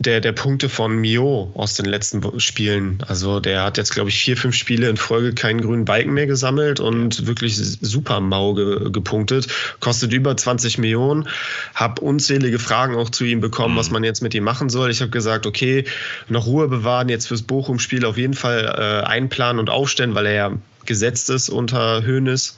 der, 0.00 0.20
der 0.20 0.32
Punkte 0.32 0.68
von 0.68 0.96
Mio 0.96 1.50
aus 1.54 1.74
den 1.74 1.86
letzten 1.86 2.40
Spielen. 2.40 2.98
Also 3.06 3.40
der 3.40 3.64
hat 3.64 3.76
jetzt, 3.76 3.92
glaube 3.92 4.10
ich, 4.10 4.20
vier, 4.20 4.36
fünf 4.36 4.54
Spiele 4.54 4.88
in 4.88 4.96
Folge 4.96 5.34
keinen 5.34 5.60
grünen 5.60 5.84
Balken 5.84 6.12
mehr 6.12 6.26
gesammelt 6.26 6.80
und 6.80 7.26
wirklich 7.26 7.56
super 7.56 8.20
mau 8.20 8.54
ge, 8.54 8.90
gepunktet. 8.90 9.48
Kostet 9.80 10.12
über 10.12 10.36
20 10.36 10.78
Millionen. 10.78 11.28
Hab 11.74 12.00
unzählige 12.00 12.58
Fragen 12.58 12.94
auch 12.96 13.10
zu 13.10 13.24
ihm 13.24 13.40
bekommen, 13.40 13.74
mhm. 13.74 13.78
was 13.78 13.90
man 13.90 14.04
jetzt 14.04 14.22
mit 14.22 14.34
ihm 14.34 14.44
machen 14.44 14.68
soll. 14.68 14.90
Ich 14.90 15.00
habe 15.00 15.10
gesagt, 15.10 15.46
okay, 15.46 15.84
noch 16.28 16.46
Ruhe 16.46 16.68
bewahren, 16.68 17.08
jetzt 17.08 17.28
fürs 17.28 17.42
Bochum-Spiel 17.42 18.04
auf 18.04 18.16
jeden 18.16 18.34
Fall 18.34 18.64
äh, 18.64 19.06
einplanen 19.06 19.58
und 19.58 19.70
aufstellen, 19.70 20.14
weil 20.14 20.26
er 20.26 20.34
ja 20.34 20.52
gesetzt 20.86 21.28
ist 21.28 21.50
unter 21.50 22.02
Hoeneß. 22.06 22.56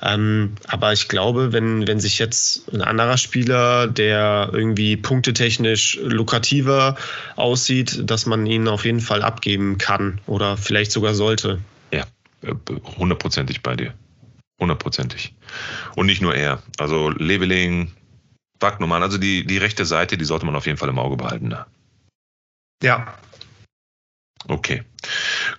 Ähm, 0.00 0.54
aber 0.66 0.92
ich 0.92 1.08
glaube, 1.08 1.52
wenn, 1.52 1.86
wenn 1.86 2.00
sich 2.00 2.18
jetzt 2.18 2.72
ein 2.72 2.82
anderer 2.82 3.18
Spieler, 3.18 3.88
der 3.88 4.50
irgendwie 4.52 4.96
punktetechnisch 4.96 5.98
lukrativer 6.02 6.96
aussieht, 7.36 8.08
dass 8.08 8.26
man 8.26 8.46
ihn 8.46 8.68
auf 8.68 8.84
jeden 8.84 9.00
Fall 9.00 9.22
abgeben 9.22 9.78
kann 9.78 10.20
oder 10.26 10.56
vielleicht 10.56 10.92
sogar 10.92 11.14
sollte. 11.14 11.60
Ja, 11.92 12.04
hundertprozentig 12.98 13.62
bei 13.62 13.74
dir. 13.76 13.94
Hundertprozentig. 14.60 15.34
Und 15.96 16.06
nicht 16.06 16.22
nur 16.22 16.34
er. 16.34 16.62
Also 16.78 17.10
Leveling, 17.10 17.92
Wagnumann, 18.60 19.02
also 19.02 19.18
die, 19.18 19.44
die 19.46 19.58
rechte 19.58 19.84
Seite, 19.84 20.16
die 20.16 20.24
sollte 20.24 20.46
man 20.46 20.56
auf 20.56 20.66
jeden 20.66 20.78
Fall 20.78 20.88
im 20.88 20.98
Auge 20.98 21.16
behalten. 21.16 21.48
Ne? 21.48 21.64
Ja, 22.82 23.14
Okay. 24.46 24.82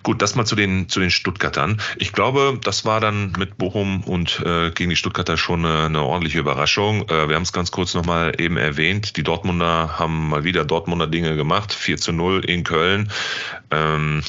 Gut, 0.02 0.22
das 0.22 0.34
mal 0.34 0.46
zu 0.46 0.56
den, 0.56 0.88
zu 0.88 0.98
den 0.98 1.10
Stuttgartern. 1.10 1.80
Ich 1.98 2.12
glaube, 2.12 2.58
das 2.62 2.86
war 2.86 3.00
dann 3.00 3.32
mit 3.38 3.58
Bochum 3.58 4.02
und 4.04 4.40
äh, 4.40 4.70
gegen 4.70 4.88
die 4.88 4.96
Stuttgarter 4.96 5.36
schon 5.36 5.64
eine, 5.64 5.86
eine 5.86 6.02
ordentliche 6.02 6.38
Überraschung. 6.38 7.08
Äh, 7.08 7.28
wir 7.28 7.36
haben 7.36 7.42
es 7.42 7.52
ganz 7.52 7.70
kurz 7.70 7.92
nochmal 7.92 8.40
eben 8.40 8.56
erwähnt. 8.56 9.16
Die 9.18 9.22
Dortmunder 9.22 9.98
haben 9.98 10.30
mal 10.30 10.44
wieder 10.44 10.64
Dortmunder 10.64 11.06
Dinge 11.06 11.36
gemacht. 11.36 11.74
4 11.74 11.98
zu 11.98 12.12
0 12.12 12.46
in 12.46 12.64
Köln. 12.64 13.10
Ähm, 13.70 14.22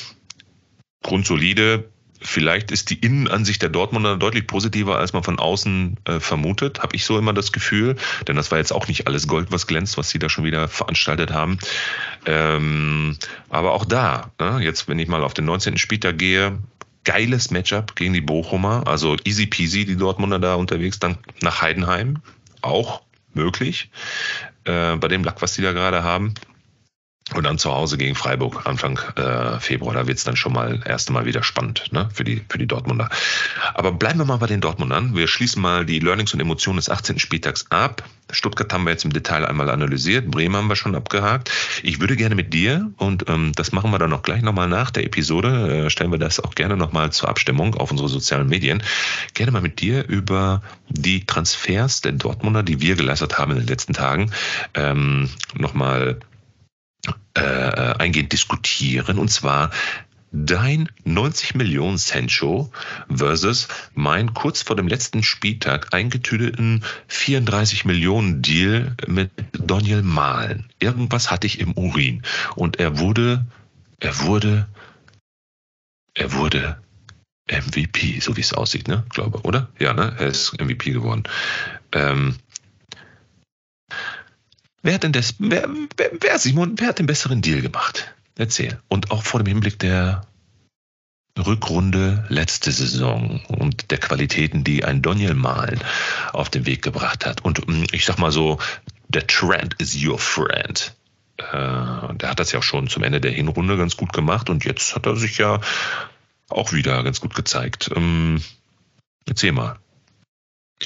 grundsolide. 1.03 1.90
Vielleicht 2.21 2.71
ist 2.71 2.91
die 2.91 2.99
Innenansicht 2.99 3.61
der 3.61 3.69
Dortmunder 3.69 4.15
deutlich 4.15 4.45
positiver, 4.45 4.97
als 4.97 5.13
man 5.13 5.23
von 5.23 5.39
außen 5.39 5.97
äh, 6.05 6.19
vermutet, 6.19 6.81
habe 6.81 6.95
ich 6.95 7.03
so 7.03 7.17
immer 7.17 7.33
das 7.33 7.51
Gefühl. 7.51 7.95
Denn 8.27 8.35
das 8.35 8.51
war 8.51 8.59
jetzt 8.59 8.71
auch 8.71 8.87
nicht 8.87 9.07
alles 9.07 9.27
Gold, 9.27 9.51
was 9.51 9.65
glänzt, 9.65 9.97
was 9.97 10.09
sie 10.09 10.19
da 10.19 10.29
schon 10.29 10.43
wieder 10.43 10.67
veranstaltet 10.67 11.31
haben. 11.31 11.57
Ähm, 12.25 13.17
aber 13.49 13.73
auch 13.73 13.85
da, 13.85 14.31
ne, 14.39 14.59
jetzt 14.61 14.87
wenn 14.87 14.99
ich 14.99 15.07
mal 15.07 15.23
auf 15.23 15.33
den 15.33 15.45
19. 15.45 15.77
Spieltag 15.77 16.19
gehe, 16.19 16.59
geiles 17.03 17.49
Matchup 17.49 17.95
gegen 17.95 18.13
die 18.13 18.21
Bochumer, 18.21 18.83
also 18.85 19.17
easy 19.23 19.47
peasy 19.47 19.85
die 19.85 19.97
Dortmunder 19.97 20.37
da 20.37 20.55
unterwegs, 20.55 20.99
dann 20.99 21.17
nach 21.41 21.61
Heidenheim, 21.61 22.19
auch 22.61 23.01
möglich, 23.33 23.89
äh, 24.65 24.95
bei 24.95 25.07
dem 25.07 25.23
Lack, 25.23 25.41
was 25.41 25.53
die 25.53 25.63
da 25.63 25.71
gerade 25.71 26.03
haben. 26.03 26.35
Und 27.33 27.45
dann 27.45 27.57
zu 27.57 27.71
Hause 27.71 27.97
gegen 27.97 28.15
Freiburg 28.15 28.65
Anfang 28.65 28.99
äh, 29.15 29.59
Februar. 29.59 29.93
Da 29.93 30.07
wird 30.07 30.17
es 30.17 30.25
dann 30.25 30.35
schon 30.35 30.51
mal 30.51 30.81
erst 30.85 31.07
einmal 31.07 31.25
wieder 31.25 31.43
spannend 31.43 31.85
ne, 31.91 32.09
für, 32.13 32.25
die, 32.25 32.41
für 32.49 32.57
die 32.57 32.67
Dortmunder. 32.67 33.09
Aber 33.73 33.93
bleiben 33.93 34.19
wir 34.19 34.25
mal 34.25 34.37
bei 34.37 34.47
den 34.47 34.59
Dortmundern. 34.59 35.15
Wir 35.15 35.27
schließen 35.27 35.61
mal 35.61 35.85
die 35.85 35.99
Learnings 35.99 36.33
und 36.33 36.41
Emotionen 36.41 36.77
des 36.77 36.89
18. 36.89 37.19
Spieltags 37.19 37.67
ab. 37.69 38.03
Stuttgart 38.31 38.71
haben 38.73 38.85
wir 38.85 38.91
jetzt 38.91 39.05
im 39.05 39.13
Detail 39.13 39.45
einmal 39.45 39.69
analysiert. 39.69 40.29
Bremen 40.29 40.55
haben 40.55 40.67
wir 40.67 40.75
schon 40.75 40.95
abgehakt. 40.95 41.51
Ich 41.83 41.99
würde 41.99 42.15
gerne 42.15 42.35
mit 42.35 42.53
dir, 42.53 42.91
und 42.97 43.29
ähm, 43.29 43.51
das 43.55 43.71
machen 43.71 43.91
wir 43.91 43.99
dann 43.99 44.13
auch 44.13 44.23
gleich 44.23 44.41
nochmal 44.41 44.67
nach 44.67 44.91
der 44.91 45.05
Episode, 45.05 45.85
äh, 45.85 45.89
stellen 45.89 46.11
wir 46.11 46.19
das 46.19 46.39
auch 46.39 46.55
gerne 46.55 46.77
nochmal 46.77 47.11
zur 47.11 47.29
Abstimmung 47.29 47.75
auf 47.75 47.91
unsere 47.91 48.09
sozialen 48.09 48.47
Medien, 48.47 48.83
gerne 49.33 49.51
mal 49.51 49.61
mit 49.61 49.81
dir 49.81 50.07
über 50.07 50.61
die 50.89 51.25
Transfers 51.25 52.01
der 52.01 52.13
Dortmunder, 52.13 52.63
die 52.63 52.81
wir 52.81 52.95
geleistet 52.95 53.37
haben 53.37 53.51
in 53.51 53.59
den 53.59 53.67
letzten 53.67 53.93
Tagen, 53.93 54.31
ähm, 54.73 55.29
nochmal 55.55 56.19
äh, 57.33 57.41
eingehend 57.41 58.33
diskutieren. 58.33 59.17
Und 59.17 59.29
zwar 59.29 59.71
dein 60.31 60.89
90 61.03 61.55
Millionen 61.55 61.97
Sancho 61.97 62.71
versus 63.09 63.67
mein 63.93 64.33
kurz 64.33 64.61
vor 64.61 64.75
dem 64.75 64.87
letzten 64.87 65.23
Spieltag 65.23 65.93
eingetüteten 65.93 66.83
34 67.07 67.85
Millionen 67.85 68.41
Deal 68.41 68.95
mit 69.07 69.31
Daniel 69.51 70.03
Mahlen. 70.03 70.69
Irgendwas 70.79 71.31
hatte 71.31 71.47
ich 71.47 71.59
im 71.59 71.73
Urin 71.73 72.23
und 72.55 72.79
er 72.79 72.97
wurde, 72.99 73.45
er 73.99 74.19
wurde, 74.21 74.67
er 76.13 76.33
wurde 76.33 76.81
MVP, 77.49 78.21
so 78.21 78.37
wie 78.37 78.41
es 78.41 78.53
aussieht, 78.53 78.87
ne? 78.87 79.03
Glaube, 79.09 79.41
oder? 79.41 79.69
Ja, 79.79 79.93
ne? 79.93 80.15
Er 80.17 80.27
ist 80.27 80.59
MVP 80.61 80.91
geworden. 80.91 81.23
Ähm, 81.91 82.37
wer 84.83 84.93
hat 84.93 85.03
denn 85.03 85.13
das, 85.13 85.35
wer, 85.39 85.69
wer, 85.97 86.11
wer, 86.19 86.39
Simon, 86.39 86.75
wer 86.77 86.87
hat 86.87 86.99
den 86.99 87.05
besseren 87.05 87.41
Deal 87.41 87.61
gemacht? 87.61 88.13
Erzähl. 88.37 88.79
Und 88.87 89.11
auch 89.11 89.23
vor 89.23 89.41
dem 89.41 89.47
Hinblick 89.47 89.79
der 89.79 90.25
Rückrunde 91.37 92.25
letzte 92.29 92.71
Saison 92.71 93.41
und 93.47 93.91
der 93.91 93.97
Qualitäten, 93.99 94.63
die 94.63 94.83
ein 94.83 95.01
Daniel 95.01 95.33
Malen 95.33 95.79
auf 96.33 96.49
den 96.49 96.65
Weg 96.65 96.81
gebracht 96.81 97.25
hat. 97.25 97.43
Und 97.43 97.67
mm, 97.67 97.85
ich 97.91 98.05
sag 98.05 98.17
mal 98.17 98.31
so, 98.31 98.59
der 99.07 99.27
Trend 99.27 99.75
is 99.79 99.95
your 99.95 100.19
friend. 100.19 100.93
Äh, 101.37 101.43
der 102.15 102.29
hat 102.29 102.39
das 102.39 102.51
ja 102.51 102.59
auch 102.59 102.63
schon 102.63 102.87
zum 102.87 103.03
Ende 103.03 103.21
der 103.21 103.31
Hinrunde 103.31 103.77
ganz 103.77 103.97
gut 103.97 104.13
gemacht 104.13 104.49
und 104.49 104.65
jetzt 104.65 104.95
hat 104.95 105.05
er 105.05 105.15
sich 105.15 105.37
ja 105.37 105.59
auch 106.49 106.73
wieder 106.73 107.03
ganz 107.03 107.21
gut 107.21 107.33
gezeigt. 107.33 107.89
Ähm, 107.95 108.41
erzähl 109.25 109.51
mal. 109.51 109.77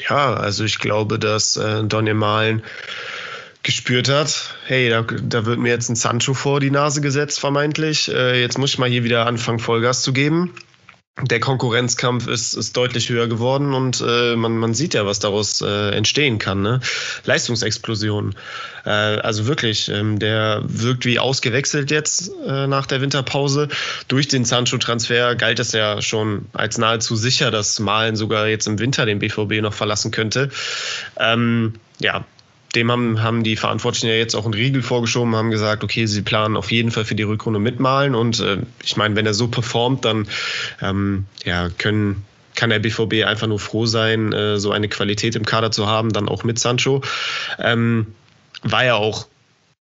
Ja, 0.10 0.34
also 0.34 0.64
ich 0.64 0.80
glaube, 0.80 1.20
dass 1.20 1.58
äh, 1.58 1.84
Daniel 1.86 2.16
Malen 2.16 2.64
gespürt 3.66 4.10
hat, 4.10 4.54
hey, 4.68 4.90
da, 4.90 5.02
da 5.02 5.46
wird 5.46 5.58
mir 5.58 5.70
jetzt 5.70 5.90
ein 5.90 5.96
Sancho 5.96 6.36
vor 6.36 6.60
die 6.60 6.70
Nase 6.70 7.02
gesetzt, 7.02 7.40
vermeintlich. 7.40 8.08
Äh, 8.14 8.40
jetzt 8.40 8.60
muss 8.60 8.70
ich 8.70 8.78
mal 8.78 8.90
hier 8.90 9.04
wieder 9.04 9.26
anfangen, 9.26 9.58
Vollgas 9.58 10.04
zu 10.04 10.14
geben. 10.14 10.54
Der 11.22 11.40
Konkurrenzkampf 11.40 12.28
ist, 12.28 12.54
ist 12.54 12.78
deutlich 12.78 13.10
höher 13.10 13.28
geworden 13.28 13.74
und 13.74 14.04
äh, 14.06 14.36
man, 14.36 14.58
man 14.58 14.74
sieht 14.74 14.94
ja, 14.94 15.06
was 15.06 15.18
daraus 15.18 15.62
äh, 15.62 15.92
entstehen 15.96 16.38
kann. 16.40 16.62
Ne? 16.62 16.80
Leistungsexplosion. 17.24 18.36
Äh, 18.86 18.90
also 18.90 19.48
wirklich, 19.48 19.90
ähm, 19.90 20.20
der 20.20 20.62
wirkt 20.66 21.06
wie 21.06 21.18
ausgewechselt 21.18 21.90
jetzt 21.90 22.32
äh, 22.46 22.68
nach 22.68 22.86
der 22.86 23.02
Winterpause. 23.02 23.70
Durch 24.10 24.28
den 24.28 24.46
Sancho-Transfer 24.46 25.36
galt 25.36 25.58
es 25.60 25.72
ja 25.72 26.04
schon 26.04 26.46
als 26.54 26.78
nahezu 26.78 27.16
sicher, 27.16 27.50
dass 27.50 27.80
Malen 27.80 28.16
sogar 28.16 28.48
jetzt 28.48 28.68
im 28.68 28.78
Winter 28.78 29.08
den 29.08 29.20
BVB 29.20 29.62
noch 29.62 29.74
verlassen 29.74 30.12
könnte. 30.12 30.50
Ähm, 31.18 31.76
ja, 32.00 32.26
dem 32.76 32.92
haben, 32.92 33.22
haben 33.22 33.44
die 33.44 33.56
Verantwortlichen 33.56 34.08
ja 34.08 34.16
jetzt 34.16 34.36
auch 34.36 34.46
einen 34.46 34.54
Riegel 34.54 34.84
vorgeschoben, 34.84 35.36
haben 35.36 35.52
gesagt, 35.52 35.84
okay, 35.84 36.06
sie 36.06 36.22
planen 36.22 36.58
auf 36.58 36.72
jeden 36.72 36.92
Fall 36.92 37.06
für 37.06 37.16
die 37.16 37.24
Rückrunde 37.24 37.60
mitmalen. 37.60 38.16
Und 38.16 38.40
äh, 38.40 38.58
ich 38.84 38.98
meine, 38.98 39.16
wenn 39.16 39.26
er 39.26 39.34
so 39.34 39.48
performt, 39.48 40.06
dann 40.06 40.28
ähm, 40.82 41.26
ja, 41.44 41.70
können, 41.78 42.26
kann 42.56 42.70
der 42.70 42.80
BVB 42.80 43.26
einfach 43.26 43.48
nur 43.48 43.60
froh 43.60 43.86
sein, 43.86 44.34
äh, 44.34 44.60
so 44.60 44.72
eine 44.72 44.90
Qualität 44.90 45.36
im 45.36 45.46
Kader 45.46 45.72
zu 45.72 45.88
haben, 45.88 46.12
dann 46.12 46.30
auch 46.30 46.44
mit 46.44 46.60
Sancho. 46.60 47.02
Ähm, 47.60 48.08
war 48.64 48.86
ja 48.86 48.96
auch 48.96 49.28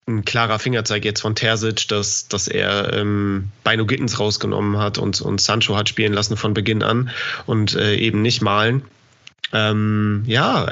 ein 0.07 0.25
klarer 0.25 0.59
Fingerzeig 0.59 1.05
jetzt 1.05 1.21
von 1.21 1.35
Terzic, 1.35 1.87
dass, 1.89 2.27
dass 2.27 2.49
er 2.49 2.93
ähm, 2.93 3.51
Beino 3.63 3.87
Gittens 3.87 4.19
rausgenommen 4.19 4.79
hat 4.79 4.99
und, 4.99 5.21
und 5.21 5.41
Sancho 5.41 5.77
hat 5.77 5.89
spielen 5.89 6.13
lassen 6.13 6.37
von 6.37 6.55
Beginn 6.55 6.83
an 6.83 7.11
und 7.47 7.77
äh, 7.77 7.95
eben 7.95 8.21
nicht 8.21 8.43
malen. 8.43 8.83
Ähm, 9.53 10.23
ja, 10.27 10.67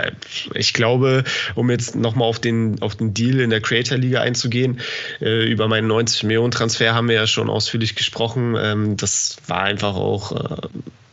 ich 0.55 0.73
glaube, 0.73 1.25
um 1.55 1.71
jetzt 1.71 1.97
nochmal 1.97 2.29
auf 2.29 2.39
den, 2.39 2.81
auf 2.81 2.97
den 2.97 3.15
Deal 3.15 3.41
in 3.41 3.51
der 3.51 3.61
Creator 3.61 3.99
Liga 3.99 4.21
einzugehen, 4.21 4.81
äh, 5.21 5.45
über 5.51 5.69
meinen 5.69 5.87
90 5.87 6.25
Millionen 6.25 6.51
Transfer 6.51 6.95
haben 6.95 7.09
wir 7.09 7.17
ja 7.17 7.27
schon 7.27 7.51
ausführlich 7.51 7.95
gesprochen. 7.95 8.57
Ähm, 8.59 8.97
das 8.97 9.37
war 9.47 9.63
einfach 9.63 9.95
auch, 9.95 10.33
äh, 10.33 10.69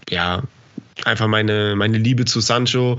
ja, 0.10 0.43
einfach 1.05 1.27
meine, 1.27 1.75
meine 1.75 1.97
Liebe 1.97 2.25
zu 2.25 2.39
Sancho 2.41 2.97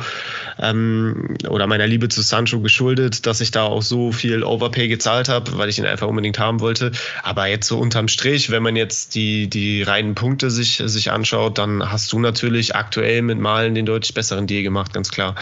ähm, 0.58 1.36
oder 1.48 1.66
meiner 1.66 1.86
Liebe 1.86 2.08
zu 2.08 2.22
Sancho 2.22 2.60
geschuldet, 2.60 3.26
dass 3.26 3.40
ich 3.40 3.50
da 3.50 3.64
auch 3.64 3.82
so 3.82 4.12
viel 4.12 4.42
Overpay 4.42 4.88
gezahlt 4.88 5.28
habe, 5.28 5.58
weil 5.58 5.68
ich 5.68 5.78
ihn 5.78 5.86
einfach 5.86 6.06
unbedingt 6.06 6.38
haben 6.38 6.60
wollte. 6.60 6.92
Aber 7.22 7.46
jetzt 7.46 7.68
so 7.68 7.78
unterm 7.78 8.08
Strich, 8.08 8.50
wenn 8.50 8.62
man 8.62 8.76
jetzt 8.76 9.14
die, 9.14 9.48
die 9.48 9.82
reinen 9.82 10.14
Punkte 10.14 10.50
sich, 10.50 10.82
sich 10.84 11.10
anschaut, 11.10 11.58
dann 11.58 11.90
hast 11.90 12.12
du 12.12 12.18
natürlich 12.18 12.74
aktuell 12.74 13.22
mit 13.22 13.38
Malen 13.38 13.74
den 13.74 13.86
deutlich 13.86 14.14
besseren 14.14 14.46
Deal 14.46 14.62
gemacht, 14.62 14.92
ganz 14.92 15.10
klar. 15.10 15.34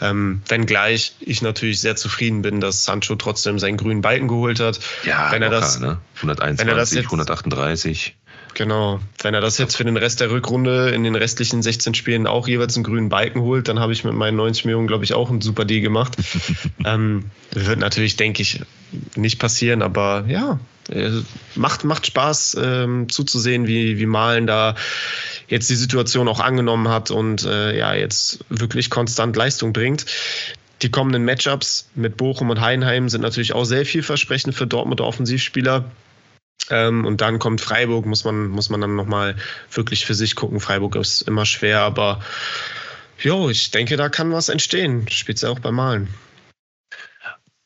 Ähm, 0.00 0.42
wenngleich 0.48 1.14
ich 1.20 1.42
natürlich 1.42 1.80
sehr 1.80 1.96
zufrieden 1.96 2.42
bin, 2.42 2.60
dass 2.60 2.84
Sancho 2.84 3.14
trotzdem 3.16 3.58
seinen 3.58 3.76
grünen 3.76 4.00
Balken 4.00 4.28
geholt 4.28 4.60
hat. 4.60 4.80
Ja, 5.04 5.30
wenn 5.32 5.42
er 5.42 5.50
locker, 5.50 5.60
das, 5.60 5.80
ne? 5.80 5.98
121, 6.16 6.60
wenn 6.60 6.68
er 6.68 6.76
das 6.76 6.92
jetzt, 6.92 7.04
138. 7.04 8.16
Genau. 8.58 8.98
Wenn 9.22 9.34
er 9.34 9.40
das 9.40 9.56
jetzt 9.58 9.76
für 9.76 9.84
den 9.84 9.96
Rest 9.96 10.18
der 10.18 10.32
Rückrunde 10.32 10.90
in 10.90 11.04
den 11.04 11.14
restlichen 11.14 11.62
16 11.62 11.94
Spielen 11.94 12.26
auch 12.26 12.48
jeweils 12.48 12.74
einen 12.74 12.82
grünen 12.82 13.08
Balken 13.08 13.42
holt, 13.42 13.68
dann 13.68 13.78
habe 13.78 13.92
ich 13.92 14.02
mit 14.02 14.14
meinen 14.14 14.36
90 14.36 14.64
Millionen, 14.64 14.88
glaube 14.88 15.04
ich, 15.04 15.14
auch 15.14 15.30
einen 15.30 15.40
super 15.40 15.64
Deal 15.64 15.80
gemacht. 15.80 16.16
ähm, 16.84 17.26
wird 17.52 17.78
natürlich, 17.78 18.16
denke 18.16 18.42
ich, 18.42 18.60
nicht 19.14 19.38
passieren, 19.38 19.80
aber 19.80 20.24
ja, 20.26 20.58
äh, 20.88 21.08
macht, 21.54 21.84
macht 21.84 22.08
Spaß 22.08 22.56
ähm, 22.60 23.08
zuzusehen, 23.08 23.68
wie, 23.68 24.00
wie 24.00 24.06
Malen 24.06 24.48
da 24.48 24.74
jetzt 25.46 25.70
die 25.70 25.76
Situation 25.76 26.26
auch 26.26 26.40
angenommen 26.40 26.88
hat 26.88 27.12
und 27.12 27.44
äh, 27.44 27.78
ja, 27.78 27.94
jetzt 27.94 28.44
wirklich 28.48 28.90
konstant 28.90 29.36
Leistung 29.36 29.72
bringt. 29.72 30.04
Die 30.82 30.90
kommenden 30.90 31.24
Matchups 31.24 31.90
mit 31.94 32.16
Bochum 32.16 32.50
und 32.50 32.60
Heidenheim 32.60 33.08
sind 33.08 33.20
natürlich 33.20 33.52
auch 33.52 33.64
sehr 33.64 33.86
vielversprechend 33.86 34.56
für 34.56 34.66
Dortmunder 34.66 35.04
Offensivspieler. 35.04 35.84
Ähm, 36.70 37.04
und 37.04 37.20
dann 37.20 37.38
kommt 37.38 37.60
Freiburg, 37.60 38.06
muss 38.06 38.24
man, 38.24 38.48
muss 38.48 38.70
man 38.70 38.80
dann 38.80 38.96
nochmal 38.96 39.36
wirklich 39.72 40.06
für 40.06 40.14
sich 40.14 40.34
gucken. 40.34 40.60
Freiburg 40.60 40.96
ist 40.96 41.22
immer 41.22 41.46
schwer, 41.46 41.80
aber 41.80 42.20
jo, 43.18 43.50
ich 43.50 43.70
denke, 43.70 43.96
da 43.96 44.08
kann 44.08 44.32
was 44.32 44.48
entstehen. 44.48 45.06
Ja 45.10 45.48
auch 45.50 45.58
beim 45.58 45.74
Malen. 45.74 46.08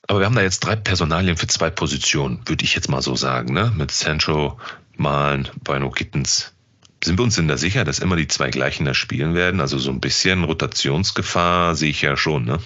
Aber 0.08 0.20
wir 0.20 0.26
haben 0.26 0.34
da 0.34 0.42
jetzt 0.42 0.60
drei 0.60 0.76
Personalien 0.76 1.36
für 1.36 1.46
zwei 1.46 1.70
Positionen, 1.70 2.40
würde 2.46 2.64
ich 2.64 2.74
jetzt 2.74 2.88
mal 2.88 3.02
so 3.02 3.14
sagen, 3.14 3.54
ne? 3.54 3.72
Mit 3.76 3.90
Sancho, 3.92 4.58
Malen, 4.96 5.48
Bino 5.62 5.90
Kittens. 5.90 6.52
Sind 7.04 7.18
wir 7.18 7.24
uns 7.24 7.36
denn 7.36 7.48
da 7.48 7.56
sicher, 7.56 7.84
dass 7.84 7.98
immer 7.98 8.16
die 8.16 8.28
zwei 8.28 8.50
gleichen 8.50 8.84
da 8.84 8.94
spielen 8.94 9.34
werden? 9.34 9.60
Also 9.60 9.78
so 9.78 9.90
ein 9.90 10.00
bisschen 10.00 10.44
Rotationsgefahr 10.44 11.74
sehe 11.74 11.90
ich 11.90 12.02
ja 12.02 12.16
schon, 12.16 12.44
ne? 12.44 12.58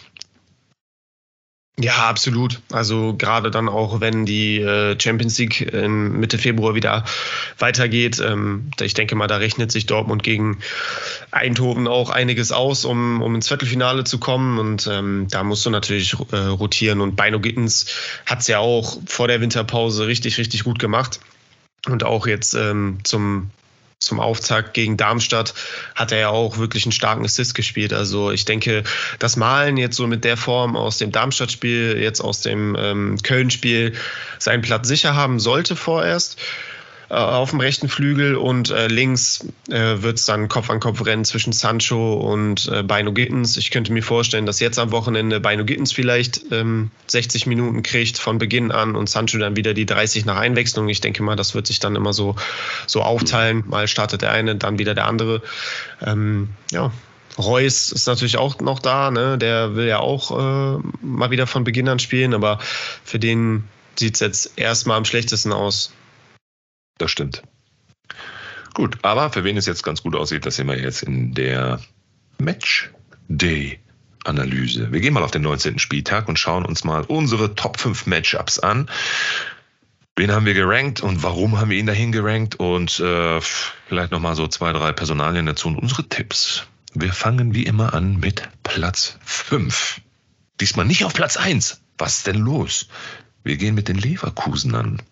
Ja, 1.79 2.09
absolut. 2.09 2.63
Also 2.73 3.15
gerade 3.19 3.51
dann 3.51 3.69
auch, 3.69 4.01
wenn 4.01 4.25
die 4.25 4.61
äh, 4.61 4.99
Champions 4.99 5.37
League 5.37 5.71
Mitte 5.75 6.39
Februar 6.39 6.75
wieder 6.75 7.05
weitergeht. 7.59 8.19
Ähm, 8.19 8.71
ich 8.81 8.95
denke 8.95 9.15
mal, 9.15 9.27
da 9.27 9.37
rechnet 9.37 9.71
sich 9.71 9.85
Dortmund 9.85 10.23
gegen 10.23 10.59
Eindhoven 11.33 11.87
auch 11.87 12.09
einiges 12.09 12.51
aus, 12.51 12.87
um, 12.87 13.21
um 13.21 13.35
ins 13.35 13.49
Viertelfinale 13.49 14.05
zu 14.05 14.19
kommen. 14.19 14.59
Und 14.59 14.87
ähm, 14.91 15.27
da 15.31 15.45
musst 15.45 15.67
du 15.67 15.71
natürlich 15.71 16.17
äh, 16.33 16.37
rotieren. 16.37 17.03
Und 17.03 17.15
Beino 17.15 17.41
Gittens 17.41 17.85
hat 18.25 18.41
es 18.41 18.47
ja 18.47 18.59
auch 18.59 18.97
vor 19.07 19.29
der 19.29 19.43
Winterpause 19.43 20.07
richtig, 20.07 20.39
richtig 20.39 20.65
gut 20.65 20.79
gemacht. 20.79 21.21
Und 21.87 22.05
auch 22.05 22.27
jetzt 22.27 22.55
ähm, 22.55 23.01
zum 23.05 23.51
zum 23.99 24.21
Auftakt 24.21 24.75
gegen 24.75 24.97
Darmstadt 24.97 25.55
hat 25.95 26.13
er 26.13 26.19
ja 26.19 26.29
auch 26.29 26.59
wirklich 26.59 26.85
einen 26.85 26.93
starken 26.93 27.25
Assist 27.25 27.55
gespielt. 27.55 27.93
Also 27.93 28.31
ich 28.31 28.45
denke, 28.45 28.85
das 29.19 29.37
Malen 29.37 29.77
jetzt 29.79 29.97
so 29.97 30.07
mit 30.07 30.25
der 30.25 30.37
Form 30.37 30.77
aus 30.77 30.99
dem 30.99 31.13
Darmstadt-Spiel, 31.13 31.99
jetzt 31.99 32.21
aus 32.21 32.43
dem 32.43 32.77
ähm, 32.79 33.19
Köln-Spiel 33.23 33.95
seinen 34.39 34.63
Platz 34.63 34.87
sicher 34.87 35.15
haben 35.15 35.41
sollte 35.41 35.77
vorerst. 35.77 36.39
Äh, 37.09 37.15
auf 37.15 37.51
dem 37.51 37.61
rechten 37.61 37.89
Flügel 37.89 38.35
und 38.35 38.71
äh, 38.71 38.89
links 38.89 39.47
äh, 39.69 40.03
wird 40.03 40.19
es 40.19 40.27
dann 40.27 40.49
Kopf 40.49 40.71
an 40.71 40.81
Kopf 40.81 41.05
rennen 41.05 41.25
zwischen 41.25 41.53
Sancho 41.53 42.15
und 42.15 42.69
äh, 42.73 42.83
Beino 42.83 43.13
Gittens. 43.13 43.57
Ich 43.57 43.71
könnte 43.71 43.93
mir 43.93 44.03
vorstellen, 44.03 44.45
dass 44.45 44.59
jetzt 44.59 44.79
am 44.79 44.91
Wochenende 44.91 45.39
Beino 45.39 45.65
Gittens 45.65 45.93
vielleicht 45.93 46.41
ähm, 46.51 46.91
60 47.07 47.47
Minuten 47.47 47.83
kriegt 47.83 48.19
von 48.19 48.39
Beginn 48.39 48.73
an 48.73 48.97
und 48.97 49.09
Sancho 49.09 49.39
dann 49.39 49.55
wieder 49.57 49.73
die 49.73 49.87
30 49.87 50.25
nach 50.25 50.37
Einwechslung. 50.37 50.89
Ich 50.89 51.01
denke 51.01 51.23
mal, 51.23 51.37
das 51.37 51.55
wird 51.55 51.69
sich 51.69 51.79
dann 51.79 51.95
immer 51.95 52.13
so, 52.13 52.35
so 52.87 53.03
aufteilen. 53.03 53.63
Mal 53.69 53.87
startet 53.87 54.23
der 54.23 54.33
eine, 54.33 54.57
dann 54.57 54.79
wieder 54.79 54.95
der 54.95 55.07
andere. 55.07 55.43
Ähm, 56.05 56.49
ja, 56.73 56.91
Reus 57.39 57.93
ist 57.93 58.07
natürlich 58.07 58.37
auch 58.39 58.59
noch 58.61 58.81
da, 58.81 59.11
ne? 59.11 59.39
der 59.39 59.77
will 59.77 59.87
ja 59.87 59.99
auch 60.01 60.31
äh, 60.33 60.81
mal 61.03 61.31
wieder 61.31 61.47
von 61.47 61.65
Beginn 61.65 61.89
an 61.89 61.99
spielen, 61.99 62.35
aber 62.35 62.59
für 63.05 63.19
den 63.19 63.65
sieht 63.97 64.15
es 64.15 64.21
jetzt 64.21 64.53
erstmal 64.57 64.97
am 64.97 65.05
schlechtesten 65.05 65.53
aus. 65.53 65.93
Das 66.99 67.11
stimmt. 67.11 67.43
Gut, 68.75 68.99
aber 69.03 69.31
für 69.31 69.45
wen 69.45 69.57
es 69.57 69.67
jetzt 69.67 69.83
ganz 69.83 70.03
gut 70.03 70.15
aussieht, 70.15 70.45
das 70.45 70.57
sehen 70.57 70.69
wir 70.69 70.79
jetzt 70.79 71.03
in 71.03 71.35
der 71.35 71.81
Match 72.39 72.91
Day 73.29 73.81
Analyse. 74.25 74.93
Wir 74.93 75.01
gehen 75.01 75.15
mal 75.15 75.23
auf 75.23 75.31
den 75.31 75.43
19. 75.43 75.79
Spieltag 75.79 76.29
und 76.29 76.39
schauen 76.39 76.65
uns 76.65 76.85
mal 76.85 77.03
unsere 77.03 77.55
Top 77.55 77.79
5 77.81 78.07
Matchups 78.07 78.59
an. 78.59 78.91
Wen 80.17 80.33
haben 80.33 80.47
wir 80.47 80.55
gerankt 80.55 81.01
und 81.01 81.23
warum 81.23 81.59
haben 81.59 81.71
wir 81.71 81.79
ihn 81.79 81.87
dahin 81.87 82.11
gerankt? 82.11 82.57
Und 82.57 82.99
äh, 83.01 83.41
vielleicht 83.41 84.13
nochmal 84.13 84.35
so 84.35 84.47
zwei, 84.49 84.73
drei 84.73 84.93
Personalien 84.93 85.47
dazu 85.47 85.69
und 85.69 85.77
unsere 85.77 86.09
Tipps. 86.09 86.67
Wir 86.95 87.13
fangen 87.13 87.55
wie 87.55 87.67
immer 87.67 87.93
an 87.93 88.17
mit 88.19 88.49
Platz 88.63 89.19
5. 89.25 90.01
Diesmal 90.61 90.87
nicht 90.87 91.05
auf 91.05 91.13
Platz 91.13 91.37
1. 91.37 91.83
Was 91.99 92.19
ist 92.19 92.27
denn 92.27 92.39
los? 92.39 92.89
Wir 93.45 93.57
gehen 93.57 93.75
mit 93.75 93.89
den 93.89 93.97
Leverkusen 93.97 94.75
an. 94.75 95.03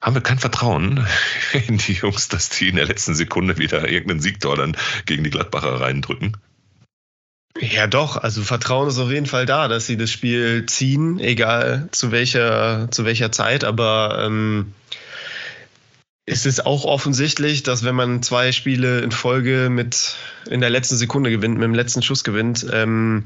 Haben 0.00 0.14
wir 0.14 0.22
kein 0.22 0.38
Vertrauen 0.38 1.06
in 1.66 1.78
die 1.78 1.94
Jungs, 1.94 2.28
dass 2.28 2.48
die 2.50 2.68
in 2.68 2.76
der 2.76 2.86
letzten 2.86 3.14
Sekunde 3.14 3.58
wieder 3.58 3.88
irgendeinen 3.88 4.20
Siegtor 4.20 4.56
dann 4.56 4.76
gegen 5.06 5.24
die 5.24 5.30
Gladbacher 5.30 5.80
reindrücken? 5.80 6.36
Ja, 7.60 7.86
doch. 7.86 8.16
Also 8.16 8.42
Vertrauen 8.42 8.88
ist 8.88 8.98
auf 8.98 9.10
jeden 9.10 9.26
Fall 9.26 9.46
da, 9.46 9.68
dass 9.68 9.86
sie 9.86 9.96
das 9.96 10.12
Spiel 10.12 10.66
ziehen, 10.66 11.18
egal 11.18 11.88
zu 11.90 12.12
welcher, 12.12 12.88
zu 12.90 13.04
welcher 13.04 13.32
Zeit. 13.32 13.64
Aber 13.64 14.22
ähm, 14.24 14.74
es 16.24 16.46
ist 16.46 16.66
auch 16.66 16.84
offensichtlich, 16.84 17.64
dass 17.64 17.84
wenn 17.84 17.94
man 17.94 18.22
zwei 18.22 18.52
Spiele 18.52 19.00
in 19.00 19.10
Folge 19.10 19.68
mit 19.70 20.16
in 20.48 20.60
der 20.60 20.70
letzten 20.70 20.96
Sekunde 20.96 21.30
gewinnt, 21.30 21.54
mit 21.54 21.64
dem 21.64 21.74
letzten 21.74 22.02
Schuss 22.02 22.22
gewinnt, 22.22 22.66
ähm, 22.72 23.24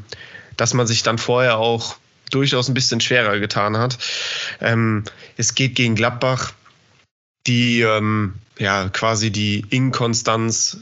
dass 0.57 0.73
man 0.73 0.87
sich 0.87 1.03
dann 1.03 1.19
vorher 1.19 1.59
auch 1.59 1.97
durchaus 2.31 2.69
ein 2.69 2.75
bisschen 2.75 3.01
schwerer 3.01 3.39
getan 3.39 3.77
hat. 3.77 3.99
Ähm, 4.61 5.05
es 5.37 5.55
geht 5.55 5.75
gegen 5.75 5.95
Gladbach, 5.95 6.53
die 7.47 7.81
ähm, 7.81 8.35
ja 8.59 8.89
quasi 8.89 9.31
die 9.31 9.65
Inkonstanz 9.71 10.79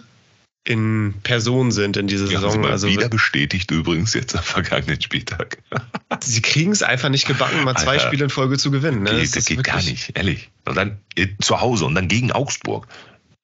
in 0.64 1.14
Person 1.22 1.72
sind 1.72 1.96
in 1.96 2.06
dieser 2.06 2.26
Ja, 2.30 2.40
Saison. 2.40 2.66
Also 2.66 2.88
wieder 2.88 3.08
bestätigt 3.08 3.70
übrigens 3.70 4.12
jetzt 4.14 4.36
am 4.36 4.42
vergangenen 4.42 5.00
Spieltag. 5.00 5.58
sie 6.22 6.42
kriegen 6.42 6.70
es 6.72 6.82
einfach 6.82 7.08
nicht 7.08 7.26
gebacken, 7.26 7.64
mal 7.64 7.76
zwei 7.76 7.92
Alter. 7.92 8.06
Spiele 8.06 8.24
in 8.24 8.30
Folge 8.30 8.58
zu 8.58 8.70
gewinnen. 8.70 9.02
Ne? 9.02 9.10
Geht, 9.10 9.36
Das 9.36 9.46
geht 9.46 9.64
gar 9.64 9.82
nicht, 9.82 10.16
ehrlich. 10.16 10.50
Und 10.66 10.76
dann 10.76 11.00
äh, 11.16 11.28
zu 11.40 11.60
Hause 11.60 11.86
und 11.86 11.94
dann 11.94 12.08
gegen 12.08 12.30
Augsburg. 12.30 12.86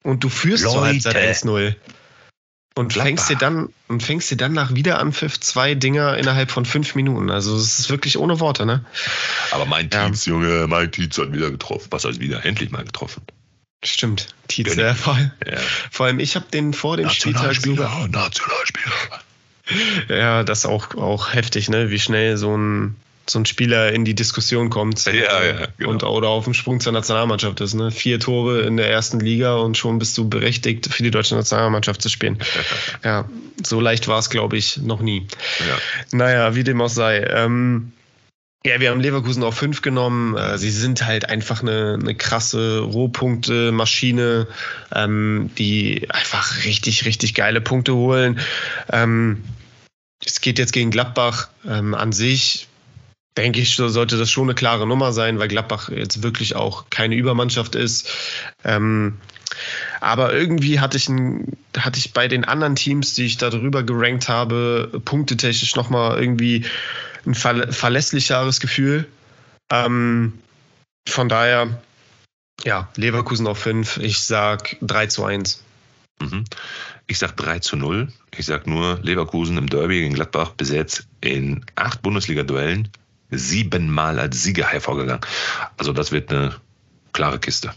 Und 0.03 0.23
du 0.23 0.29
führst 0.29 0.63
zur 0.63 0.75
Leute. 0.75 1.09
Halbzeit 1.09 1.43
1-0. 1.43 1.75
Und 2.77 2.89
Gladbach. 2.93 3.07
fängst 3.07 3.29
dir 3.29 3.35
dann 3.37 3.69
und 3.87 4.03
fängst 4.03 4.29
dir 4.31 4.37
dann 4.37 4.53
nach 4.53 4.73
Wiederanpfiff 4.75 5.39
zwei 5.39 5.73
Dinger 5.75 6.17
innerhalb 6.17 6.51
von 6.51 6.65
fünf 6.65 6.95
Minuten. 6.95 7.29
Also 7.31 7.55
es 7.57 7.79
ist 7.79 7.89
wirklich 7.89 8.17
ohne 8.17 8.39
Worte, 8.39 8.65
ne? 8.65 8.85
Aber 9.51 9.65
mein 9.65 9.89
Ja. 9.91 10.05
Tietz, 10.07 10.25
Junge, 10.25 10.67
mein 10.67 10.91
Tietz 10.91 11.17
hat 11.17 11.33
wieder 11.33 11.49
getroffen. 11.51 11.87
Was 11.91 12.05
heißt 12.05 12.19
wieder? 12.19 12.45
Endlich 12.45 12.69
mal 12.71 12.83
getroffen. 12.85 13.23
Stimmt. 13.83 14.27
Tietz, 14.47 14.75
äh, 14.77 14.93
vor, 14.95 15.15
allem, 15.15 15.31
Ja. 15.45 15.57
vor 15.91 16.05
allem 16.07 16.19
ich 16.19 16.35
habe 16.35 16.45
den 16.53 16.73
vor 16.73 16.97
dem 16.97 17.09
Spieltag 17.09 17.55
sogar. 17.55 18.07
Nationalspieler. 18.07 18.93
Ja, 20.09 20.43
das 20.43 20.59
ist 20.59 20.65
auch, 20.65 20.95
auch 20.95 21.33
heftig, 21.33 21.69
ne? 21.69 21.89
Wie 21.89 21.99
schnell 21.99 22.37
so 22.37 22.55
ein, 22.55 22.95
so 23.29 23.39
ein 23.39 23.45
Spieler 23.45 23.91
in 23.91 24.05
die 24.05 24.15
Diskussion 24.15 24.69
kommt. 24.69 25.05
Ja, 25.05 25.43
ja, 25.43 25.67
genau. 25.77 25.89
Und 25.89 26.03
oder 26.03 26.29
auf 26.29 26.45
dem 26.45 26.53
Sprung 26.53 26.79
zur 26.79 26.93
Nationalmannschaft 26.93 27.59
ist, 27.61 27.73
ne? 27.73 27.91
Vier 27.91 28.19
Tore 28.19 28.61
in 28.61 28.77
der 28.77 28.89
ersten 28.89 29.19
Liga 29.19 29.55
und 29.55 29.77
schon 29.77 29.99
bist 29.99 30.17
du 30.17 30.29
berechtigt, 30.29 30.87
für 30.91 31.03
die 31.03 31.11
deutsche 31.11 31.35
Nationalmannschaft 31.35 32.01
zu 32.01 32.09
spielen. 32.09 32.39
Ja, 33.03 33.29
so 33.63 33.79
leicht 33.79 34.07
war 34.07 34.19
es, 34.19 34.29
glaube 34.29 34.57
ich, 34.57 34.77
noch 34.77 35.01
nie. 35.01 35.27
Ja. 35.59 35.77
Naja, 36.11 36.55
wie 36.55 36.63
dem 36.63 36.81
auch 36.81 36.89
sei. 36.89 37.19
Ähm, 37.19 37.91
ja, 38.65 38.79
wir 38.79 38.89
haben 38.89 38.99
Leverkusen 38.99 39.43
auf 39.43 39.55
5 39.55 39.81
genommen. 39.81 40.35
Äh, 40.35 40.57
sie 40.57 40.71
sind 40.71 41.05
halt 41.05 41.29
einfach 41.29 41.61
eine, 41.61 41.97
eine 42.01 42.15
krasse 42.15 42.79
Rohpunkte-Maschine, 42.79 44.47
ähm, 44.93 45.51
die 45.57 46.09
einfach 46.09 46.65
richtig, 46.65 47.05
richtig 47.05 47.33
geile 47.33 47.61
Punkte 47.61 47.95
holen. 47.95 48.39
Ähm, 48.91 49.43
es 50.25 50.41
geht 50.41 50.59
jetzt 50.59 50.73
gegen 50.73 50.91
Gladbach. 50.91 51.49
Ähm, 51.65 51.93
an 51.93 52.11
sich 52.11 52.66
denke 53.37 53.61
ich, 53.61 53.75
so 53.75 53.87
sollte 53.87 54.17
das 54.17 54.31
schon 54.31 54.45
eine 54.45 54.55
klare 54.55 54.87
Nummer 54.87 55.13
sein, 55.13 55.39
weil 55.39 55.47
Gladbach 55.47 55.89
jetzt 55.89 56.23
wirklich 56.23 56.55
auch 56.55 56.89
keine 56.89 57.15
Übermannschaft 57.15 57.75
ist. 57.75 58.09
Ähm, 58.63 59.19
aber 60.01 60.33
irgendwie 60.33 60.79
hatte 60.79 60.97
ich, 60.97 61.07
ein, 61.07 61.57
hatte 61.77 61.99
ich 61.99 62.13
bei 62.13 62.27
den 62.27 62.45
anderen 62.45 62.75
Teams, 62.75 63.13
die 63.13 63.25
ich 63.25 63.37
da 63.37 63.49
drüber 63.49 63.83
gerankt 63.83 64.27
habe, 64.27 65.01
punktetechnisch 65.05 65.75
nochmal 65.75 66.19
irgendwie 66.19 66.65
ein 67.25 67.35
ver 67.35 67.71
verlässlicheres 67.71 68.59
Gefühl. 68.59 69.07
Ähm, 69.71 70.33
von 71.07 71.29
daher, 71.29 71.81
ja, 72.63 72.89
Leverkusen 72.95 73.47
auf 73.47 73.59
5. 73.59 73.97
Ich 73.97 74.19
sag 74.19 74.77
3 74.81 75.07
zu 75.07 75.23
1. 75.23 75.63
Mhm. 76.19 76.45
Ich 77.07 77.19
sag 77.19 77.37
3 77.37 77.59
zu 77.59 77.77
0. 77.77 78.11
Ich 78.35 78.45
sag 78.45 78.67
nur, 78.67 78.99
Leverkusen 79.01 79.57
im 79.57 79.67
Derby 79.67 80.01
gegen 80.01 80.15
Gladbach 80.15 80.51
bis 80.51 80.71
jetzt 80.71 81.07
in 81.21 81.65
acht 81.75 82.01
Bundesliga-Duellen 82.01 82.89
siebenmal 83.29 84.19
als 84.19 84.43
Sieger 84.43 84.67
hervorgegangen. 84.67 85.21
Also 85.77 85.93
das 85.93 86.11
wird 86.11 86.31
eine 86.31 86.55
klare 87.13 87.39
Kiste. 87.39 87.73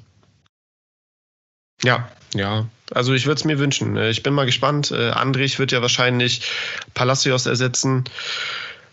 Ja, 1.83 2.09
ja. 2.35 2.67
Also 2.93 3.15
ich 3.15 3.27
würde 3.27 3.39
es 3.39 3.45
mir 3.45 3.59
wünschen. 3.59 3.97
Ich 3.97 4.23
bin 4.23 4.35
mal 4.35 4.47
gespannt. 4.47 4.91
Äh, 4.91 5.11
Andrich 5.11 5.59
wird 5.59 5.73
ja 5.73 5.81
wahrscheinlich 5.81 6.43
Palacios 6.95 7.47
ersetzen. 7.47 8.05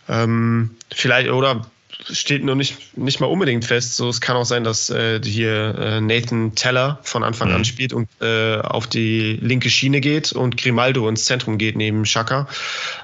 Ähm, 0.08 0.76
vielleicht, 0.94 1.30
oder 1.30 1.66
steht 2.10 2.44
noch 2.44 2.56
nicht, 2.56 2.96
nicht 2.98 3.20
mal 3.20 3.28
unbedingt 3.28 3.66
fest. 3.66 3.96
So, 3.96 4.08
es 4.08 4.22
kann 4.22 4.38
auch 4.38 4.46
sein, 4.46 4.64
dass 4.64 4.90
äh, 4.90 5.20
hier 5.24 5.76
äh, 5.78 6.02
Nathan 6.02 6.56
Teller 6.56 7.00
von 7.02 7.24
Anfang 7.24 7.50
Mhm. 7.50 7.56
an 7.56 7.66
spielt 7.66 7.92
und 7.92 8.08
äh, 8.22 8.58
auf 8.60 8.88
die 8.88 9.34
linke 9.42 9.70
Schiene 9.70 10.00
geht 10.00 10.32
und 10.32 10.58
Grimaldo 10.58 11.10
ins 11.10 11.26
Zentrum 11.26 11.58
geht 11.58 11.76
neben 11.76 12.06
Schaka. 12.06 12.48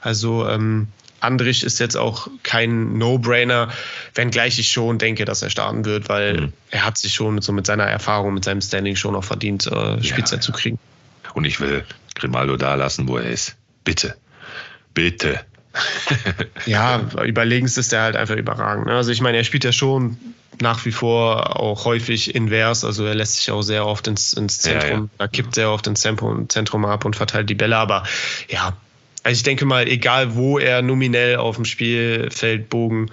Also 0.01 0.47
ähm, 0.47 0.88
Andrich 1.24 1.64
ist 1.64 1.80
jetzt 1.80 1.96
auch 1.96 2.28
kein 2.44 2.98
No-Brainer, 2.98 3.70
wenngleich 4.16 4.60
ich 4.60 4.72
schon 4.72 4.98
denke, 4.98 5.26
dass 5.26 5.42
er 5.42 5.50
starten 5.50 5.86
wird, 5.86 6.10
weil 6.10 6.34
Mhm. 6.42 6.54
er 6.72 6.86
hat 6.86 6.98
sich 6.98 7.14
schon 7.14 7.36
mit, 7.36 7.44
so 7.44 7.52
mit 7.54 7.66
seiner 7.66 7.86
Erfahrung, 7.86 8.34
mit 8.34 8.44
seinem 8.44 8.62
Standing 8.62 8.96
schon 8.96 9.16
auch 9.16 9.24
verdient, 9.24 9.68
äh, 9.68 10.04
Spielzeit 10.04 10.40
ja. 10.40 10.42
zu 10.42 10.52
kriegen. 10.52 10.80
Und 11.34 11.46
ich 11.46 11.60
will 11.60 11.84
Grimaldo 12.16 12.58
da 12.58 12.76
lassen, 12.76 13.08
wo 13.08 13.18
er 13.18 13.30
ist. 13.30 13.56
Bitte. 13.84 14.16
Bitte. 14.94 15.40
Ja, 16.68 17.02
überlegenst 17.26 17.78
ist 17.80 17.92
er 17.94 18.04
halt 18.04 18.16
einfach 18.16 18.36
überragend. 18.36 18.86
ne? 18.86 18.94
Also 18.94 19.12
ich 19.12 19.22
meine, 19.22 19.38
er 19.38 19.44
spielt 19.44 19.64
ja 19.64 19.72
schon 19.72 20.18
nach 20.62 20.86
wie 20.86 20.92
vor 20.92 21.60
auch 21.60 21.86
häufig 21.86 22.36
invers, 22.36 22.86
also 22.86 23.06
er 23.06 23.16
lässt 23.16 23.38
sich 23.38 23.50
auch 23.50 23.64
sehr 23.64 23.86
oft 23.88 24.08
ins, 24.08 24.34
ins 24.34 24.64
Ja, 24.64 24.80
Zentrum, 24.80 25.00
ja. 25.02 25.10
da 25.18 25.28
kippt 25.28 25.56
sehr 25.56 25.72
oft 25.72 25.88
ins 25.88 26.02
Zentrum, 26.02 26.48
Zentrum 26.48 26.86
ab 26.86 27.06
und 27.06 27.16
verteilt 27.16 27.50
die 27.50 27.56
Bälle, 27.56 27.76
aber 27.78 28.04
ja, 28.50 28.74
also 29.24 29.38
ich 29.38 29.44
denke 29.44 29.66
mal, 29.66 29.88
egal 29.88 30.36
wo 30.36 30.60
er 30.60 30.82
nominell 30.82 31.38
auf 31.38 31.56
dem 31.56 31.66
Spielfeldbogen 31.66 33.12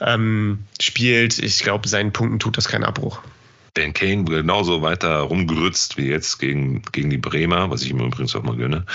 ähm, 0.00 0.64
spielt, 0.80 1.38
ich 1.38 1.60
glaube, 1.60 1.88
seinen 1.88 2.12
Punkten 2.12 2.38
tut 2.38 2.56
das 2.56 2.68
keinen 2.68 2.84
Abbruch. 2.84 3.20
Dan 3.74 3.92
Kane 3.92 4.24
genauso 4.24 4.82
weiter 4.82 5.18
rumgerützt 5.18 5.98
wie 5.98 6.08
jetzt 6.08 6.38
gegen, 6.38 6.82
gegen 6.92 7.10
die 7.10 7.18
Bremer, 7.18 7.70
was 7.70 7.82
ich 7.82 7.90
ihm 7.90 8.00
übrigens 8.00 8.34
auch 8.34 8.42
mal 8.42 8.56
gönne. 8.56 8.86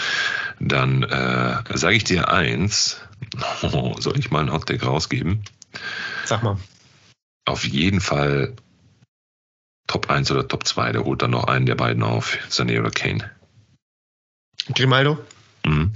Dann 0.60 1.04
äh, 1.04 1.78
sage 1.78 1.96
ich 1.96 2.04
dir 2.04 2.30
eins. 2.30 3.00
soll 3.62 4.18
ich 4.18 4.32
mal 4.32 4.40
einen 4.40 4.52
Hotdeck 4.52 4.84
rausgeben? 4.84 5.44
Sag 6.26 6.42
mal. 6.42 6.58
Auf 7.46 7.64
jeden 7.64 8.02
Fall 8.02 8.56
Top 9.88 10.10
1 10.10 10.32
oder 10.32 10.48
Top 10.48 10.66
2. 10.66 10.94
Der 10.94 11.06
holt 11.06 11.22
dann 11.22 11.32
noch 11.32 11.44
einen 11.44 11.68
der 11.68 11.76
beiden 11.76 12.02
auf. 12.02 12.38
Sané 12.50 12.80
oder 12.80 12.92
Kane. 12.92 13.30
Grimaldo? 14.74 15.20
Mhm. 15.64 15.92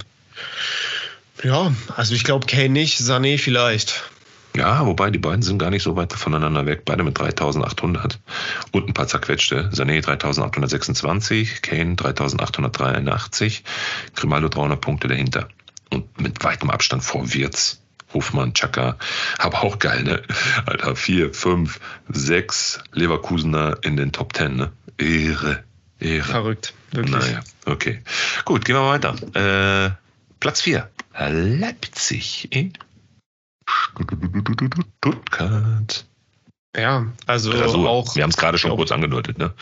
Ja, 1.43 1.73
also 1.95 2.15
ich 2.15 2.23
glaube 2.23 2.47
Kane 2.47 2.69
nicht, 2.69 2.99
Sané 2.99 3.37
vielleicht. 3.37 4.03
Ja, 4.55 4.85
wobei 4.85 5.11
die 5.11 5.19
beiden 5.19 5.41
sind 5.41 5.57
gar 5.57 5.69
nicht 5.69 5.83
so 5.83 5.95
weit 5.95 6.13
voneinander 6.13 6.65
weg. 6.65 6.83
Beide 6.85 7.03
mit 7.03 7.19
3800 7.19 8.19
und 8.71 8.87
ein 8.87 8.93
paar 8.93 9.07
zerquetschte. 9.07 9.69
Sané 9.73 10.01
3826, 10.01 11.61
Kane 11.61 11.95
3883, 11.95 13.63
Grimaldo 14.15 14.47
300 14.47 14.79
Punkte 14.79 15.07
dahinter. 15.09 15.49
Und 15.91 16.19
mit 16.19 16.43
weitem 16.43 16.69
Abstand 16.69 17.03
vor 17.03 17.33
Wirtz, 17.33 17.81
Hofmann, 18.13 18.53
Chaka. 18.53 18.97
Aber 19.37 19.63
auch 19.63 19.77
geil, 19.77 20.03
ne? 20.03 20.23
Alter, 20.65 20.95
4, 20.95 21.33
5, 21.33 21.79
6 22.09 22.79
Leverkusener 22.93 23.77
in 23.81 23.97
den 23.97 24.13
Top 24.13 24.35
10, 24.35 24.55
ne? 24.55 24.71
Ehre, 24.97 25.63
Ehre. 25.99 26.23
Verrückt, 26.23 26.73
wirklich. 26.91 27.13
Naja, 27.13 27.41
okay. 27.65 28.01
Gut, 28.45 28.63
gehen 28.63 28.75
wir 28.75 28.87
weiter. 28.87 29.15
Äh, 29.35 30.04
Platz 30.45 30.61
4. 30.61 30.87
Leipzig 31.31 32.47
in 32.51 32.73
Stuttgart. 34.99 36.05
Ja, 36.77 37.07
also 37.25 37.49
Rasur. 37.49 37.89
auch 37.89 38.15
Wir 38.15 38.21
haben 38.21 38.29
es 38.29 38.37
gerade 38.37 38.59
schon 38.59 38.69
kurz 38.75 38.91
angedeutet, 38.91 39.39
ne? 39.39 39.55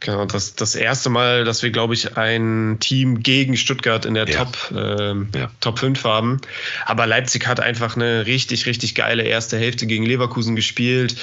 Genau, 0.00 0.26
das, 0.26 0.56
das 0.56 0.74
erste 0.74 1.08
Mal, 1.08 1.44
dass 1.44 1.62
wir, 1.62 1.70
glaube 1.70 1.94
ich, 1.94 2.18
ein 2.18 2.76
Team 2.80 3.22
gegen 3.22 3.56
Stuttgart 3.56 4.04
in 4.04 4.12
der 4.12 4.28
Ja. 4.28 4.44
Top, 4.44 4.58
ähm, 4.76 5.30
Ja. 5.34 5.50
Top 5.60 5.78
5 5.78 6.04
haben. 6.04 6.42
Aber 6.84 7.06
Leipzig 7.06 7.46
hat 7.46 7.60
einfach 7.60 7.96
eine 7.96 8.26
richtig, 8.26 8.66
richtig 8.66 8.94
geile 8.94 9.22
erste 9.22 9.56
Hälfte 9.56 9.86
gegen 9.86 10.04
Leverkusen 10.04 10.54
gespielt. 10.54 11.16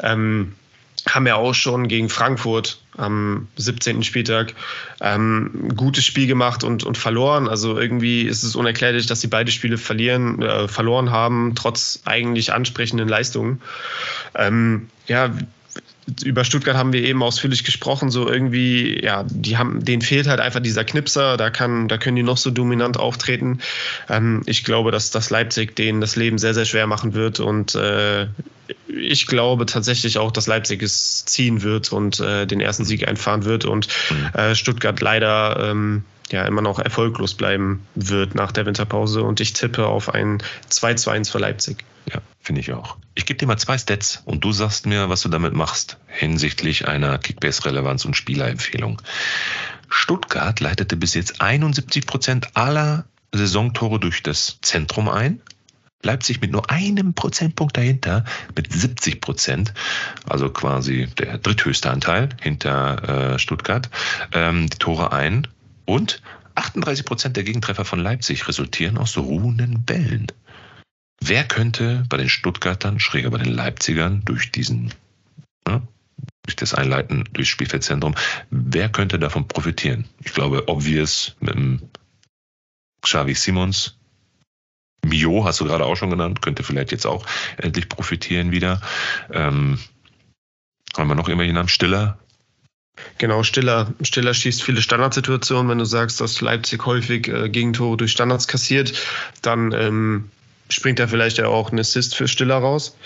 Ähm, 0.00 0.56
haben 1.08 1.26
ja 1.26 1.36
auch 1.36 1.54
schon 1.54 1.88
gegen 1.88 2.08
Frankfurt 2.08 2.80
am 2.96 3.48
17. 3.56 4.02
Spieltag 4.02 4.54
ähm, 5.00 5.68
ein 5.68 5.76
gutes 5.76 6.04
Spiel 6.04 6.26
gemacht 6.26 6.64
und, 6.64 6.84
und 6.84 6.98
verloren. 6.98 7.48
Also 7.48 7.78
irgendwie 7.78 8.22
ist 8.22 8.42
es 8.42 8.54
unerklärlich, 8.54 9.06
dass 9.06 9.20
sie 9.20 9.28
beide 9.28 9.50
Spiele 9.50 9.78
verlieren, 9.78 10.42
äh, 10.42 10.68
verloren 10.68 11.10
haben, 11.10 11.54
trotz 11.54 12.00
eigentlich 12.04 12.52
ansprechenden 12.52 13.08
Leistungen. 13.08 13.62
Ähm, 14.34 14.88
ja, 15.06 15.30
über 16.24 16.44
Stuttgart 16.44 16.76
haben 16.76 16.92
wir 16.92 17.02
eben 17.02 17.22
ausführlich 17.22 17.64
gesprochen. 17.64 18.10
So 18.10 18.28
irgendwie, 18.28 19.02
ja, 19.02 19.24
die 19.28 19.56
haben, 19.56 19.84
denen 19.84 20.02
fehlt 20.02 20.26
halt 20.26 20.40
einfach 20.40 20.60
dieser 20.60 20.84
Knipser. 20.84 21.36
Da 21.36 21.50
kann, 21.50 21.88
da 21.88 21.98
können 21.98 22.16
die 22.16 22.22
noch 22.22 22.36
so 22.36 22.50
dominant 22.50 22.98
auftreten. 22.98 23.60
Ähm, 24.08 24.42
ich 24.46 24.64
glaube, 24.64 24.90
dass 24.90 25.10
das 25.10 25.30
Leipzig 25.30 25.76
denen 25.76 26.00
das 26.00 26.16
Leben 26.16 26.38
sehr, 26.38 26.54
sehr 26.54 26.64
schwer 26.64 26.86
machen 26.86 27.14
wird 27.14 27.40
und 27.40 27.74
äh, 27.74 28.26
ich 28.86 29.26
glaube 29.26 29.66
tatsächlich 29.66 30.18
auch, 30.18 30.30
dass 30.30 30.46
Leipzig 30.46 30.82
es 30.82 31.24
ziehen 31.24 31.62
wird 31.62 31.92
und 31.92 32.20
äh, 32.20 32.46
den 32.46 32.60
ersten 32.60 32.84
Sieg 32.84 33.08
einfahren 33.08 33.44
wird 33.44 33.64
und 33.64 33.88
mhm. 34.10 34.38
äh, 34.38 34.54
Stuttgart 34.54 35.00
leider 35.00 35.70
ähm, 35.70 36.04
ja 36.32 36.44
immer 36.44 36.62
noch 36.62 36.78
erfolglos 36.78 37.34
bleiben 37.34 37.86
wird 37.94 38.34
nach 38.34 38.52
der 38.52 38.66
Winterpause. 38.66 39.22
Und 39.22 39.40
ich 39.40 39.52
tippe 39.52 39.86
auf 39.86 40.12
ein 40.14 40.42
2 40.68 40.94
zu 40.94 41.10
1 41.10 41.30
für 41.30 41.38
Leipzig. 41.38 41.84
Ja, 42.12 42.20
finde 42.40 42.60
ich 42.60 42.72
auch. 42.72 42.96
Ich 43.14 43.26
gebe 43.26 43.38
dir 43.38 43.46
mal 43.46 43.58
zwei 43.58 43.78
Stats 43.78 44.22
und 44.24 44.44
du 44.44 44.52
sagst 44.52 44.86
mir, 44.86 45.08
was 45.08 45.20
du 45.22 45.28
damit 45.28 45.52
machst 45.52 45.98
hinsichtlich 46.06 46.88
einer 46.88 47.18
Kickbase-Relevanz 47.18 48.04
und 48.04 48.16
Spielerempfehlung. 48.16 49.00
Stuttgart 49.88 50.58
leitete 50.60 50.96
bis 50.96 51.14
jetzt 51.14 51.40
71 51.40 52.06
Prozent 52.06 52.56
aller 52.56 53.04
Saisontore 53.32 54.00
durch 54.00 54.22
das 54.22 54.58
Zentrum 54.62 55.08
ein. 55.08 55.40
Leipzig 56.02 56.40
mit 56.40 56.50
nur 56.50 56.70
einem 56.70 57.12
Prozentpunkt 57.12 57.76
dahinter, 57.76 58.24
mit 58.56 58.72
70 58.72 59.20
Prozent, 59.20 59.74
also 60.26 60.48
quasi 60.48 61.08
der 61.18 61.36
dritthöchste 61.36 61.90
Anteil 61.90 62.30
hinter 62.40 63.34
äh, 63.34 63.38
Stuttgart, 63.38 63.90
ähm, 64.32 64.68
die 64.70 64.78
Tore 64.78 65.12
ein. 65.12 65.46
Und 65.84 66.22
38 66.54 67.04
Prozent 67.04 67.36
der 67.36 67.44
Gegentreffer 67.44 67.84
von 67.84 68.00
Leipzig 68.00 68.46
resultieren 68.48 68.98
aus 68.98 69.16
ruhenden 69.16 69.84
Bällen. 69.84 70.26
Wer 71.22 71.44
könnte 71.44 72.04
bei 72.08 72.16
den 72.16 72.28
Stuttgartern, 72.28 72.98
schräger 72.98 73.30
bei 73.30 73.38
den 73.38 73.52
Leipzigern, 73.52 74.22
durch 74.24 74.50
diesen, 74.50 74.92
ne, 75.66 75.82
durch 76.44 76.56
das 76.56 76.74
Einleiten 76.74 77.24
durchs 77.32 77.50
Spielfeldzentrum, 77.50 78.14
wer 78.50 78.88
könnte 78.88 79.18
davon 79.18 79.46
profitieren? 79.46 80.06
Ich 80.24 80.32
glaube, 80.32 80.68
obvious 80.68 81.36
mit 81.40 81.54
dem 81.54 81.82
Xavi 83.02 83.34
Simons. 83.34 83.96
Mio 85.04 85.44
hast 85.44 85.60
du 85.60 85.64
gerade 85.64 85.86
auch 85.86 85.96
schon 85.96 86.10
genannt, 86.10 86.42
könnte 86.42 86.62
vielleicht 86.62 86.92
jetzt 86.92 87.06
auch 87.06 87.24
endlich 87.56 87.88
profitieren 87.88 88.52
wieder. 88.52 88.82
Ähm, 89.32 89.78
haben 90.96 91.08
wir 91.08 91.14
noch 91.14 91.28
irgendwelche 91.28 91.54
Namen? 91.54 91.68
Stiller, 91.68 92.18
Genau, 93.18 93.42
Stiller. 93.42 93.92
Stiller 94.02 94.34
schießt 94.34 94.62
viele 94.62 94.80
Standardsituationen. 94.82 95.70
Wenn 95.70 95.78
du 95.78 95.84
sagst, 95.84 96.20
dass 96.20 96.40
Leipzig 96.40 96.84
häufig 96.86 97.28
äh, 97.28 97.48
Gegentore 97.48 97.96
durch 97.96 98.12
Standards 98.12 98.48
kassiert, 98.48 98.92
dann 99.42 99.72
ähm, 99.72 100.30
springt 100.68 100.98
da 100.98 101.06
vielleicht 101.06 101.38
ja 101.38 101.48
auch 101.48 101.72
ein 101.72 101.78
Assist 101.78 102.14
für 102.14 102.28
Stiller 102.28 102.56
raus. 102.56 102.96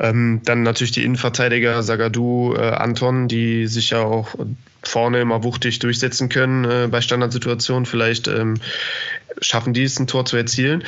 Ähm, 0.00 0.40
dann 0.44 0.62
natürlich 0.62 0.92
die 0.92 1.04
Innenverteidiger 1.04 1.82
Sagadu, 1.82 2.54
äh, 2.54 2.70
Anton, 2.70 3.28
die 3.28 3.66
sich 3.66 3.90
ja 3.90 4.00
auch 4.00 4.34
vorne 4.82 5.20
immer 5.20 5.44
wuchtig 5.44 5.78
durchsetzen 5.78 6.30
können 6.30 6.64
äh, 6.64 6.88
bei 6.90 7.02
Standardsituationen. 7.02 7.84
Vielleicht 7.84 8.26
ähm, 8.26 8.54
schaffen 9.42 9.74
die 9.74 9.84
es, 9.84 9.98
ein 9.98 10.06
Tor 10.06 10.24
zu 10.24 10.38
erzielen. 10.38 10.84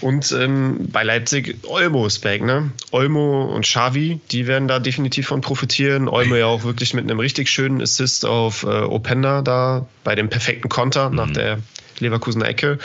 Und 0.00 0.32
ähm, 0.32 0.88
bei 0.90 1.04
Leipzig 1.04 1.58
Olmo 1.68 2.06
ist 2.06 2.20
back, 2.20 2.42
ne? 2.42 2.70
Olmo 2.90 3.44
und 3.44 3.62
Xavi, 3.62 4.20
die 4.32 4.48
werden 4.48 4.66
da 4.66 4.80
definitiv 4.80 5.28
von 5.28 5.42
profitieren. 5.42 6.08
Olmo 6.08 6.34
ja 6.34 6.46
auch 6.46 6.64
wirklich 6.64 6.92
mit 6.92 7.04
einem 7.04 7.20
richtig 7.20 7.48
schönen 7.48 7.80
Assist 7.80 8.26
auf 8.26 8.64
äh, 8.64 8.66
Openda 8.66 9.42
da 9.42 9.86
bei 10.02 10.16
dem 10.16 10.28
perfekten 10.28 10.68
Konter 10.68 11.10
mhm. 11.10 11.16
nach 11.16 11.30
der 11.30 11.58
Leverkusener 12.00 12.48
Ecke. 12.48 12.78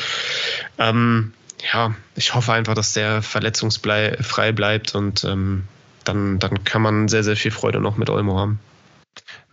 Ähm, 0.77 1.33
ja, 1.71 1.95
ich 2.15 2.33
hoffe 2.33 2.53
einfach, 2.53 2.73
dass 2.73 2.93
der 2.93 3.21
verletzungsfrei 3.21 4.51
bleibt 4.51 4.95
und 4.95 5.23
ähm, 5.23 5.67
dann, 6.03 6.39
dann 6.39 6.63
kann 6.63 6.81
man 6.81 7.07
sehr, 7.07 7.23
sehr 7.23 7.35
viel 7.35 7.51
Freude 7.51 7.79
noch 7.79 7.97
mit 7.97 8.09
Olmo 8.09 8.39
haben. 8.39 8.59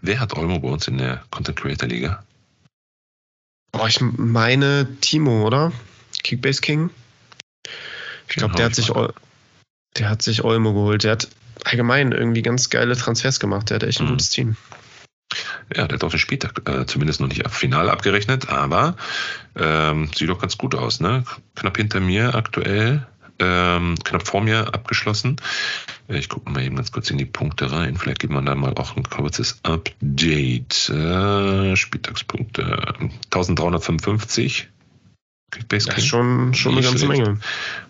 Wer 0.01 0.21
hat 0.21 0.37
Olmo 0.37 0.59
bei 0.61 0.69
uns 0.69 0.89
in 0.89 0.99
der 0.99 1.23
Content 1.31 1.59
Creator 1.61 1.89
Liga? 1.89 2.23
Oh, 3.73 3.87
ich 3.87 4.01
meine 4.01 4.89
Timo, 5.01 5.47
oder? 5.47 5.73
Kickbase 6.23 6.61
King. 6.61 6.91
Ich 8.29 8.37
glaube, 8.37 8.55
der 8.55 8.67
hat 8.67 8.75
sich 8.75 8.91
der 9.97 10.09
hat 10.09 10.23
sich 10.23 10.45
Olmo 10.45 10.73
geholt. 10.73 11.05
Der 11.05 11.13
hat 11.13 11.29
allgemein 11.65 12.13
irgendwie 12.13 12.43
ganz 12.43 12.71
geile 12.71 12.97
Transfers 12.97 13.41
gemacht. 13.41 13.71
Der 13.71 13.77
hat 13.77 13.83
echt 13.83 14.01
ein 14.01 14.07
mhm. 14.07 14.11
gutes 14.11 14.31
Team. 14.31 14.57
Ja, 15.75 15.87
der 15.87 15.97
hat 15.97 16.05
auf 16.05 16.13
den 16.13 16.19
Spieltag 16.19 16.69
äh, 16.69 16.87
zumindest 16.87 17.21
noch 17.21 17.29
nicht 17.29 17.45
auf 17.45 17.53
Final 17.53 17.91
abgerechnet, 17.91 18.49
aber 18.49 18.97
ähm, 19.57 20.11
sieht 20.15 20.29
doch 20.29 20.41
ganz 20.41 20.57
gut 20.57 20.75
aus, 20.75 21.01
ne? 21.01 21.25
Knapp 21.55 21.77
hinter 21.77 22.01
mir 22.01 22.35
aktuell, 22.35 23.07
ähm, 23.39 23.97
knapp 24.03 24.27
vor 24.27 24.41
mir 24.41 24.75
abgeschlossen. 24.75 25.37
Ich 26.09 26.31
gucke 26.31 26.51
mal 26.51 26.63
eben 26.63 26.77
ganz 26.77 26.91
kurz 26.91 27.11
in 27.11 27.19
die 27.19 27.27
Punkte 27.27 27.71
rein. 27.71 27.97
Vielleicht 27.99 28.21
gibt 28.21 28.33
man 28.33 28.47
da 28.47 28.55
mal 28.55 28.75
auch 28.75 28.97
ein 28.97 29.05
kurzes 29.05 29.61
Update. 29.63 30.89
Äh, 30.89 31.77
Spieltagspunkte 31.77 32.95
1355. 33.31 34.69
Das 35.69 35.87
ist 35.87 36.07
schon, 36.07 36.55
schon 36.55 36.73
eine 36.73 36.83
ganze 36.83 37.07
schlecht. 37.07 37.23
Menge. 37.23 37.41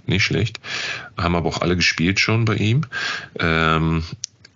Nicht 0.06 0.24
schlecht. 0.24 0.60
Haben 1.16 1.34
aber 1.34 1.48
auch 1.48 1.60
alle 1.60 1.76
gespielt 1.76 2.20
schon 2.20 2.44
bei 2.44 2.54
ihm. 2.54 2.82
Ähm, 3.38 4.04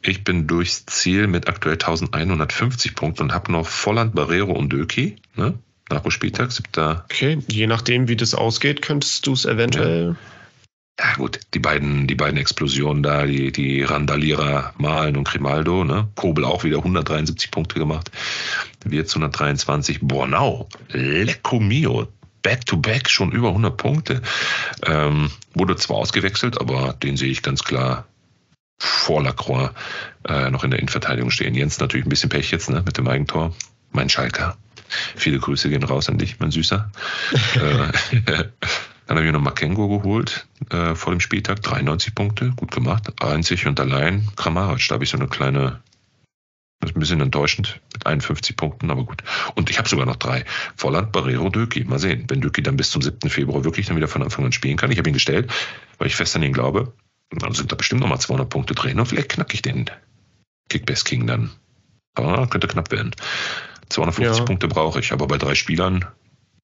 ich 0.02 0.24
bin 0.24 0.46
durchs 0.46 0.86
Ziel 0.86 1.26
mit 1.26 1.48
aktuell 1.48 1.74
1150 1.74 2.94
Punkten 2.94 3.24
und 3.24 3.34
habe 3.34 3.52
noch 3.52 3.66
Volland, 3.66 4.14
Barrero 4.14 4.52
und 4.52 4.72
Döki. 4.72 5.16
Ne? 5.36 5.54
Nachholspieltag, 5.90 6.52
siebter. 6.52 7.04
Okay, 7.04 7.38
je 7.48 7.66
nachdem, 7.66 8.08
wie 8.08 8.16
das 8.16 8.34
ausgeht, 8.34 8.82
könntest 8.82 9.26
du 9.26 9.32
es 9.32 9.44
eventuell. 9.44 10.08
Ja. 10.08 10.16
Ja 11.00 11.14
gut, 11.14 11.40
die 11.54 11.58
beiden, 11.58 12.06
die 12.06 12.14
beiden 12.14 12.38
Explosionen 12.38 13.02
da, 13.02 13.24
die, 13.24 13.50
die 13.50 13.82
Randalierer 13.82 14.74
Malen 14.76 15.16
und 15.16 15.26
Grimaldo, 15.26 15.84
ne? 15.84 16.08
Kobel 16.16 16.44
auch 16.44 16.64
wieder 16.64 16.76
173 16.76 17.50
Punkte 17.50 17.78
gemacht. 17.78 18.10
Wirtz 18.84 19.16
123. 19.16 20.00
Bornau, 20.02 20.68
Lecco 20.90 21.58
Mio, 21.58 22.08
back 22.42 22.66
to 22.66 22.76
back 22.76 23.08
schon 23.08 23.32
über 23.32 23.48
100 23.48 23.76
Punkte. 23.76 24.20
Ähm, 24.84 25.30
wurde 25.54 25.76
zwar 25.76 25.96
ausgewechselt, 25.96 26.60
aber 26.60 26.92
den 26.92 27.16
sehe 27.16 27.30
ich 27.30 27.42
ganz 27.42 27.64
klar 27.64 28.06
vor 28.82 29.22
Lacroix 29.22 29.70
äh, 30.28 30.50
noch 30.50 30.64
in 30.64 30.70
der 30.70 30.80
Innenverteidigung 30.80 31.30
stehen. 31.30 31.54
Jens 31.54 31.78
natürlich 31.78 32.06
ein 32.06 32.10
bisschen 32.10 32.30
Pech 32.30 32.50
jetzt 32.50 32.68
ne, 32.68 32.82
mit 32.84 32.98
dem 32.98 33.06
Eigentor. 33.06 33.54
Mein 33.92 34.08
Schalker. 34.08 34.56
Viele 35.16 35.38
Grüße 35.38 35.70
gehen 35.70 35.84
raus 35.84 36.08
an 36.08 36.18
dich, 36.18 36.38
mein 36.40 36.50
Süßer. 36.50 36.90
äh, 38.26 38.44
Dann 39.06 39.16
habe 39.16 39.26
ich 39.26 39.32
noch 39.32 39.40
Makengo 39.40 39.88
geholt 39.88 40.46
äh, 40.70 40.94
vor 40.94 41.12
dem 41.12 41.20
Spieltag, 41.20 41.60
93 41.62 42.14
Punkte, 42.14 42.52
gut 42.56 42.70
gemacht. 42.70 43.12
Einzig 43.22 43.66
und 43.66 43.78
allein 43.80 44.26
Kramaric, 44.36 44.86
da 44.88 44.94
habe 44.94 45.04
ich 45.04 45.10
so 45.10 45.18
eine 45.18 45.28
kleine, 45.28 45.80
das 46.80 46.90
ist 46.90 46.96
ein 46.96 47.00
bisschen 47.00 47.20
enttäuschend 47.20 47.80
mit 47.92 48.06
51 48.06 48.56
Punkten, 48.56 48.90
aber 48.90 49.04
gut. 49.04 49.22
Und 49.54 49.70
ich 49.70 49.78
habe 49.78 49.88
sogar 49.88 50.06
noch 50.06 50.16
drei. 50.16 50.44
Volland, 50.76 51.12
Barrero, 51.12 51.50
Döki. 51.50 51.84
Mal 51.84 51.98
sehen, 51.98 52.24
wenn 52.28 52.40
Döki 52.40 52.62
dann 52.62 52.76
bis 52.76 52.90
zum 52.90 53.02
7. 53.02 53.28
Februar 53.28 53.64
wirklich 53.64 53.86
dann 53.86 53.96
wieder 53.96 54.08
von 54.08 54.22
Anfang 54.22 54.44
an 54.44 54.52
spielen 54.52 54.76
kann. 54.76 54.90
Ich 54.90 54.98
habe 54.98 55.10
ihn 55.10 55.14
gestellt, 55.14 55.52
weil 55.98 56.06
ich 56.06 56.16
fest 56.16 56.34
an 56.36 56.42
ihn 56.42 56.52
glaube. 56.52 56.92
Dann 57.38 57.54
sind 57.54 57.72
da 57.72 57.76
bestimmt 57.76 58.00
nochmal 58.00 58.20
200 58.20 58.48
Punkte 58.48 58.74
drin 58.74 58.98
und 58.98 59.06
vielleicht 59.06 59.30
knacke 59.30 59.54
ich 59.54 59.62
den 59.62 59.90
Kickbase 60.68 61.04
King 61.04 61.26
dann. 61.26 61.50
Aber 62.14 62.46
könnte 62.46 62.68
knapp 62.68 62.90
werden. 62.90 63.14
250 63.88 64.38
ja. 64.38 64.44
Punkte 64.44 64.68
brauche 64.68 65.00
ich, 65.00 65.12
aber 65.12 65.26
bei 65.26 65.38
drei 65.38 65.54
Spielern, 65.54 66.04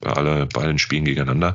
bei 0.00 0.12
alle 0.12 0.46
beiden 0.46 0.78
Spielen 0.78 1.04
gegeneinander, 1.04 1.54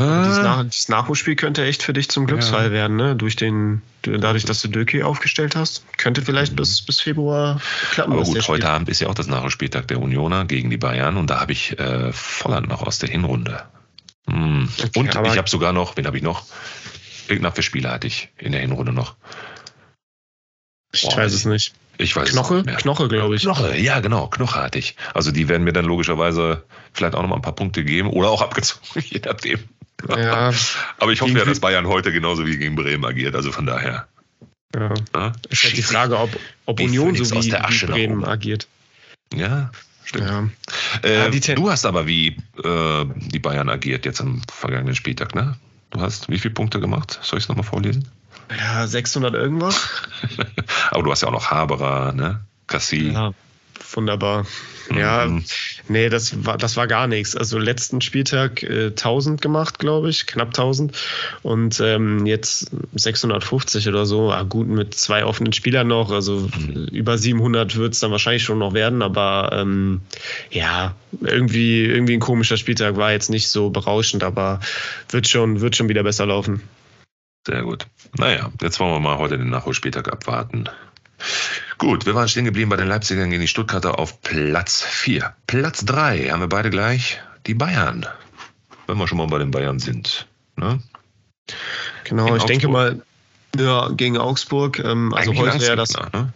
das. 0.00 0.38
Nach 0.38 0.64
das, 0.64 0.88
Nachholspiel 0.88 1.36
könnte 1.36 1.64
echt 1.64 1.82
für 1.82 1.92
dich 1.92 2.08
zum 2.08 2.26
Glücksfall 2.26 2.66
ja. 2.66 2.70
werden, 2.70 2.96
ne? 2.96 3.16
Durch 3.16 3.36
den, 3.36 3.82
dadurch, 4.02 4.44
dass 4.44 4.62
du 4.62 4.68
Döki 4.68 5.02
aufgestellt 5.02 5.56
hast. 5.56 5.84
Könnte 5.98 6.22
vielleicht 6.22 6.52
mhm. 6.52 6.56
bis, 6.56 6.82
bis 6.82 7.00
Februar 7.00 7.60
klappen. 7.92 8.12
Aber 8.12 8.22
gut, 8.22 8.48
heute 8.48 8.68
Abend 8.68 8.88
ist 8.88 9.00
ja 9.00 9.08
auch 9.08 9.14
das 9.14 9.26
Nachholspieltag 9.26 9.88
der 9.88 10.00
Unioner 10.00 10.44
gegen 10.44 10.70
die 10.70 10.76
Bayern 10.76 11.16
und 11.16 11.28
da 11.28 11.40
habe 11.40 11.52
ich 11.52 11.78
äh, 11.78 12.12
Volland 12.12 12.68
noch 12.68 12.82
aus 12.82 12.98
der 12.98 13.08
Hinrunde. 13.08 13.64
Mhm. 14.26 14.68
Okay, 14.78 15.00
und 15.00 15.26
ich 15.26 15.38
habe 15.38 15.50
sogar 15.50 15.72
noch, 15.72 15.96
wen 15.96 16.06
habe 16.06 16.16
ich 16.16 16.22
noch? 16.22 16.44
Irgendeinen 17.30 17.52
Abwehrspieler 17.52 17.92
hatte 17.92 18.08
ich 18.08 18.28
in 18.38 18.52
der 18.52 18.60
Hinrunde 18.60 18.92
noch. 18.92 19.16
Ich 20.92 21.02
Boah, 21.02 21.18
weiß 21.18 21.32
es 21.32 21.44
nicht. 21.44 21.72
Ich 21.98 22.16
weiß 22.16 22.30
Knoche? 22.30 22.64
Knoche, 22.64 23.08
glaube 23.08 23.36
ich. 23.36 23.42
Knoche, 23.42 23.76
ja, 23.76 24.00
genau. 24.00 24.26
Knoche 24.26 24.60
hatte 24.60 24.78
ich. 24.78 24.96
Also 25.14 25.30
die 25.30 25.48
werden 25.48 25.62
mir 25.62 25.72
dann 25.72 25.84
logischerweise 25.84 26.64
vielleicht 26.92 27.14
auch 27.14 27.22
noch 27.22 27.28
mal 27.28 27.36
ein 27.36 27.42
paar 27.42 27.54
Punkte 27.54 27.84
geben 27.84 28.10
oder 28.10 28.30
auch 28.30 28.42
abgezogen, 28.42 28.84
je 29.04 29.20
nachdem. 29.24 29.60
Ja, 30.08 30.52
Aber 30.98 31.12
ich 31.12 31.20
hoffe 31.20 31.38
ja, 31.38 31.44
dass 31.44 31.60
Bayern 31.60 31.86
heute 31.86 32.10
genauso 32.10 32.46
wie 32.46 32.56
gegen 32.56 32.74
Bremen 32.74 33.04
agiert. 33.04 33.36
Also 33.36 33.52
von 33.52 33.66
daher. 33.66 34.08
Ja. 34.74 34.94
ja? 35.14 35.32
Ist 35.50 35.62
halt 35.62 35.76
die 35.76 35.82
Frage, 35.82 36.18
ob, 36.18 36.30
ob 36.66 36.80
Union 36.80 37.14
so 37.14 37.30
wie, 37.34 37.52
wie 37.52 37.86
Bremen 37.86 38.24
agiert. 38.24 38.66
Ja, 39.32 39.70
stimmt. 40.04 40.26
Ja. 41.04 41.08
Äh, 41.08 41.30
du 41.30 41.70
hast 41.70 41.86
aber 41.86 42.06
wie 42.06 42.38
äh, 42.64 43.04
die 43.14 43.38
Bayern 43.38 43.68
agiert 43.68 44.04
jetzt 44.04 44.20
am 44.20 44.42
vergangenen 44.50 44.96
Spieltag, 44.96 45.34
ne? 45.34 45.56
Du 45.90 46.00
hast 46.00 46.28
wie 46.28 46.38
viele 46.38 46.54
Punkte 46.54 46.80
gemacht? 46.80 47.18
Soll 47.22 47.38
ich 47.38 47.44
es 47.44 47.48
nochmal 47.48 47.64
vorlesen? 47.64 48.08
Ja, 48.56 48.86
600 48.86 49.34
irgendwas. 49.34 49.88
aber 50.90 51.02
du 51.02 51.10
hast 51.10 51.22
ja 51.22 51.28
auch 51.28 51.32
noch 51.32 51.50
Haberer, 51.50 52.12
ne? 52.12 52.40
Cassie. 52.66 53.10
Ja. 53.12 53.32
Wunderbar. 53.92 54.46
Ja, 54.94 55.26
mhm. 55.26 55.44
nee, 55.88 56.08
das 56.08 56.44
war, 56.44 56.58
das 56.58 56.76
war 56.76 56.86
gar 56.86 57.06
nichts. 57.06 57.36
Also 57.36 57.58
letzten 57.58 58.00
Spieltag 58.00 58.62
äh, 58.62 58.86
1000 58.86 59.40
gemacht, 59.40 59.78
glaube 59.78 60.10
ich, 60.10 60.26
knapp 60.26 60.48
1000. 60.48 60.96
Und 61.42 61.80
ähm, 61.80 62.26
jetzt 62.26 62.70
650 62.94 63.88
oder 63.88 64.06
so. 64.06 64.32
Ah, 64.32 64.42
gut, 64.42 64.68
mit 64.68 64.94
zwei 64.94 65.24
offenen 65.24 65.52
Spielern 65.52 65.86
noch. 65.86 66.10
Also 66.10 66.48
mhm. 66.56 66.88
über 66.92 67.18
700 67.18 67.76
wird 67.76 67.94
es 67.94 68.00
dann 68.00 68.10
wahrscheinlich 68.10 68.42
schon 68.42 68.58
noch 68.58 68.74
werden. 68.74 69.02
Aber 69.02 69.50
ähm, 69.52 70.00
ja, 70.50 70.94
irgendwie, 71.20 71.84
irgendwie 71.84 72.14
ein 72.14 72.20
komischer 72.20 72.56
Spieltag. 72.56 72.96
War 72.96 73.12
jetzt 73.12 73.30
nicht 73.30 73.48
so 73.48 73.70
berauschend, 73.70 74.24
aber 74.24 74.60
wird 75.08 75.28
schon, 75.28 75.60
wird 75.60 75.76
schon 75.76 75.88
wieder 75.88 76.02
besser 76.02 76.26
laufen. 76.26 76.62
Sehr 77.46 77.62
gut. 77.62 77.86
Naja, 78.18 78.50
jetzt 78.60 78.80
wollen 78.80 78.92
wir 78.92 79.00
mal 79.00 79.18
heute 79.18 79.38
den 79.38 79.48
Nachholspieltag 79.48 80.12
abwarten. 80.12 80.68
Gut, 81.78 82.06
wir 82.06 82.14
waren 82.14 82.28
stehen 82.28 82.44
geblieben 82.44 82.70
bei 82.70 82.76
den 82.76 82.88
Leipzigern 82.88 83.30
gegen 83.30 83.40
die 83.40 83.48
Stuttgarter 83.48 83.98
auf 83.98 84.20
Platz 84.22 84.82
4. 84.82 85.34
Platz 85.46 85.84
3 85.84 86.28
haben 86.30 86.40
wir 86.40 86.48
beide 86.48 86.70
gleich, 86.70 87.20
die 87.46 87.54
Bayern. 87.54 88.06
Wenn 88.86 88.98
wir 88.98 89.08
schon 89.08 89.18
mal 89.18 89.26
bei 89.28 89.38
den 89.38 89.50
Bayern 89.50 89.78
sind. 89.78 90.26
Ne? 90.56 90.80
Genau, 92.04 92.24
gegen 92.24 92.36
ich 92.36 92.42
Augsburg. 92.42 92.46
denke 92.48 92.68
mal, 92.68 93.02
ja, 93.56 93.88
gegen 93.88 94.18
Augsburg. 94.18 94.78
Ähm, 94.78 95.14
also 95.14 95.30
Eigentlich 95.30 95.52
heute 95.52 95.60
wäre 95.60 95.76
das. 95.76 95.92
Ne? 95.94 96.32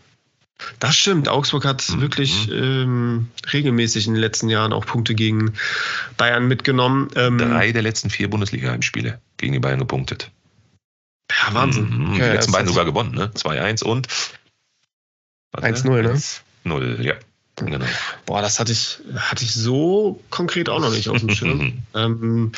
Das 0.78 0.96
stimmt. 0.96 1.28
Augsburg 1.28 1.64
hat 1.64 1.88
mhm. 1.88 2.00
wirklich 2.00 2.50
ähm, 2.50 3.28
regelmäßig 3.52 4.06
in 4.06 4.14
den 4.14 4.20
letzten 4.20 4.48
Jahren 4.48 4.72
auch 4.72 4.86
Punkte 4.86 5.14
gegen 5.14 5.54
Bayern 6.16 6.46
mitgenommen. 6.46 7.08
Ähm, 7.16 7.38
Drei 7.38 7.72
der 7.72 7.82
letzten 7.82 8.10
vier 8.10 8.30
Bundesliga-Heimspiele 8.30 9.20
gegen 9.36 9.52
die 9.52 9.58
Bayern 9.58 9.80
gepunktet. 9.80 10.30
Ja, 11.30 11.54
Wahnsinn. 11.54 11.90
Mhm. 11.90 12.10
Okay, 12.12 12.30
die 12.30 12.36
letzten 12.36 12.52
beiden 12.52 12.68
sogar 12.68 12.84
gewonnen, 12.84 13.14
ne? 13.14 13.30
2-1 13.34 13.82
und 13.82 14.08
1-0, 15.56 16.02
ne? 16.02 16.20
0, 16.64 16.98
ja. 17.00 17.14
Genau. 17.56 17.84
Boah, 18.26 18.42
das 18.42 18.58
hatte 18.58 18.72
ich, 18.72 18.98
hatte 19.14 19.44
ich 19.44 19.54
so 19.54 20.20
konkret 20.30 20.68
auch 20.68 20.80
noch 20.80 20.90
nicht 20.90 21.08
auf 21.08 21.20
dem 21.20 21.30
Schirm. 21.34 21.82
ähm, 21.94 22.50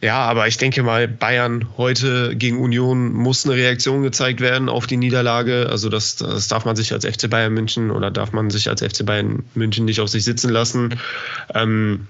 ja, 0.00 0.18
aber 0.18 0.48
ich 0.48 0.56
denke 0.56 0.82
mal, 0.82 1.06
Bayern 1.06 1.68
heute 1.76 2.34
gegen 2.34 2.58
Union 2.58 3.12
muss 3.12 3.46
eine 3.46 3.54
Reaktion 3.54 4.02
gezeigt 4.02 4.40
werden 4.40 4.68
auf 4.68 4.88
die 4.88 4.96
Niederlage. 4.96 5.68
Also 5.70 5.88
das, 5.88 6.16
das 6.16 6.48
darf 6.48 6.64
man 6.64 6.74
sich 6.74 6.92
als 6.92 7.06
FC 7.06 7.30
Bayern 7.30 7.54
München 7.54 7.92
oder 7.92 8.10
darf 8.10 8.32
man 8.32 8.50
sich 8.50 8.68
als 8.68 8.82
FC 8.82 9.06
Bayern 9.06 9.44
München 9.54 9.84
nicht 9.84 10.00
auf 10.00 10.08
sich 10.08 10.24
sitzen 10.24 10.50
lassen. 10.50 10.98
Ähm, 11.54 12.08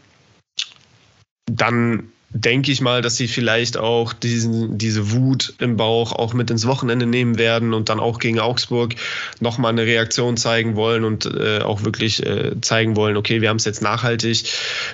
dann 1.45 2.09
denke 2.31 2.73
ich 2.73 2.81
mal, 2.81 3.03
dass 3.03 3.17
sie 3.17 3.29
vielleicht 3.29 3.77
auch 3.77 4.13
diesen, 4.13 4.79
diese 4.79 5.13
Wut 5.13 5.55
im 5.59 5.77
Bauch 5.77 6.13
auch 6.13 6.35
mit 6.35 6.51
ins 6.51 6.67
Wochenende 6.67 7.07
nehmen 7.07 7.39
werden 7.39 7.73
und 7.73 7.89
dann 7.89 8.01
auch 8.01 8.19
gegen 8.19 8.41
Augsburg 8.41 8.95
nochmal 9.41 9.73
eine 9.73 9.83
Reaktion 9.83 10.37
zeigen 10.37 10.75
wollen 10.75 11.05
und 11.05 11.25
äh, 11.27 11.61
auch 11.61 11.85
wirklich 11.85 12.25
äh, 12.27 12.61
zeigen 12.61 12.97
wollen, 12.97 13.17
okay, 13.17 13.41
wir 13.41 13.49
haben 13.49 13.57
es 13.57 13.65
jetzt 13.65 13.81
nachhaltig 13.81 14.45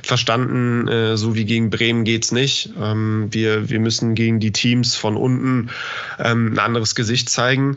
verstanden, 0.02 0.88
äh, 0.88 1.16
so 1.16 1.34
wie 1.34 1.44
gegen 1.44 1.70
Bremen 1.70 2.04
geht's 2.04 2.32
nicht. 2.32 2.70
Ähm, 2.80 3.28
wir, 3.30 3.70
wir 3.70 3.80
müssen 3.80 4.14
gegen 4.14 4.38
die 4.38 4.52
Teams 4.52 4.94
von 4.94 5.16
unten 5.16 5.70
ähm, 6.18 6.52
ein 6.52 6.58
anderes 6.58 6.94
Gesicht 6.94 7.30
zeigen. 7.30 7.76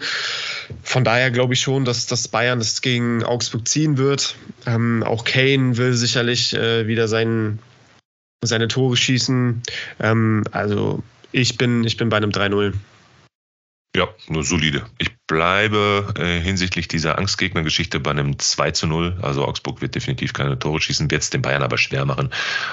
Von 0.83 1.03
daher 1.05 1.31
glaube 1.31 1.53
ich 1.53 1.61
schon, 1.61 1.85
dass, 1.85 2.07
dass 2.07 2.27
Bayern 2.27 2.59
es 2.59 2.81
gegen 2.81 3.23
Augsburg 3.23 3.67
ziehen 3.67 3.97
wird. 3.97 4.35
Ähm, 4.65 5.01
auch 5.03 5.23
Kane 5.23 5.77
will 5.77 5.93
sicherlich 5.93 6.53
äh, 6.53 6.87
wieder 6.87 7.07
seinen 7.07 7.59
seine 8.43 8.67
Tore 8.67 8.97
schießen. 8.97 9.63
Ähm, 9.99 10.43
also 10.51 11.03
ich 11.31 11.57
bin, 11.57 11.83
ich 11.83 11.97
bin 11.97 12.09
bei 12.09 12.17
einem 12.17 12.31
3-0. 12.31 12.73
Ja, 13.95 14.09
nur 14.27 14.43
solide. 14.43 14.85
Ich 14.97 15.11
bleibe 15.25 16.13
äh, 16.17 16.41
hinsichtlich 16.41 16.89
dieser 16.89 17.17
Angstgegner-Geschichte 17.17 18.01
bei 18.01 18.11
einem 18.11 18.37
2 18.37 18.71
zu 18.71 18.87
0. 18.87 19.17
Also 19.21 19.45
Augsburg 19.45 19.81
wird 19.81 19.95
definitiv 19.95 20.33
keine 20.33 20.59
Tore 20.59 20.81
schießen, 20.81 21.09
wird 21.09 21.21
es 21.21 21.29
den 21.29 21.41
Bayern 21.41 21.63
aber 21.63 21.77
schwer 21.77 22.03
machen. 22.03 22.29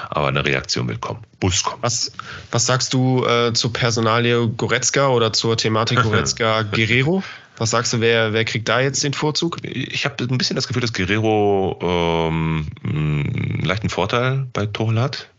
Aber 0.09 0.27
eine 0.27 0.45
Reaktion 0.45 0.89
wird 0.89 0.99
kommen. 0.99 1.21
Muss 1.41 1.63
kommen. 1.63 1.81
Was, 1.81 2.11
was 2.51 2.65
sagst 2.65 2.93
du 2.93 3.25
äh, 3.25 3.53
zur 3.53 3.71
Personalie 3.71 4.49
Goretzka 4.49 5.07
oder 5.07 5.31
zur 5.31 5.55
Thematik 5.55 6.01
Goretzka 6.03 6.63
Guerrero? 6.63 7.23
Was 7.55 7.69
sagst 7.69 7.93
du, 7.93 8.01
wer, 8.01 8.33
wer 8.33 8.43
kriegt 8.43 8.67
da 8.67 8.81
jetzt 8.81 9.01
den 9.03 9.13
Vorzug? 9.13 9.59
Ich 9.63 10.03
habe 10.03 10.21
ein 10.25 10.37
bisschen 10.37 10.57
das 10.57 10.67
Gefühl, 10.67 10.81
dass 10.81 10.91
Guerrero 10.91 11.79
ähm, 11.81 12.67
einen 12.83 13.61
leichten 13.63 13.89
Vorteil 13.89 14.47
bei 14.51 14.65
Toren 14.65 14.99
hat 14.99 15.29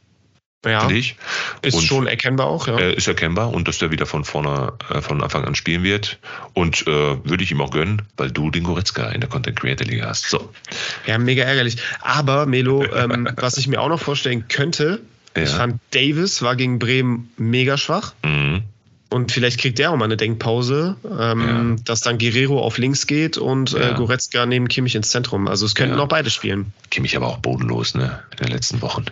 ja, 0.64 0.90
ich. 0.90 1.16
Ist 1.62 1.74
und 1.74 1.82
schon 1.82 2.06
erkennbar 2.06 2.46
auch, 2.46 2.66
ja. 2.66 2.78
Ist 2.78 3.08
erkennbar 3.08 3.52
und 3.52 3.68
dass 3.68 3.78
der 3.78 3.90
wieder 3.90 4.06
von 4.06 4.24
vorne, 4.24 4.72
äh, 4.90 5.00
von 5.00 5.22
Anfang 5.22 5.44
an 5.44 5.54
spielen 5.54 5.82
wird. 5.82 6.18
Und 6.52 6.86
äh, 6.86 6.90
würde 7.24 7.44
ich 7.44 7.50
ihm 7.50 7.60
auch 7.60 7.70
gönnen, 7.70 8.02
weil 8.16 8.30
du 8.30 8.50
den 8.50 8.64
Goretzka 8.64 9.08
in 9.10 9.20
der 9.20 9.30
Content 9.30 9.58
Creator 9.58 9.86
Liga 9.86 10.06
hast. 10.06 10.28
So. 10.28 10.52
Ja, 11.06 11.18
mega 11.18 11.44
ärgerlich. 11.44 11.76
Aber, 12.00 12.46
Melo, 12.46 12.84
ähm, 12.94 13.28
was 13.36 13.56
ich 13.56 13.68
mir 13.68 13.80
auch 13.80 13.88
noch 13.88 14.00
vorstellen 14.00 14.48
könnte, 14.48 15.00
ja. 15.36 15.42
ich 15.42 15.50
fand 15.50 15.80
Davis 15.92 16.42
war 16.42 16.56
gegen 16.56 16.78
Bremen 16.78 17.32
mega 17.36 17.76
schwach. 17.76 18.14
Mhm. 18.22 18.62
Und 19.10 19.30
vielleicht 19.30 19.60
kriegt 19.60 19.78
der 19.78 19.92
auch 19.92 19.96
mal 19.96 20.06
eine 20.06 20.16
Denkpause, 20.16 20.96
ähm, 21.04 21.76
ja. 21.76 21.82
dass 21.84 22.00
dann 22.00 22.18
Guerrero 22.18 22.60
auf 22.60 22.78
links 22.78 23.06
geht 23.06 23.38
und 23.38 23.72
äh, 23.72 23.78
ja. 23.78 23.90
äh, 23.90 23.94
Goretzka 23.94 24.44
neben 24.44 24.66
Kimmich 24.66 24.96
ins 24.96 25.10
Zentrum. 25.10 25.46
Also 25.46 25.66
es 25.66 25.76
könnten 25.76 26.00
auch 26.00 26.08
beide 26.08 26.30
spielen. 26.30 26.72
Kimmich 26.90 27.16
aber 27.16 27.28
auch 27.28 27.38
bodenlos, 27.38 27.94
ne? 27.94 28.24
In 28.32 28.46
den 28.46 28.52
letzten 28.52 28.82
Wochen. 28.82 29.04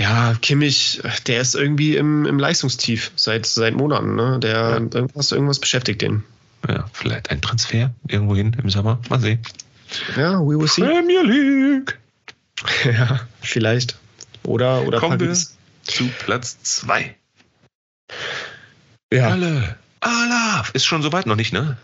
Ja, 0.00 0.34
Kimmich, 0.40 1.02
der 1.26 1.42
ist 1.42 1.54
irgendwie 1.54 1.94
im, 1.94 2.24
im 2.24 2.38
Leistungstief 2.38 3.12
seit, 3.16 3.44
seit 3.44 3.74
Monaten. 3.74 4.14
Ne? 4.14 4.38
Der 4.40 4.52
ja. 4.52 4.76
irgendwas, 4.76 5.30
irgendwas 5.30 5.58
beschäftigt 5.58 6.00
den. 6.00 6.24
Ja, 6.66 6.86
vielleicht 6.94 7.30
ein 7.30 7.42
Transfer 7.42 7.90
irgendwo 8.08 8.34
hin 8.34 8.56
im 8.62 8.70
Sommer. 8.70 8.98
Mal 9.10 9.20
sehen. 9.20 9.40
Ja, 10.16 10.40
we 10.40 10.58
will 10.58 10.68
see. 10.68 10.80
Premier 10.80 11.20
League. 11.20 11.98
ja, 12.86 13.20
vielleicht. 13.42 13.98
Oder, 14.44 14.86
oder 14.86 15.00
Kommen 15.00 15.18
Paris. 15.18 15.58
wir 15.84 15.92
zu 15.92 16.08
Platz 16.18 16.56
2. 16.62 17.14
Ja. 19.12 19.28
Alle. 19.28 19.76
Alaf. 20.00 20.70
Ist 20.72 20.86
schon 20.86 21.02
soweit 21.02 21.26
noch 21.26 21.36
nicht, 21.36 21.52
ne? 21.52 21.76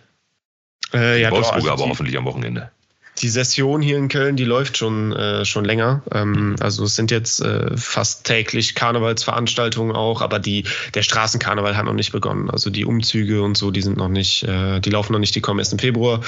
Äh, 0.95 1.21
ja, 1.21 1.31
Wolfsburg 1.31 1.57
also 1.57 1.71
aber 1.71 1.87
hoffentlich 1.91 2.17
am 2.17 2.25
Wochenende 2.25 2.71
die 3.19 3.29
Session 3.29 3.81
hier 3.81 3.97
in 3.97 4.09
Köln, 4.09 4.37
die 4.37 4.45
läuft 4.45 4.77
schon, 4.77 5.13
äh, 5.13 5.45
schon 5.45 5.65
länger. 5.65 6.03
Ähm, 6.13 6.57
also 6.61 6.85
es 6.85 6.97
sind 6.97 7.11
jetzt 7.11 7.41
äh, 7.41 7.77
fast 7.77 8.25
täglich 8.25 8.75
Karnevalsveranstaltungen 8.75 9.97
auch, 9.97 10.21
aber 10.21 10.39
die, 10.39 10.65
der 10.95 11.03
Straßenkarneval 11.03 11.77
hat 11.77 11.87
noch 11.87 11.95
nicht 11.95 12.13
begonnen. 12.13 12.51
Also 12.51 12.71
die 12.71 12.85
Umzüge 12.85 13.43
und 13.43 13.57
so, 13.57 13.71
die 13.71 13.83
sind 13.83 13.97
noch 13.97 14.09
nicht, 14.09 14.43
äh, 14.45 14.81
die 14.81 14.91
laufen 14.91 15.13
noch 15.13 15.19
nicht, 15.19 15.35
die 15.35 15.41
kommen 15.41 15.59
erst 15.59 15.73
im 15.73 15.79
Februar. 15.79 16.21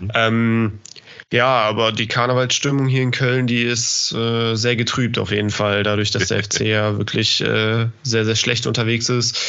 Mhm. 0.00 0.10
Ähm, 0.14 0.78
ja, 1.32 1.46
aber 1.46 1.92
die 1.92 2.06
Karnevalsstimmung 2.06 2.88
hier 2.88 3.00
in 3.00 3.10
Köln, 3.10 3.46
die 3.46 3.62
ist 3.62 4.12
äh, 4.12 4.54
sehr 4.54 4.76
getrübt 4.76 5.18
auf 5.18 5.30
jeden 5.30 5.48
Fall, 5.48 5.82
dadurch, 5.82 6.10
dass 6.10 6.28
der 6.28 6.44
FC 6.44 6.60
ja 6.66 6.98
wirklich 6.98 7.40
äh, 7.40 7.86
sehr, 8.02 8.26
sehr 8.26 8.36
schlecht 8.36 8.66
unterwegs 8.66 9.08
ist. 9.08 9.40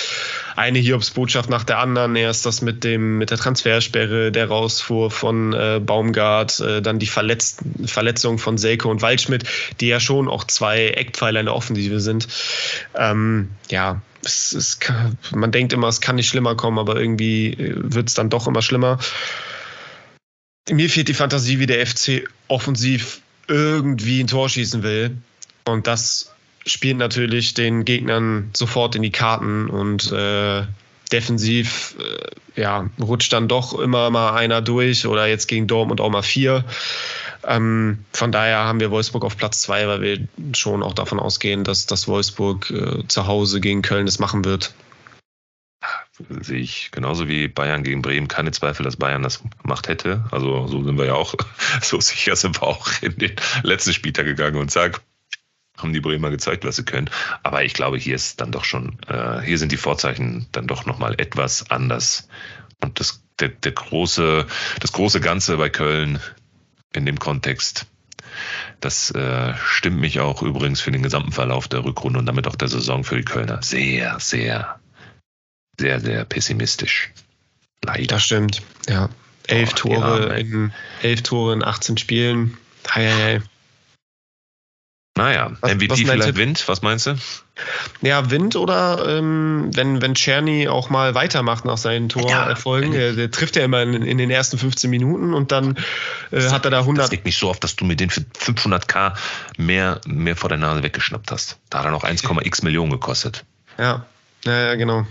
Eine 0.56 0.80
Hiobsbotschaft 0.80 1.50
nach 1.50 1.66
der 1.66 1.80
anderen. 1.80 2.16
Erst 2.16 2.46
das 2.46 2.62
mit 2.62 2.86
dem 2.86 3.18
mit 3.18 3.32
der 3.32 3.38
Transfersperre, 3.38 4.32
der 4.32 4.48
Rausfuhr 4.48 5.12
von 5.12 5.52
äh, 5.52 5.82
Baumgart, 5.84 6.62
äh, 6.62 6.82
dann 6.82 7.00
die 7.00 7.06
Verletz 7.06 7.58
Verletzung 7.86 8.38
von 8.38 8.58
Selke 8.58 8.88
und 8.88 9.02
Waldschmidt, 9.02 9.44
die 9.82 9.88
ja 9.88 10.00
schon 10.00 10.30
auch 10.30 10.46
zwei 10.46 10.88
Eckpfeiler 10.88 11.42
in 11.42 11.48
der 11.48 11.56
Offensive 11.56 12.00
sind. 12.00 12.30
Ähm, 12.96 13.50
ja, 13.70 14.02
es, 14.24 14.54
es 14.54 14.80
kann, 14.80 15.18
man 15.36 15.52
denkt 15.52 15.74
immer, 15.74 15.90
es 15.90 16.00
kann 16.00 16.16
nicht 16.16 16.30
schlimmer 16.30 16.56
kommen, 16.56 16.80
aber 16.80 16.96
irgendwie 16.96 17.54
äh, 17.54 17.74
wird 17.76 18.08
es 18.08 18.14
dann 18.14 18.30
doch 18.30 18.48
immer 18.48 18.62
schlimmer 18.62 19.00
mir 20.70 20.90
fehlt 20.90 21.08
die 21.08 21.14
Fantasie, 21.14 21.60
wie 21.60 21.66
der 21.66 21.86
FC 21.86 22.28
offensiv 22.48 23.22
irgendwie 23.48 24.22
ein 24.22 24.28
Tor 24.28 24.50
schießen 24.50 24.84
will. 24.84 25.18
Und 25.66 25.88
das 25.88 26.34
spielt 26.66 26.98
natürlich 26.98 27.54
den 27.54 27.84
Gegnern 27.86 28.50
sofort 28.56 28.96
in 28.96 29.02
die 29.02 29.12
Karten 29.12 29.70
und 29.70 30.12
äh, 30.12 30.64
defensiv 31.12 31.96
äh, 32.00 32.62
ja, 32.62 32.90
rutscht 33.02 33.34
dann 33.34 33.48
doch 33.48 33.78
immer 33.78 34.10
mal 34.10 34.36
einer 34.36 34.62
durch 34.62 35.06
oder 35.06 35.28
jetzt 35.28 35.48
gegen 35.48 35.68
Dortmund 35.68 36.00
auch 36.00 36.10
mal 36.10 36.22
vier. 36.22 36.64
Ähm, 37.46 38.00
von 38.14 38.32
daher 38.32 38.60
haben 38.60 38.80
wir 38.80 38.92
Wolfsburg 38.92 39.26
auf 39.26 39.36
Platz 39.36 39.62
zwei, 39.62 39.88
weil 39.88 40.02
wir 40.02 40.28
schon 40.56 40.82
auch 40.82 40.94
davon 40.94 41.20
ausgehen, 41.20 41.66
dass, 41.66 41.86
dass 41.86 42.08
Wolfsburg 42.08 42.72
äh, 42.72 43.08
zu 43.08 43.28
Hause 43.28 43.60
gegen 43.60 43.82
Köln 43.82 44.06
das 44.06 44.20
machen 44.20 44.46
wird 44.46 44.74
sehe 46.42 46.60
ich 46.60 46.92
genauso 46.92 47.28
wie 47.28 47.48
Bayern 47.48 47.84
gegen 47.84 48.02
Bremen 48.02 48.28
keine 48.28 48.52
Zweifel, 48.52 48.84
dass 48.84 48.98
Bayern 48.98 49.24
das 49.24 49.42
gemacht 49.62 49.88
hätte. 49.88 50.26
Also 50.32 50.68
so 50.68 50.84
sind 50.84 50.98
wir 50.98 51.06
ja 51.06 51.14
auch, 51.14 51.34
so 51.82 52.00
sicher 52.00 52.36
sind 52.36 52.62
wir 52.62 52.64
auch 52.64 52.88
in 53.02 53.18
den 53.18 53.36
letzten 53.64 53.94
Spieltag 53.94 54.26
gegangen 54.26 54.58
und 54.58 54.72
sagen, 54.72 54.96
haben 55.78 55.94
die 55.94 56.02
Bremer 56.02 56.30
gezeigt, 56.30 56.66
was 56.66 56.76
sie 56.76 56.86
können. 56.86 57.10
Aber 57.42 57.64
ich 57.64 57.74
glaube, 57.74 57.98
hier 57.98 58.16
ist 58.16 58.40
dann 58.40 58.52
doch 58.52 58.64
schon, 58.64 58.98
äh, 59.08 59.42
hier 59.42 59.58
sind 59.58 59.72
die 59.72 59.78
Vorzeichen 59.78 60.48
dann 60.52 60.68
doch 60.68 60.86
nochmal 60.86 61.16
etwas 61.20 61.70
anders. 61.72 62.28
Und 62.84 63.00
das, 63.00 63.24
der, 63.40 63.50
der 63.50 63.72
große, 63.72 64.46
das 64.80 64.92
große 64.92 65.20
Ganze 65.20 65.58
bei 65.58 65.70
Köln 65.70 66.20
in 66.94 67.08
dem 67.08 67.18
Kontext, 67.18 67.88
das 68.82 69.10
äh, 69.12 69.56
stimmt 69.66 70.00
mich 70.00 70.20
auch 70.20 70.44
übrigens 70.44 70.80
für 70.80 70.92
den 70.92 71.02
gesamten 71.02 71.32
Verlauf 71.32 71.68
der 71.68 71.84
Rückrunde 71.84 72.20
und 72.20 72.28
damit 72.28 72.48
auch 72.48 72.56
der 72.56 72.68
Saison 72.68 73.04
für 73.04 73.18
die 73.18 73.26
Kölner 73.26 73.62
sehr, 73.64 74.20
sehr 74.20 74.80
sehr, 75.80 76.00
sehr 76.00 76.26
pessimistisch. 76.26 77.12
Leider. 77.84 78.08
Das 78.08 78.24
stimmt, 78.24 78.62
ja. 78.90 79.10
Elf, 79.48 79.72
oh, 79.72 79.76
Tore, 79.76 80.28
ja, 80.30 80.34
in, 80.36 80.74
elf 81.02 81.22
Tore 81.24 81.54
in 81.54 81.64
18 81.64 81.98
Spielen. 81.98 82.58
Hei, 82.94 83.06
hei, 83.10 83.14
hei. 83.40 83.42
Naja, 85.16 85.52
Was- 85.62 85.72
MVP 85.76 85.92
was 85.92 86.00
vielleicht 86.00 86.24
Tipp? 86.24 86.38
Wind, 86.38 86.68
was 86.68 86.82
meinst 86.82 87.06
du? 87.06 87.16
Ja, 88.02 88.32
Wind 88.32 88.56
oder 88.56 89.06
ähm, 89.08 89.70
wenn, 89.74 90.02
wenn 90.02 90.16
Czerny 90.16 90.68
auch 90.68 90.90
mal 90.90 91.14
weitermacht 91.14 91.66
nach 91.66 91.78
seinen 91.78 92.10
Torerfolgen, 92.10 92.94
Ja. 92.94 93.00
der, 93.00 93.14
der 93.14 93.32
trifft 93.32 93.56
ja 93.56 93.64
immer 93.64 93.84
in, 93.84 93.94
in 94.02 94.18
den 94.18 94.32
ersten 94.32 94.58
15 94.58 94.90
Minuten 94.90 95.36
und 95.36 95.52
dann 95.52 95.78
äh, 96.32 96.42
hat 96.50 96.66
er 96.66 96.72
da 96.72 96.78
Das 96.78 96.86
100. 96.88 97.12
liegt 97.12 97.26
nicht 97.26 97.38
so 97.38 97.50
oft, 97.50 97.64
dass 97.64 97.76
du 97.76 97.86
mir 97.86 97.96
den 97.96 98.10
für 98.10 98.22
500k 98.22 99.14
mehr, 99.58 100.02
mehr 100.08 100.36
vor 100.36 100.50
der 100.50 100.58
Nase 100.58 100.82
weggeschnappt 100.82 101.30
hast. 101.30 101.60
Da 101.70 101.80
hat 101.80 101.86
er 101.86 101.92
noch 101.92 102.04
1,x 102.04 102.64
Millionen 102.64 102.90
gekostet. 102.92 103.46
Ja, 103.78 104.08
ja, 104.46 104.60
ja, 104.70 104.76
genau. 104.76 105.06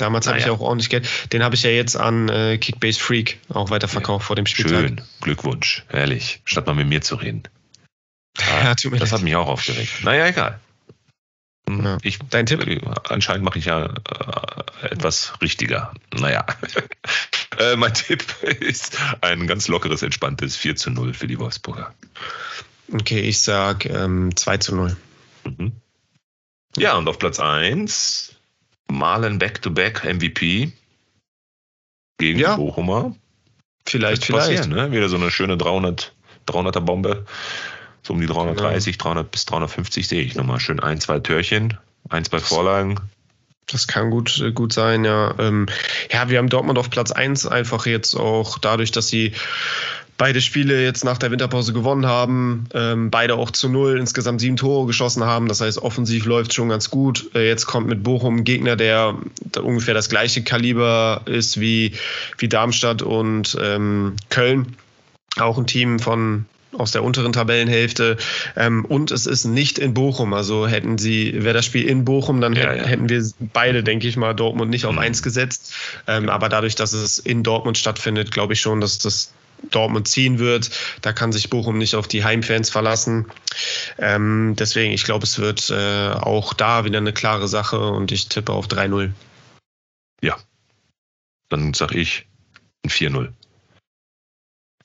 Damals 0.00 0.26
habe 0.26 0.38
ich 0.38 0.44
Naja. 0.44 0.54
auch 0.56 0.60
ordentlich 0.60 0.88
Geld. 0.88 1.06
Den 1.32 1.42
habe 1.42 1.54
ich 1.54 1.62
ja 1.62 1.70
jetzt 1.70 1.96
an 1.96 2.28
äh, 2.28 2.56
Kickbase 2.58 2.98
Freak 2.98 3.38
auch 3.50 3.70
weiterverkauft 3.70 4.26
vor 4.26 4.36
dem 4.36 4.46
Spieltag. 4.46 4.80
Schön, 4.80 5.00
Glückwunsch, 5.20 5.84
herrlich. 5.88 6.40
Statt 6.44 6.66
mal 6.66 6.74
mit 6.74 6.86
mir 6.88 7.00
zu 7.02 7.16
reden. 7.16 7.42
Ja, 8.38 8.74
Das 8.74 8.84
leid. 8.84 9.12
hat 9.12 9.22
mich 9.22 9.34
auch 9.36 9.48
aufgeregt. 9.48 9.90
Naja, 10.04 10.26
egal. 10.28 10.60
Hm, 11.68 11.84
Ja. 11.84 11.98
Ich, 12.02 12.18
Dein 12.30 12.46
Tipp? 12.46 12.66
äh, 12.66 12.80
Anscheinend 13.08 13.44
mache 13.44 13.58
ich 13.58 13.66
ja 13.66 13.86
äh, 13.86 14.86
etwas 14.86 15.34
richtiger. 15.42 15.92
Naja. 16.14 16.46
äh, 17.58 17.76
mein 17.76 17.92
Tipp 17.92 18.24
ist 18.60 18.96
ein 19.20 19.46
ganz 19.46 19.68
lockeres, 19.68 20.02
entspanntes 20.02 20.56
4 20.56 20.76
zu 20.76 20.90
0 20.90 21.12
für 21.12 21.26
die 21.26 21.38
Wolfsburger. 21.38 21.92
Okay, 22.92 23.20
ich 23.20 23.40
sag 23.40 23.84
ähm, 23.84 24.34
2 24.34 24.56
zu 24.58 24.74
0. 24.76 24.96
Mhm. 25.44 25.72
Ja, 26.76 26.96
und 26.96 27.08
auf 27.08 27.18
Platz 27.18 27.40
1 27.40 28.36
Malen 28.90 29.38
Back-to-Back 29.38 30.04
MVP 30.04 30.72
gegen 32.18 32.38
Ja. 32.38 32.56
Bochumer. 32.56 33.14
Vielleicht, 33.86 34.24
vielleicht. 34.24 34.68
ne? 34.68 34.92
Wieder 34.92 35.08
so 35.08 35.16
eine 35.16 35.30
schöne 35.30 35.56
300, 35.56 36.12
300er 36.46 36.80
Bombe. 36.80 37.24
So 38.02 38.14
um 38.14 38.20
die 38.20 38.26
330, 38.26 38.98
300 38.98 39.30
bis 39.30 39.46
350 39.46 40.06
sehe 40.08 40.22
ich 40.22 40.34
nochmal. 40.34 40.60
Schön 40.60 40.80
ein, 40.80 41.00
zwei 41.00 41.18
Törchen, 41.18 41.76
ein, 42.08 42.24
zwei 42.24 42.38
Vorlagen. 42.38 43.00
Das 43.66 43.86
kann 43.86 44.10
gut, 44.10 44.40
äh, 44.40 44.52
gut 44.52 44.72
sein, 44.72 45.04
ja. 45.04 45.34
Ähm, 45.38 45.66
ja, 46.10 46.28
wir 46.28 46.38
haben 46.38 46.48
Dortmund 46.48 46.78
auf 46.78 46.90
Platz 46.90 47.12
1 47.12 47.46
einfach 47.46 47.86
jetzt 47.86 48.14
auch 48.16 48.58
dadurch, 48.58 48.90
dass 48.90 49.08
sie 49.08 49.32
beide 50.20 50.42
Spiele 50.42 50.84
jetzt 50.84 51.02
nach 51.02 51.16
der 51.16 51.30
Winterpause 51.30 51.72
gewonnen 51.72 52.04
haben, 52.04 52.66
ähm, 52.74 53.10
beide 53.10 53.36
auch 53.36 53.50
zu 53.50 53.70
null, 53.70 53.98
insgesamt 53.98 54.42
sieben 54.42 54.56
Tore 54.58 54.86
geschossen 54.86 55.24
haben. 55.24 55.48
Das 55.48 55.62
heißt, 55.62 55.78
offensiv 55.78 56.26
läuft 56.26 56.52
schon 56.52 56.68
ganz 56.68 56.90
gut. 56.90 57.30
Äh, 57.34 57.48
jetzt 57.48 57.64
kommt 57.64 57.88
mit 57.88 58.02
Bochum 58.02 58.36
ein 58.36 58.44
Gegner, 58.44 58.76
der 58.76 59.16
ungefähr 59.62 59.94
das 59.94 60.10
gleiche 60.10 60.42
Kaliber 60.42 61.22
ist 61.24 61.58
wie, 61.58 61.92
wie 62.36 62.48
Darmstadt 62.48 63.00
und 63.00 63.56
ähm, 63.62 64.16
Köln. 64.28 64.76
Auch 65.38 65.56
ein 65.56 65.66
Team 65.66 65.98
von 65.98 66.44
aus 66.76 66.92
der 66.92 67.02
unteren 67.02 67.32
Tabellenhälfte. 67.32 68.18
Ähm, 68.56 68.84
und 68.84 69.12
es 69.12 69.24
ist 69.26 69.46
nicht 69.46 69.78
in 69.78 69.94
Bochum. 69.94 70.34
Also 70.34 70.66
hätten 70.66 70.98
sie, 70.98 71.32
wäre 71.42 71.54
das 71.54 71.64
Spiel 71.64 71.88
in 71.88 72.04
Bochum, 72.04 72.42
dann 72.42 72.54
Ja, 72.54 72.64
hätten, 72.64 72.76
ja. 72.76 72.84
hätten 72.84 73.08
wir 73.08 73.24
beide, 73.54 73.82
denke 73.82 74.06
ich 74.06 74.18
mal, 74.18 74.34
Dortmund 74.34 74.70
nicht 74.70 74.84
auf 74.84 74.92
Mhm. 74.92 74.98
eins 74.98 75.22
gesetzt. 75.22 75.72
Ähm, 76.06 76.28
aber 76.28 76.50
dadurch, 76.50 76.74
dass 76.74 76.92
es 76.92 77.18
in 77.18 77.42
Dortmund 77.42 77.78
stattfindet, 77.78 78.30
glaube 78.32 78.52
ich 78.52 78.60
schon, 78.60 78.82
dass 78.82 78.98
das 78.98 79.32
Dortmund 79.70 80.08
ziehen 80.08 80.38
wird. 80.38 80.70
Da 81.02 81.12
kann 81.12 81.32
sich 81.32 81.50
Bochum 81.50 81.78
nicht 81.78 81.94
auf 81.94 82.08
die 82.08 82.24
Heimfans 82.24 82.70
verlassen. 82.70 83.26
Ähm, 83.98 84.54
deswegen, 84.58 84.92
ich 84.92 85.04
glaube, 85.04 85.24
es 85.24 85.38
wird 85.38 85.70
äh, 85.70 86.10
auch 86.12 86.54
da 86.54 86.84
wieder 86.84 86.98
eine 86.98 87.12
klare 87.12 87.48
Sache 87.48 87.80
und 87.80 88.12
ich 88.12 88.28
tippe 88.28 88.52
auf 88.52 88.66
3-0. 88.66 89.12
Dann 91.50 91.74
sag 91.74 91.94
ich 91.94 92.26
ein 92.84 92.90
4-0. 92.90 93.32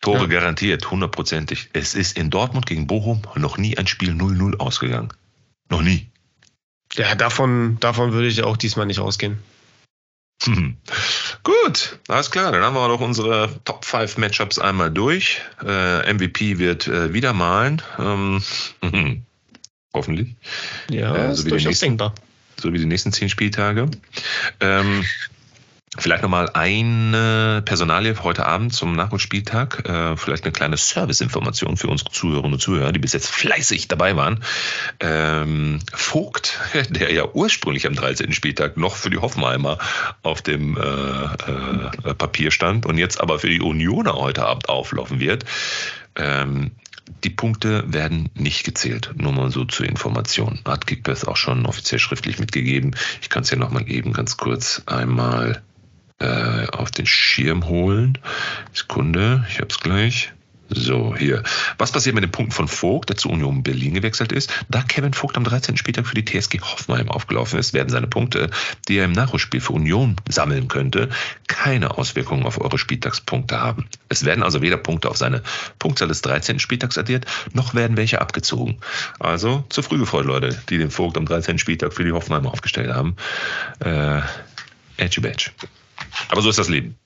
Tore 0.02 0.22
Ja. 0.22 0.26
garantiert, 0.26 0.92
hundertprozentig. 0.92 1.70
Es 1.74 1.96
ist 1.96 2.18
in 2.18 2.30
Dortmund 2.30 2.66
gegen 2.66 2.88
Bochum 2.88 3.22
noch 3.36 3.58
nie 3.58 3.78
ein 3.78 3.88
Spiel 3.88 4.12
0-0 4.12 4.58
ausgegangen. 4.58 5.14
Noch 5.70 5.82
nie. 5.82 6.10
Ja, 6.94 7.16
davon, 7.16 7.78
davon 7.80 8.12
würde 8.12 8.28
ich 8.28 8.44
auch 8.44 8.58
diesmal 8.58 8.86
nicht 8.86 9.00
ausgehen. 9.00 9.42
Hm. 10.44 10.78
Gut, 11.44 12.00
alles 12.08 12.30
klar. 12.32 12.52
Dann 12.52 12.62
haben 12.64 12.76
wir 12.76 12.88
doch 12.88 13.00
unsere 13.02 13.50
Top 13.66 13.86
5 13.86 14.18
Matchups 14.18 14.60
einmal 14.60 14.92
durch. 14.92 15.42
Äh, 15.64 16.12
MVP 16.14 16.58
wird 16.60 16.88
äh, 16.88 17.14
wieder 17.14 17.34
malen. 17.34 17.82
Ähm, 18.00 18.42
mhm. 18.82 19.24
Hoffentlich. 19.94 20.36
Ja, 20.90 21.16
ist 21.32 21.38
so 21.38 21.44
wie 21.44 21.46
die 21.46 21.50
durchaus 21.52 21.68
nächsten- 21.70 21.86
denkbar. 21.86 22.14
So 22.58 22.72
wie 22.74 22.78
die 22.78 22.86
nächsten 22.86 23.12
zehn 23.12 23.30
Spieltage. 23.30 23.90
Ähm, 24.60 25.04
vielleicht 25.98 26.24
nochmal 26.24 26.50
eine 26.54 27.62
Personalie 27.66 28.16
heute 28.24 28.46
Abend 28.46 28.74
zum 28.74 28.96
Nachholspieltag. 28.96 29.88
Äh, 29.88 30.18
vielleicht 30.18 30.44
eine 30.44 30.52
kleine 30.52 30.78
Serviceinformation 30.78 31.78
für 31.78 31.88
unsere 31.88 32.12
Zuhörerinnen 32.12 32.54
und 32.54 32.60
Zuhörer, 32.60 32.92
die 32.92 33.00
bis 33.00 33.14
jetzt 33.14 33.30
fleißig 33.30 33.88
dabei 33.88 34.16
waren. 34.16 34.44
Ähm, 35.00 35.80
Vogt, 35.94 36.60
der 36.90 37.14
ja 37.14 37.26
ursprünglich 37.34 37.88
am 37.88 37.96
13. 37.96 38.34
Spieltag 38.34 38.78
noch 38.78 38.96
für 38.96 39.10
die 39.10 39.18
Hoffenheimer 39.18 39.78
auf 40.24 40.42
dem 40.42 40.78
äh, 40.78 40.82
äh, 40.82 42.14
Papier 42.14 42.52
stand 42.52 42.86
und 42.86 42.98
jetzt 42.98 43.22
aber 43.22 43.40
für 43.40 43.50
die 43.50 43.62
Unioner 43.62 44.16
heute 44.16 44.46
Abend 44.46 44.70
auflaufen 44.70 45.20
wird. 45.20 45.46
Ähm, 46.16 46.72
die 47.24 47.30
Punkte 47.30 47.84
werden 47.92 48.30
nicht 48.34 48.64
gezählt, 48.64 49.12
nur 49.16 49.32
mal 49.32 49.52
so 49.52 49.66
zur 49.66 49.86
Information. 49.86 50.60
Hat 50.66 50.88
Kickbase 50.88 51.28
auch 51.28 51.38
schon 51.38 51.66
offiziell 51.66 52.00
schriftlich 52.00 52.40
mitgegeben. 52.40 52.96
Ich 53.22 53.30
kann 53.30 53.44
es 53.44 53.50
hier 53.50 53.60
nochmal 53.60 53.90
eben 53.90 54.14
ganz 54.14 54.38
kurz 54.38 54.82
einmal 54.86 55.62
äh, 56.20 56.68
auf 56.68 56.92
den 56.92 57.06
Schirm 57.06 57.68
holen. 57.68 58.18
Sekunde, 58.74 59.46
ich 59.50 59.60
hab's 59.60 59.80
gleich. 59.80 60.32
So, 60.70 61.16
hier. 61.16 61.44
Was 61.78 61.92
passiert 61.92 62.16
mit 62.16 62.24
den 62.24 62.32
Punkten 62.32 62.54
von 62.54 62.68
Vogt, 62.68 63.10
der 63.10 63.18
zu 63.18 63.30
Union 63.30 63.62
Berlin 63.62 63.94
gewechselt 63.94 64.32
ist? 64.32 64.52
Da 64.68 64.82
Kevin 64.82 65.14
Vogt 65.14 65.38
am 65.38 65.44
13. 65.44 65.78
Spieltag 65.78 66.08
für 66.08 66.16
die 66.16 66.26
TSG 66.26 66.60
Hoffenheim 66.60 67.10
aufgelaufen 67.12 67.60
ist, 67.60 67.74
werden 67.74 67.90
seine 67.90 68.08
Punkte, 68.08 68.50
die 68.88 68.98
er 68.98 69.06
im 69.06 69.12
Nachholspiel 69.12 69.62
für 69.62 69.74
Union 69.74 70.16
sammeln 70.28 70.68
könnte, 70.68 71.10
keine 71.48 71.98
Auswirkungen 71.98 72.46
auf 72.48 72.60
eure 72.60 72.80
Spieltagspunkte 72.80 73.60
haben. 73.60 73.88
Es 74.10 74.26
werden 74.26 74.44
also 74.44 74.62
weder 74.62 74.78
Punkte 74.78 75.10
auf 75.10 75.18
seine 75.18 75.44
Punktzahl 75.78 76.08
des 76.08 76.24
13. 76.24 76.58
Spieltags 76.58 76.98
addiert, 76.98 77.26
noch 77.54 77.76
werden 77.76 77.96
welche 77.96 78.20
abgezogen. 78.20 78.80
Also 79.20 79.66
zu 79.70 79.84
früh 79.84 80.00
gefreut, 80.00 80.26
Leute, 80.26 80.60
die 80.70 80.80
den 80.80 80.90
Vogt 80.90 81.16
am 81.18 81.26
13. 81.26 81.60
Spieltag 81.60 81.94
für 81.94 82.04
die 82.04 82.12
Hoffenheimer 82.12 82.52
aufgestellt 82.52 82.92
haben. 82.92 83.16
Äh, 83.80 84.22
Edgy 84.98 85.22
Badge. 85.22 85.52
Aber 86.30 86.42
so 86.42 86.50
ist 86.50 86.60
das 86.60 86.70
Leben. 86.70 86.98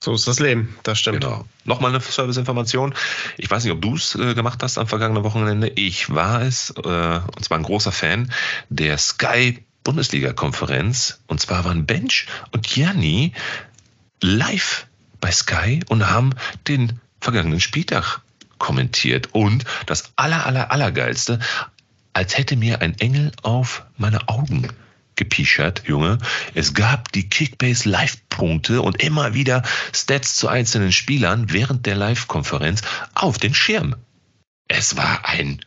So 0.00 0.14
ist 0.14 0.28
das 0.28 0.38
Leben, 0.38 0.76
das 0.84 1.00
stimmt. 1.00 1.20
Genau. 1.20 1.44
Nochmal 1.64 1.90
eine 1.90 2.00
Serviceinformation. 2.00 2.94
Ich 3.36 3.50
weiß 3.50 3.64
nicht, 3.64 3.72
ob 3.72 3.82
du 3.82 3.96
es 3.96 4.14
äh, 4.14 4.34
gemacht 4.34 4.62
hast 4.62 4.78
am 4.78 4.86
vergangenen 4.86 5.24
Wochenende. 5.24 5.68
Ich 5.74 6.14
war 6.14 6.42
es, 6.42 6.70
äh, 6.70 6.78
und 6.78 7.44
zwar 7.44 7.58
ein 7.58 7.64
großer 7.64 7.90
Fan 7.90 8.32
der 8.68 8.96
Sky 8.96 9.64
Bundesliga-Konferenz. 9.82 11.20
Und 11.26 11.40
zwar 11.40 11.64
waren 11.64 11.84
Bench 11.86 12.26
und 12.52 12.64
Gianni 12.64 13.32
live 14.22 14.86
bei 15.20 15.32
Sky 15.32 15.80
und 15.88 16.08
haben 16.08 16.34
den 16.68 17.00
vergangenen 17.20 17.60
Spieltag 17.60 18.20
kommentiert. 18.58 19.30
Und 19.32 19.64
das 19.86 20.12
aller, 20.14 20.46
aller, 20.46 20.70
allergeilste, 20.70 21.40
als 22.12 22.36
hätte 22.38 22.56
mir 22.56 22.82
ein 22.82 22.98
Engel 22.98 23.32
auf 23.42 23.84
meine 23.96 24.28
Augen 24.28 24.68
gepischert, 25.18 25.82
Junge. 25.86 26.18
Es 26.54 26.72
gab 26.72 27.12
die 27.12 27.28
Kickbase 27.28 27.88
Live-Punkte 27.88 28.80
und 28.80 29.02
immer 29.02 29.34
wieder 29.34 29.62
Stats 29.92 30.36
zu 30.36 30.48
einzelnen 30.48 30.92
Spielern 30.92 31.52
während 31.52 31.84
der 31.84 31.96
Live-Konferenz 31.96 32.80
auf 33.14 33.36
den 33.36 33.52
Schirm. 33.52 33.96
Es 34.68 34.96
war 34.96 35.28
ein, 35.28 35.60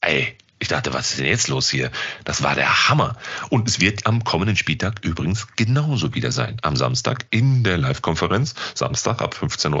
ey, 0.00 0.36
ich 0.58 0.68
dachte, 0.68 0.94
was 0.94 1.10
ist 1.10 1.18
denn 1.18 1.26
jetzt 1.26 1.48
los 1.48 1.68
hier? 1.68 1.90
Das 2.24 2.42
war 2.42 2.54
der 2.54 2.88
Hammer. 2.88 3.16
Und 3.50 3.68
es 3.68 3.78
wird 3.78 4.06
am 4.06 4.24
kommenden 4.24 4.56
Spieltag 4.56 5.04
übrigens 5.04 5.48
genauso 5.56 6.14
wieder 6.14 6.32
sein. 6.32 6.56
Am 6.62 6.76
Samstag 6.76 7.26
in 7.30 7.62
der 7.62 7.76
Live-Konferenz, 7.76 8.54
Samstag 8.74 9.20
ab 9.20 9.36
15.15 9.38 9.74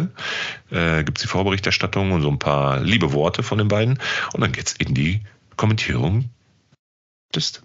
Uhr, 0.00 0.76
äh, 0.76 1.04
gibt 1.04 1.18
es 1.18 1.22
die 1.22 1.28
Vorberichterstattung 1.28 2.10
und 2.10 2.22
so 2.22 2.28
ein 2.28 2.40
paar 2.40 2.80
liebe 2.80 3.12
Worte 3.12 3.44
von 3.44 3.58
den 3.58 3.68
beiden. 3.68 4.00
Und 4.32 4.40
dann 4.40 4.50
geht's 4.50 4.72
in 4.72 4.94
die 4.94 5.22
Kommentierung 5.56 6.30
des 7.32 7.62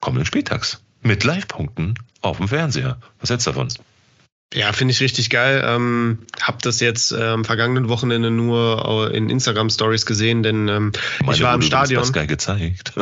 kommenden 0.00 0.26
Spieltags. 0.26 0.82
Mit 1.02 1.24
Live-Punkten 1.24 1.94
auf 2.20 2.38
dem 2.38 2.48
Fernseher. 2.48 2.98
Was 3.20 3.30
hältst 3.30 3.46
du 3.46 3.52
davon? 3.52 3.68
Ja, 4.54 4.72
finde 4.72 4.92
ich 4.92 5.00
richtig 5.00 5.30
geil. 5.30 5.62
Ähm, 5.66 6.18
hab 6.40 6.62
das 6.62 6.80
jetzt 6.80 7.12
äh, 7.12 7.20
am 7.22 7.44
vergangenen 7.44 7.88
Wochenende 7.88 8.30
nur 8.30 9.12
in 9.12 9.28
Instagram 9.28 9.70
Stories 9.70 10.06
gesehen, 10.06 10.42
denn 10.42 10.68
ähm, 10.68 10.92
ich 11.32 11.42
war 11.42 11.54
im 11.54 11.62
Stadion. 11.62 12.02
bei 12.02 12.06
Sky 12.08 12.26
gezeigt. 12.26 12.92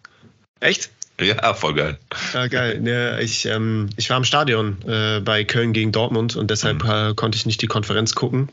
Echt? 0.60 0.90
ja, 1.20 1.54
voll 1.54 1.74
geil. 1.74 1.98
Ja, 2.34 2.46
geil. 2.48 2.80
Ja, 2.86 3.18
ich, 3.18 3.46
ähm, 3.46 3.90
ich 3.96 4.08
war 4.10 4.16
im 4.16 4.24
Stadion 4.24 4.76
äh, 4.88 5.20
bei 5.20 5.44
Köln 5.44 5.72
gegen 5.72 5.92
Dortmund 5.92 6.36
und 6.36 6.50
deshalb 6.50 6.84
Mhm. 6.84 6.90
äh, 6.90 7.14
konnte 7.14 7.36
ich 7.36 7.46
nicht 7.46 7.62
die 7.62 7.66
Konferenz 7.68 8.14
gucken. 8.14 8.48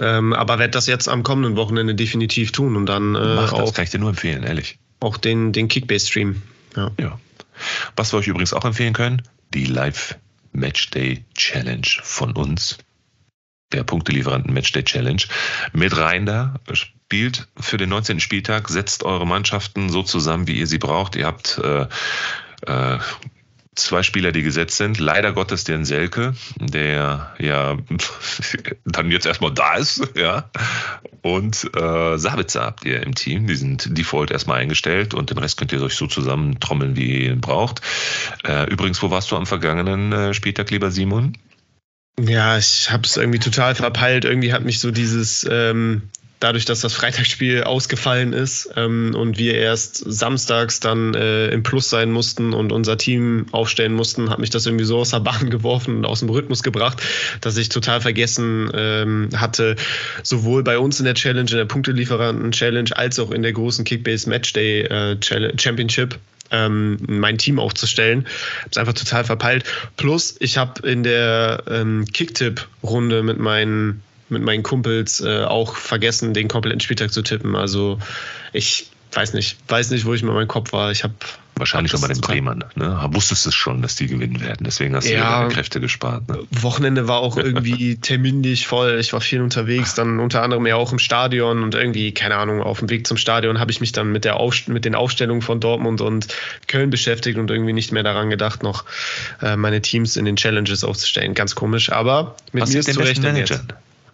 Ähm, 0.00 0.32
aber 0.32 0.58
werde 0.58 0.70
das 0.72 0.86
jetzt 0.86 1.08
am 1.08 1.22
kommenden 1.22 1.56
Wochenende 1.56 1.94
definitiv 1.94 2.52
tun 2.52 2.76
und 2.76 2.86
dann 2.86 3.14
äh, 3.14 3.34
Mach 3.34 3.50
das, 3.52 3.60
auch, 3.60 3.74
kann 3.74 3.84
ich 3.84 3.90
dir 3.90 3.98
nur 3.98 4.08
empfehlen, 4.10 4.42
ehrlich. 4.42 4.78
auch 5.00 5.18
den, 5.18 5.52
den 5.52 5.68
Kickbase-Stream. 5.68 6.40
Ja. 6.76 6.90
Ja. 7.00 7.20
Was 7.96 8.12
wir 8.12 8.18
euch 8.18 8.28
übrigens 8.28 8.52
auch 8.52 8.64
empfehlen 8.64 8.92
können, 8.92 9.22
die 9.54 9.64
Live 9.64 10.16
Matchday 10.52 11.24
Challenge 11.34 11.86
von 12.02 12.32
uns. 12.32 12.78
der 13.72 13.82
Punktelieferanten 13.82 14.52
Matchday 14.52 14.84
Challenge, 14.84 15.22
mit 15.72 15.96
rein 15.96 16.24
da. 16.24 16.54
Spielt 16.72 17.48
für 17.58 17.76
den 17.76 17.88
19. 17.88 18.20
Spieltag, 18.20 18.68
setzt 18.68 19.02
eure 19.02 19.26
Mannschaften 19.26 19.90
so 19.90 20.02
zusammen, 20.02 20.46
wie 20.46 20.58
ihr 20.58 20.66
sie 20.66 20.78
braucht. 20.78 21.16
Ihr 21.16 21.26
habt 21.26 21.58
äh, 21.58 21.86
äh, 22.66 22.98
zwei 23.76 24.02
Spieler, 24.02 24.32
die 24.32 24.42
gesetzt 24.42 24.76
sind. 24.76 24.98
Leider 24.98 25.32
Gottes 25.32 25.64
den 25.64 25.84
Selke, 25.84 26.34
der 26.58 27.34
ja 27.38 27.76
dann 28.84 29.10
jetzt 29.10 29.26
erstmal 29.26 29.52
da 29.52 29.74
ist, 29.74 30.02
ja. 30.16 30.50
Und 31.22 31.70
äh, 31.76 32.18
Sabitzer 32.18 32.62
habt 32.62 32.84
ihr 32.84 33.02
im 33.02 33.14
Team. 33.14 33.46
Die 33.46 33.56
sind 33.56 33.96
default 33.96 34.30
erstmal 34.30 34.60
eingestellt 34.60 35.14
und 35.14 35.30
den 35.30 35.38
Rest 35.38 35.58
könnt 35.58 35.72
ihr 35.72 35.82
euch 35.82 35.94
so 35.94 36.06
zusammentrommeln, 36.06 36.96
wie 36.96 37.24
ihr 37.24 37.32
ihn 37.32 37.40
braucht. 37.40 37.80
Äh, 38.44 38.70
übrigens, 38.70 39.02
wo 39.02 39.10
warst 39.10 39.30
du 39.30 39.36
am 39.36 39.46
vergangenen 39.46 40.12
äh, 40.12 40.34
Spieltag, 40.34 40.70
lieber 40.70 40.90
Simon? 40.90 41.36
Ja, 42.18 42.56
ich 42.56 42.90
habe 42.90 43.02
es 43.04 43.16
irgendwie 43.16 43.38
total 43.38 43.74
verpeilt. 43.74 44.24
Irgendwie 44.24 44.52
hat 44.52 44.64
mich 44.64 44.80
so 44.80 44.90
dieses 44.90 45.46
ähm, 45.50 46.02
dadurch, 46.40 46.64
dass 46.64 46.80
das 46.80 46.92
Freitagsspiel 46.92 47.64
ausgefallen 47.64 48.32
ist 48.32 48.70
ähm, 48.76 49.14
und 49.14 49.38
wir 49.38 49.54
erst 49.54 49.96
samstags 49.96 50.80
dann 50.80 51.14
äh, 51.14 51.48
im 51.48 51.62
Plus 51.62 51.88
sein 51.88 52.10
mussten 52.10 52.52
und 52.52 52.72
unser 52.72 52.98
Team 52.98 53.46
aufstellen 53.52 53.94
mussten, 53.94 54.30
hat 54.30 54.38
mich 54.38 54.50
das 54.50 54.66
irgendwie 54.66 54.84
so 54.84 54.98
aus 54.98 55.10
der 55.10 55.20
Bahn 55.20 55.50
geworfen 55.50 55.98
und 55.98 56.04
aus 56.04 56.20
dem 56.20 56.28
Rhythmus 56.28 56.62
gebracht, 56.62 57.02
dass 57.40 57.56
ich 57.56 57.68
total 57.68 58.00
vergessen 58.00 58.70
ähm, 58.74 59.28
hatte, 59.34 59.76
sowohl 60.22 60.62
bei 60.62 60.78
uns 60.78 60.98
in 60.98 61.06
der 61.06 61.14
Challenge, 61.14 61.50
in 61.50 61.56
der 61.56 61.64
Punktelieferanten-Challenge, 61.64 62.96
als 62.96 63.18
auch 63.18 63.30
in 63.30 63.42
der 63.42 63.52
großen 63.52 63.84
Kickbase 63.84 64.28
Matchday 64.28 64.82
äh, 64.82 65.16
Championship 65.22 66.18
ähm, 66.50 66.98
mein 67.06 67.38
Team 67.38 67.58
aufzustellen. 67.58 68.26
Hab's 68.64 68.76
einfach 68.76 68.92
total 68.92 69.24
verpeilt. 69.24 69.64
Plus, 69.96 70.36
ich 70.40 70.58
habe 70.58 70.86
in 70.88 71.02
der 71.02 71.62
ähm, 71.68 72.04
Kicktipp-Runde 72.12 73.22
mit 73.22 73.38
meinen 73.38 74.02
mit 74.28 74.42
meinen 74.42 74.62
Kumpels 74.62 75.20
äh, 75.20 75.44
auch 75.44 75.76
vergessen, 75.76 76.34
den 76.34 76.48
kompletten 76.48 76.80
Spieltag 76.80 77.12
zu 77.12 77.22
tippen. 77.22 77.56
Also 77.56 77.98
ich 78.52 78.90
weiß 79.12 79.32
nicht, 79.34 79.58
weiß 79.68 79.90
nicht, 79.90 80.04
wo 80.04 80.14
ich 80.14 80.22
mit 80.22 80.34
meinem 80.34 80.48
Kopf 80.48 80.72
war. 80.72 80.90
Ich 80.90 81.04
habe 81.04 81.14
Wahrscheinlich 81.58 81.90
schon 81.90 82.02
bei 82.02 82.08
den 82.08 82.20
Bremern. 82.20 82.64
Ne? 82.74 83.08
Wusstest 83.12 83.46
du 83.46 83.50
schon, 83.50 83.80
dass 83.80 83.96
die 83.96 84.06
gewinnen 84.06 84.42
werden. 84.42 84.58
Deswegen 84.60 84.94
hast 84.94 85.08
du 85.08 85.14
ja, 85.14 85.38
deine 85.40 85.54
Kräfte 85.54 85.80
gespart. 85.80 86.28
Ne? 86.28 86.40
Wochenende 86.50 87.08
war 87.08 87.20
auch 87.20 87.38
irgendwie 87.38 87.96
terminlich 88.00 88.66
voll. 88.66 88.98
Ich 89.00 89.14
war 89.14 89.22
viel 89.22 89.40
unterwegs, 89.40 89.94
dann 89.94 90.20
unter 90.20 90.42
anderem 90.42 90.66
ja 90.66 90.76
auch 90.76 90.92
im 90.92 90.98
Stadion 90.98 91.62
und 91.62 91.74
irgendwie, 91.74 92.12
keine 92.12 92.36
Ahnung, 92.36 92.60
auf 92.60 92.80
dem 92.80 92.90
Weg 92.90 93.06
zum 93.06 93.16
Stadion 93.16 93.58
habe 93.58 93.70
ich 93.70 93.80
mich 93.80 93.92
dann 93.92 94.12
mit, 94.12 94.26
der 94.26 94.36
Aufst 94.36 94.68
mit 94.68 94.84
den 94.84 94.94
Aufstellungen 94.94 95.40
von 95.40 95.58
Dortmund 95.58 96.02
und 96.02 96.28
Köln 96.66 96.90
beschäftigt 96.90 97.38
und 97.38 97.50
irgendwie 97.50 97.72
nicht 97.72 97.90
mehr 97.90 98.02
daran 98.02 98.28
gedacht, 98.28 98.62
noch 98.62 98.84
äh, 99.40 99.56
meine 99.56 99.80
Teams 99.80 100.18
in 100.18 100.26
den 100.26 100.36
Challenges 100.36 100.84
aufzustellen. 100.84 101.32
Ganz 101.32 101.54
komisch, 101.54 101.90
aber 101.90 102.36
mit 102.52 102.64
Was 102.64 102.72
mir 102.74 102.80
ist 102.80 102.92
zu 102.92 103.00
rechnen 103.00 103.34
jetzt. 103.34 103.64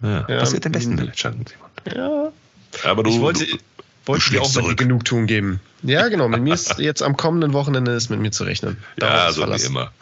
Ja. 0.02 0.26
ja. 0.28 0.38
Passiert 0.38 0.64
den 0.64 0.72
besten 0.72 0.94
Managern, 0.94 1.44
Simon. 1.46 1.70
Ja. 1.94 2.32
Aber 2.84 3.02
du, 3.02 3.10
ich 3.10 3.20
wollte, 3.20 3.46
du, 3.46 3.56
wollte 4.06 4.30
dir 4.30 4.42
auch 4.42 4.54
mal 4.54 4.68
die 4.68 4.76
Genugtuung 4.76 5.26
geben. 5.26 5.60
Ja, 5.82 6.08
genau. 6.08 6.28
Mit 6.28 6.42
mir 6.42 6.54
ist 6.54 6.78
jetzt 6.78 7.02
am 7.02 7.16
kommenden 7.16 7.52
Wochenende 7.52 7.92
ist 7.92 8.08
mit 8.08 8.20
mir 8.20 8.30
zu 8.30 8.44
rechnen. 8.44 8.76
Darauf 8.96 9.36
ja, 9.36 9.56
so 9.58 9.62
wie 9.62 9.66
immer. 9.66 9.92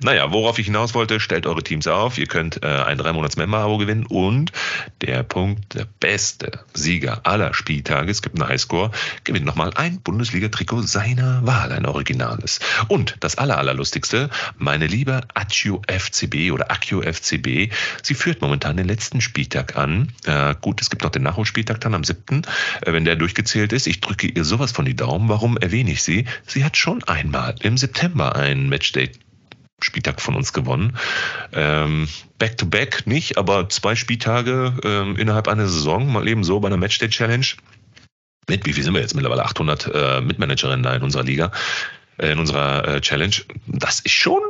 Naja, 0.00 0.32
worauf 0.32 0.58
ich 0.58 0.66
hinaus 0.66 0.94
wollte, 0.94 1.20
stellt 1.20 1.46
eure 1.46 1.62
Teams 1.62 1.86
auf. 1.86 2.18
Ihr 2.18 2.26
könnt 2.26 2.62
äh, 2.62 2.66
ein 2.66 2.98
drei 2.98 3.12
Monats 3.12 3.36
Member-Abo 3.36 3.78
gewinnen 3.78 4.06
und 4.06 4.52
der 5.00 5.22
Punkt, 5.22 5.74
der 5.74 5.86
beste 6.00 6.60
Sieger 6.74 7.20
aller 7.24 7.54
Spieltage, 7.54 8.10
es 8.10 8.22
gibt 8.22 8.40
einen 8.40 8.48
Highscore, 8.48 8.90
gewinnt 9.24 9.46
nochmal 9.46 9.72
ein 9.74 10.00
Bundesliga-Trikot 10.00 10.82
seiner 10.82 11.46
Wahl, 11.46 11.72
ein 11.72 11.86
originales. 11.86 12.60
Und 12.88 13.16
das 13.20 13.38
aller, 13.38 13.58
allerlustigste, 13.58 14.30
meine 14.58 14.86
liebe 14.86 15.22
Accio 15.34 15.82
FCB 15.86 16.52
oder 16.52 16.70
Accio 16.70 17.02
FCB, 17.02 17.72
sie 18.02 18.14
führt 18.14 18.42
momentan 18.42 18.76
den 18.76 18.86
letzten 18.86 19.20
Spieltag 19.20 19.76
an. 19.76 20.12
Äh, 20.24 20.54
gut, 20.60 20.80
es 20.80 20.90
gibt 20.90 21.02
noch 21.02 21.10
den 21.10 21.22
Nachholspieltag 21.22 21.80
dann 21.80 21.94
am 21.94 22.04
7., 22.04 22.42
äh, 22.82 22.92
wenn 22.92 23.04
der 23.04 23.16
durchgezählt 23.16 23.72
ist. 23.72 23.86
Ich 23.86 24.00
drücke 24.00 24.26
ihr 24.26 24.44
sowas 24.44 24.65
sowas 24.66 24.72
von 24.72 24.84
die 24.84 24.96
Daumen. 24.96 25.28
Warum 25.28 25.56
erwähne 25.56 25.92
ich 25.92 26.02
sie? 26.02 26.26
Sie 26.46 26.64
hat 26.64 26.76
schon 26.76 27.02
einmal 27.04 27.54
im 27.62 27.76
September 27.76 28.34
einen 28.34 28.68
Matchday 28.68 29.10
Spieltag 29.80 30.20
von 30.20 30.34
uns 30.34 30.52
gewonnen. 30.52 30.96
Ähm, 31.52 32.08
back 32.38 32.56
to 32.56 32.66
back 32.66 33.06
nicht, 33.06 33.36
aber 33.36 33.68
zwei 33.68 33.94
Spieltage 33.94 34.72
ähm, 34.82 35.16
innerhalb 35.16 35.48
einer 35.48 35.68
Saison, 35.68 36.10
mal 36.10 36.26
eben 36.26 36.44
so 36.44 36.60
bei 36.60 36.68
einer 36.68 36.78
Matchday 36.78 37.10
Challenge. 37.10 37.46
Mit, 38.48 38.64
wie 38.64 38.72
viel 38.72 38.82
sind 38.82 38.94
wir 38.94 39.02
jetzt 39.02 39.14
mittlerweile? 39.14 39.44
800 39.44 39.90
äh, 39.92 40.20
Mitmanagerinnen 40.22 40.82
da 40.82 40.94
in 40.94 41.02
unserer 41.02 41.24
Liga, 41.24 41.52
äh, 42.16 42.32
in 42.32 42.38
unserer 42.38 42.88
äh, 42.88 43.00
Challenge. 43.00 43.36
Das 43.66 44.00
ist 44.00 44.12
schon 44.12 44.40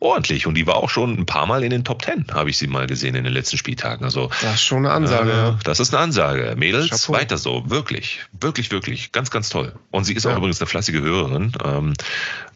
ordentlich 0.00 0.46
und 0.46 0.54
die 0.54 0.66
war 0.66 0.76
auch 0.76 0.90
schon 0.90 1.18
ein 1.18 1.26
paar 1.26 1.46
Mal 1.46 1.62
in 1.62 1.70
den 1.70 1.84
Top 1.84 2.02
Ten, 2.02 2.24
habe 2.32 2.50
ich 2.50 2.58
sie 2.58 2.66
mal 2.66 2.86
gesehen 2.86 3.14
in 3.14 3.24
den 3.24 3.32
letzten 3.32 3.58
Spieltagen. 3.58 4.04
Also 4.04 4.30
das 4.40 4.54
ist 4.54 4.62
schon 4.62 4.78
eine 4.78 4.90
Ansage. 4.90 5.56
Äh, 5.58 5.62
das 5.62 5.78
ist 5.78 5.94
eine 5.94 6.02
Ansage. 6.02 6.54
Mädels, 6.56 6.90
Chapeau. 6.90 7.12
weiter 7.12 7.38
so, 7.38 7.68
wirklich, 7.68 8.20
wirklich, 8.40 8.70
wirklich, 8.70 9.12
ganz, 9.12 9.30
ganz 9.30 9.50
toll. 9.50 9.74
Und 9.90 10.04
sie 10.04 10.14
ist 10.14 10.24
ja. 10.24 10.32
auch 10.32 10.38
übrigens 10.38 10.60
eine 10.60 10.66
flassige 10.66 11.00
Hörerin. 11.02 11.52
Ähm, 11.62 11.92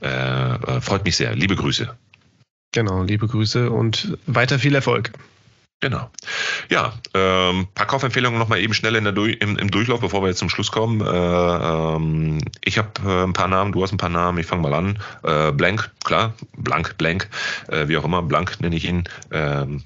äh, 0.03 0.09
äh, 0.09 0.81
freut 0.81 1.05
mich 1.05 1.17
sehr. 1.17 1.35
Liebe 1.37 1.55
Grüße. 1.55 1.95
Genau, 2.73 3.03
liebe 3.05 3.29
Grüße 3.29 3.71
und 3.71 4.19
weiter 4.27 4.59
viel 4.59 4.75
Erfolg. 4.75 5.13
Genau. 5.81 6.11
Ja, 6.71 6.95
ähm, 7.13 7.69
paar 7.75 7.87
Kaufempfehlungen 7.87 8.39
nochmal 8.39 8.61
eben 8.61 8.73
schnell 8.73 8.95
in 8.95 9.05
der 9.05 9.15
im, 9.17 9.59
im, 9.59 9.71
Durchlauf, 9.71 10.01
bevor 10.01 10.23
wir 10.23 10.29
jetzt 10.29 10.39
zum 10.39 10.49
Schluss 10.49 10.73
kommen. 10.73 11.03
Äh, 11.03 11.07
ähm, 11.07 12.39
ich 12.65 12.79
habe 12.79 12.91
äh, 13.05 13.25
ein 13.25 13.35
paar 13.35 13.49
Namen, 13.49 13.73
du 13.73 13.83
hast 13.83 13.93
ein 13.93 13.99
paar 13.99 14.09
Namen, 14.09 14.39
ich 14.39 14.47
fange 14.47 14.63
mal 14.63 14.75
an. 14.75 14.99
Äh, 15.23 15.53
Blank, 15.53 15.91
klar, 16.03 16.33
Blank, 16.57 16.97
Blank, 16.97 17.29
äh, 17.69 17.87
wie 17.89 17.99
auch 17.99 18.05
immer, 18.05 18.23
Blank 18.23 18.61
nenne 18.61 18.77
ich 18.77 18.87
ihn. 18.87 19.05
Ähm, 19.31 19.83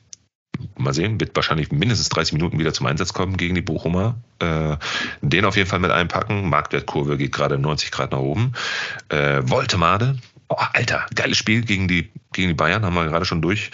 mal 0.77 0.95
sehen, 0.95 1.21
wird 1.21 1.35
wahrscheinlich 1.35 1.73
mindestens 1.73 2.09
30 2.11 2.35
Minuten 2.35 2.59
wieder 2.59 2.73
zum 2.73 2.87
Einsatz 2.87 3.13
kommen 3.13 3.37
gegen 3.37 3.55
die 3.55 3.63
Bochumer. 3.63 4.17
Äh, 4.39 4.77
den 5.21 5.45
auf 5.45 5.57
jeden 5.57 5.69
Fall 5.69 5.81
mit 5.81 5.91
einpacken. 5.91 6.49
Marktwertkurve 6.49 7.17
geht 7.17 7.33
gerade 7.33 7.59
90 7.59 7.91
Grad 7.91 8.13
nach 8.13 8.19
oben. 8.19 8.53
Äh, 9.09 9.43
Voltemade, 9.43 10.17
Oh, 10.51 10.57
Alter, 10.73 11.05
geiles 11.15 11.37
Spiel 11.37 11.63
gegen 11.63 11.89
die, 11.89 12.09
gegen 12.33 12.49
die 12.49 12.55
Bayern, 12.55 12.85
haben 12.85 12.95
wir 12.95 13.05
gerade 13.05 13.27
schon 13.27 13.43
durch. 13.43 13.71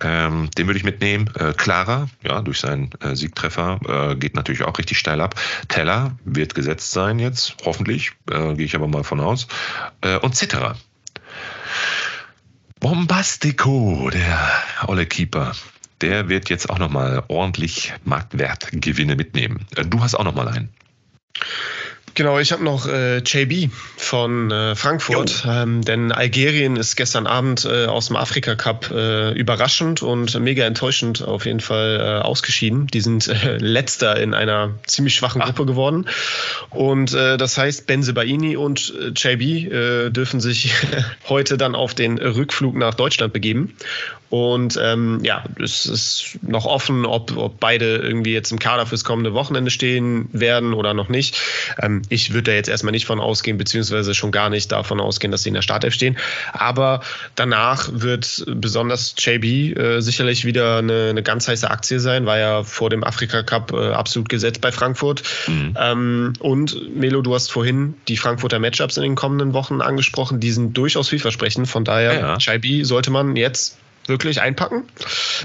Ähm, 0.00 0.50
den 0.58 0.66
würde 0.66 0.78
ich 0.78 0.84
mitnehmen. 0.84 1.30
Äh, 1.36 1.54
Clara, 1.54 2.08
ja, 2.22 2.42
durch 2.42 2.60
seinen 2.60 2.90
äh, 3.00 3.16
Siegtreffer, 3.16 3.80
äh, 3.88 4.14
geht 4.16 4.34
natürlich 4.34 4.62
auch 4.62 4.78
richtig 4.78 4.98
steil 4.98 5.22
ab. 5.22 5.36
Teller 5.68 6.18
wird 6.24 6.54
gesetzt 6.54 6.92
sein 6.92 7.18
jetzt, 7.18 7.56
hoffentlich, 7.64 8.12
äh, 8.30 8.54
gehe 8.54 8.66
ich 8.66 8.74
aber 8.74 8.88
mal 8.88 9.04
von 9.04 9.20
aus. 9.20 9.48
Äh, 10.02 10.18
und 10.18 10.36
Citterer. 10.36 10.76
Bombastico, 12.80 14.10
der 14.10 14.50
olle 14.86 15.06
Keeper. 15.06 15.52
Der 16.02 16.28
wird 16.28 16.50
jetzt 16.50 16.68
auch 16.68 16.78
nochmal 16.78 17.24
ordentlich 17.28 17.94
Marktwertgewinne 18.04 19.16
mitnehmen. 19.16 19.66
Äh, 19.76 19.84
du 19.86 20.02
hast 20.02 20.14
auch 20.14 20.24
nochmal 20.24 20.48
einen. 20.48 20.68
Genau, 22.18 22.40
ich 22.40 22.50
habe 22.50 22.64
noch 22.64 22.88
äh, 22.88 23.18
JB 23.18 23.70
von 23.96 24.50
äh, 24.50 24.74
Frankfurt, 24.74 25.46
ähm, 25.48 25.82
denn 25.82 26.10
Algerien 26.10 26.74
ist 26.74 26.96
gestern 26.96 27.28
Abend 27.28 27.64
äh, 27.64 27.86
aus 27.86 28.08
dem 28.08 28.16
Afrika 28.16 28.56
Cup 28.56 28.90
äh, 28.90 29.30
überraschend 29.34 30.02
und 30.02 30.36
mega 30.40 30.64
enttäuschend 30.64 31.22
auf 31.22 31.46
jeden 31.46 31.60
Fall 31.60 32.00
äh, 32.00 32.26
ausgeschieden. 32.26 32.88
Die 32.88 33.02
sind 33.02 33.28
äh, 33.28 33.58
letzter 33.58 34.20
in 34.20 34.34
einer 34.34 34.74
ziemlich 34.84 35.14
schwachen 35.14 35.42
Ach. 35.42 35.46
Gruppe 35.46 35.66
geworden 35.66 36.08
und 36.70 37.14
das 37.14 37.56
heißt, 37.56 37.86
Benzebaini 37.86 38.56
und 38.56 38.92
JB 39.16 40.12
dürfen 40.12 40.40
sich 40.40 40.72
heute 41.28 41.56
dann 41.56 41.76
auf 41.76 41.94
den 41.94 42.18
Rückflug 42.18 42.74
nach 42.74 42.94
Deutschland 42.94 43.32
begeben 43.32 43.76
und 44.30 44.78
ähm, 44.82 45.20
ja, 45.22 45.44
es 45.62 45.86
ist 45.86 46.38
noch 46.42 46.66
offen, 46.66 47.06
ob, 47.06 47.34
ob 47.36 47.58
beide 47.60 47.96
irgendwie 47.96 48.34
jetzt 48.34 48.52
im 48.52 48.58
Kader 48.58 48.84
fürs 48.84 49.02
kommende 49.02 49.32
Wochenende 49.32 49.70
stehen 49.70 50.28
werden 50.32 50.74
oder 50.74 50.92
noch 50.92 51.08
nicht. 51.08 51.40
Ähm, 51.80 52.02
ich 52.08 52.32
würde 52.32 52.50
da 52.50 52.52
jetzt 52.52 52.68
erstmal 52.68 52.92
nicht 52.92 53.06
von 53.06 53.20
ausgehen, 53.20 53.58
beziehungsweise 53.58 54.14
schon 54.14 54.30
gar 54.30 54.50
nicht 54.50 54.72
davon 54.72 55.00
ausgehen, 55.00 55.30
dass 55.30 55.42
sie 55.42 55.48
in 55.48 55.54
der 55.54 55.62
Startelf 55.62 55.94
stehen. 55.94 56.16
Aber 56.52 57.00
danach 57.34 57.88
wird 57.92 58.44
besonders 58.46 59.14
JB 59.18 59.44
äh, 59.76 60.00
sicherlich 60.00 60.44
wieder 60.44 60.78
eine, 60.78 61.08
eine, 61.10 61.22
ganz 61.22 61.48
heiße 61.48 61.70
Aktie 61.70 62.00
sein, 62.00 62.26
war 62.26 62.38
ja 62.38 62.62
vor 62.62 62.90
dem 62.90 63.04
Afrika 63.04 63.42
Cup 63.42 63.72
äh, 63.72 63.92
absolut 63.92 64.28
gesetzt 64.28 64.60
bei 64.60 64.72
Frankfurt. 64.72 65.22
Mhm. 65.46 65.76
Ähm, 65.78 66.32
und 66.40 66.96
Melo, 66.96 67.22
du 67.22 67.34
hast 67.34 67.50
vorhin 67.50 67.94
die 68.08 68.16
Frankfurter 68.16 68.58
Matchups 68.58 68.96
in 68.96 69.02
den 69.02 69.14
kommenden 69.14 69.52
Wochen 69.52 69.80
angesprochen, 69.80 70.40
die 70.40 70.50
sind 70.50 70.76
durchaus 70.76 71.08
vielversprechend. 71.08 71.68
Von 71.68 71.84
daher, 71.84 72.18
ja. 72.18 72.36
JB 72.38 72.84
sollte 72.84 73.10
man 73.10 73.36
jetzt 73.36 73.78
wirklich 74.08 74.40
einpacken. 74.40 74.84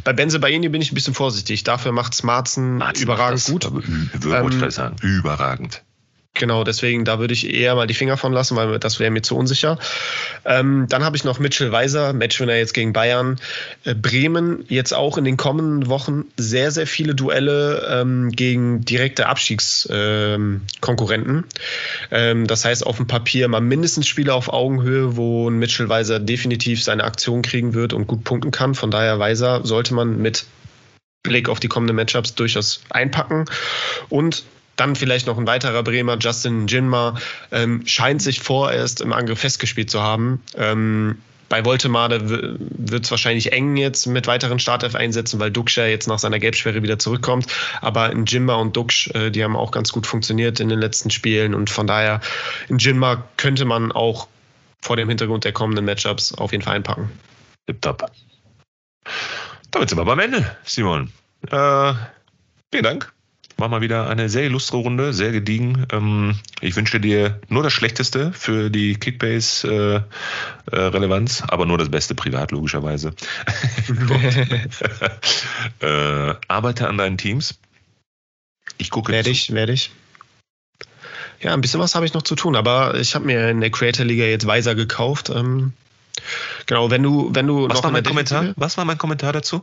Bei 0.04 0.14
Benze 0.14 0.40
Baini 0.40 0.70
bin 0.70 0.82
ich 0.82 0.92
ein 0.92 0.96
bisschen 0.96 1.14
vorsichtig. 1.14 1.64
Dafür 1.64 1.92
macht 1.92 2.14
Smarzen 2.14 2.82
überragend 3.00 3.44
gut. 3.46 3.70
Würde 3.72 4.56
ähm, 4.56 4.72
sagen, 4.72 4.96
überragend. 5.02 5.84
Genau, 6.36 6.64
deswegen 6.64 7.06
da 7.06 7.20
würde 7.20 7.36
ich 7.36 7.54
eher 7.54 7.76
mal 7.76 7.86
die 7.86 7.94
Finger 7.94 8.18
von 8.18 8.34
lassen, 8.34 8.56
weil 8.56 8.80
das 8.80 9.00
wäre 9.00 9.12
mir 9.12 9.22
zu 9.22 9.38
unsicher. 9.38 9.78
Ähm, 10.46 10.88
dann 10.90 11.04
habe 11.04 11.16
ich 11.16 11.24
noch 11.24 11.38
Mitchell 11.38 11.72
Weiser, 11.72 12.12
Matchwinner 12.14 12.56
jetzt 12.56 12.74
gegen 12.74 12.92
Bayern. 12.92 13.40
Äh, 13.84 13.94
Bremen 13.94 14.66
jetzt 14.68 14.96
auch 14.96 15.20
in 15.20 15.26
den 15.26 15.38
kommenden 15.38 15.90
Wochen 15.90 16.26
sehr, 16.36 16.72
sehr 16.72 16.88
viele 16.88 17.14
Duelle 17.14 17.88
ähm, 17.88 18.32
gegen 18.32 18.84
direkte 18.84 19.28
Abstiegskonkurrenten. 19.28 21.44
Ähm, 22.10 22.48
das 22.48 22.66
heißt, 22.66 22.84
auf 22.84 22.98
dem 22.98 23.06
Papier 23.06 23.48
mal 23.48 23.62
mindestens 23.62 24.08
Spiele 24.08 24.34
auf 24.34 24.52
Augenhöhe, 24.52 25.16
wo 25.16 25.48
ein 25.48 25.60
Mitchell 25.60 25.88
Weiser 25.88 26.20
definitiv 26.20 26.84
seine 26.84 27.04
Aktion 27.04 27.44
kriegen 27.44 27.76
wird 27.76 27.94
und 27.94 28.08
gut 28.08 28.24
punkten 28.24 28.50
kann. 28.50 28.74
Von 28.74 28.90
daher 28.90 29.20
Weiser 29.20 29.64
sollte 29.64 29.94
man 29.94 30.20
mit 30.20 30.48
Blick 31.22 31.48
auf 31.48 31.60
die 31.60 31.68
kommenden 31.68 31.96
Matchups 31.96 32.34
durchaus 32.34 32.82
einpacken. 32.90 33.46
Und 34.10 34.46
dann 34.76 34.96
vielleicht 34.96 35.28
noch 35.28 35.38
ein 35.38 35.48
weiterer 35.48 35.84
Bremer, 35.84 36.18
Justin 36.20 36.68
Jinma, 36.68 37.16
ähm, 37.52 37.86
scheint 37.86 38.22
sich 38.22 38.40
vorerst 38.40 39.02
im 39.02 39.14
Angriff 39.14 39.40
festgespielt 39.40 39.90
zu 39.90 40.02
haben. 40.02 40.42
Ähm, 40.56 41.18
bei 41.50 41.64
Voltemade 41.66 42.58
wird 42.60 43.06
es 43.06 43.12
wahrscheinlich 43.12 43.52
eng 43.52 43.78
jetzt 43.78 44.08
mit 44.08 44.26
weiteren 44.26 44.58
Startelf-Einsätzen, 44.58 45.40
weil 45.40 45.52
Duxch 45.52 45.78
jetzt 45.78 46.08
nach 46.08 46.18
seiner 46.18 46.40
Gelbsperre 46.40 46.82
wieder 46.82 46.98
zurückkommt. 46.98 47.46
Aber 47.82 48.12
in 48.12 48.26
Jimba 48.26 48.56
und 48.56 48.76
Duxch, 48.76 49.10
äh, 49.14 49.30
die 49.30 49.44
haben 49.44 49.56
auch 49.56 49.70
ganz 49.72 49.92
gut 49.92 50.08
funktioniert 50.08 50.60
in 50.60 50.70
den 50.70 50.80
letzten 50.80 51.12
Spielen. 51.12 51.54
Und 51.54 51.70
von 51.70 51.86
daher, 51.86 52.22
in 52.70 52.80
Jimba 52.80 53.24
könnte 53.38 53.66
man 53.66 53.92
auch 53.92 54.28
vor 54.82 54.96
dem 54.96 55.10
Hintergrund 55.10 55.44
der 55.44 55.52
kommenden 55.52 55.86
Matchups 55.86 56.34
auf 56.34 56.52
jeden 56.52 56.64
Fall 56.64 56.76
einpacken. 56.76 57.12
Tipptopp. 57.68 58.12
Damit 59.70 59.90
sind 59.90 59.98
wir 60.00 60.06
beim 60.06 60.20
Ende, 60.20 60.56
Simon. 60.64 61.12
Äh, 61.52 61.94
vielen 62.72 62.84
Dank 62.84 63.14
war 63.58 63.70
mal 63.70 63.82
wieder 63.82 64.10
eine 64.10 64.30
sehr 64.30 64.44
illustre 64.44 64.78
Runde, 64.78 65.14
sehr 65.14 65.32
gediegen. 65.32 65.86
Ähm, 65.92 66.36
ich 66.62 66.76
wünsche 66.76 67.00
dir 67.00 67.40
nur 67.50 67.64
das 67.64 67.74
Schlechteste 67.74 68.32
für 68.34 68.70
die 68.70 68.96
Kickbase-Relevanz, 68.96 71.40
äh, 71.40 71.44
äh, 71.44 71.48
aber 71.48 71.66
nur 71.66 71.78
das 71.78 71.90
Beste 71.90 72.16
privat, 72.16 72.52
logischerweise. 72.52 73.14
äh, 75.80 76.34
arbeite 76.48 76.88
an 76.88 76.98
deinen 76.98 77.18
Teams. 77.18 77.60
Ich 78.78 78.90
gucke. 78.90 79.12
Werde 79.12 79.30
ich, 79.30 79.54
werde 79.54 79.74
ich. 79.74 79.92
Ja, 81.42 81.54
ein 81.54 81.62
bisschen 81.62 81.80
was 81.80 81.96
habe 81.96 82.06
ich 82.06 82.14
noch 82.14 82.24
zu 82.24 82.36
tun, 82.36 82.56
aber 82.56 82.96
ich 82.96 83.16
habe 83.16 83.26
mir 83.26 83.50
in 83.50 83.60
der 83.60 83.70
Creator 83.70 84.06
Liga 84.06 84.24
jetzt 84.24 84.48
Weiser 84.48 84.76
gekauft. 84.76 85.30
Ähm, 85.30 85.74
genau, 86.66 86.90
wenn 86.90 87.04
du, 87.04 87.32
wenn 87.34 87.48
du 87.48 87.68
was 87.68 87.76
noch 87.76 87.84
war 87.84 87.92
mein 87.92 88.04
Kommentar? 88.04 88.54
Was 88.56 88.78
war 88.78 88.86
mein 88.86 88.98
Kommentar 88.98 89.34
dazu? 89.34 89.62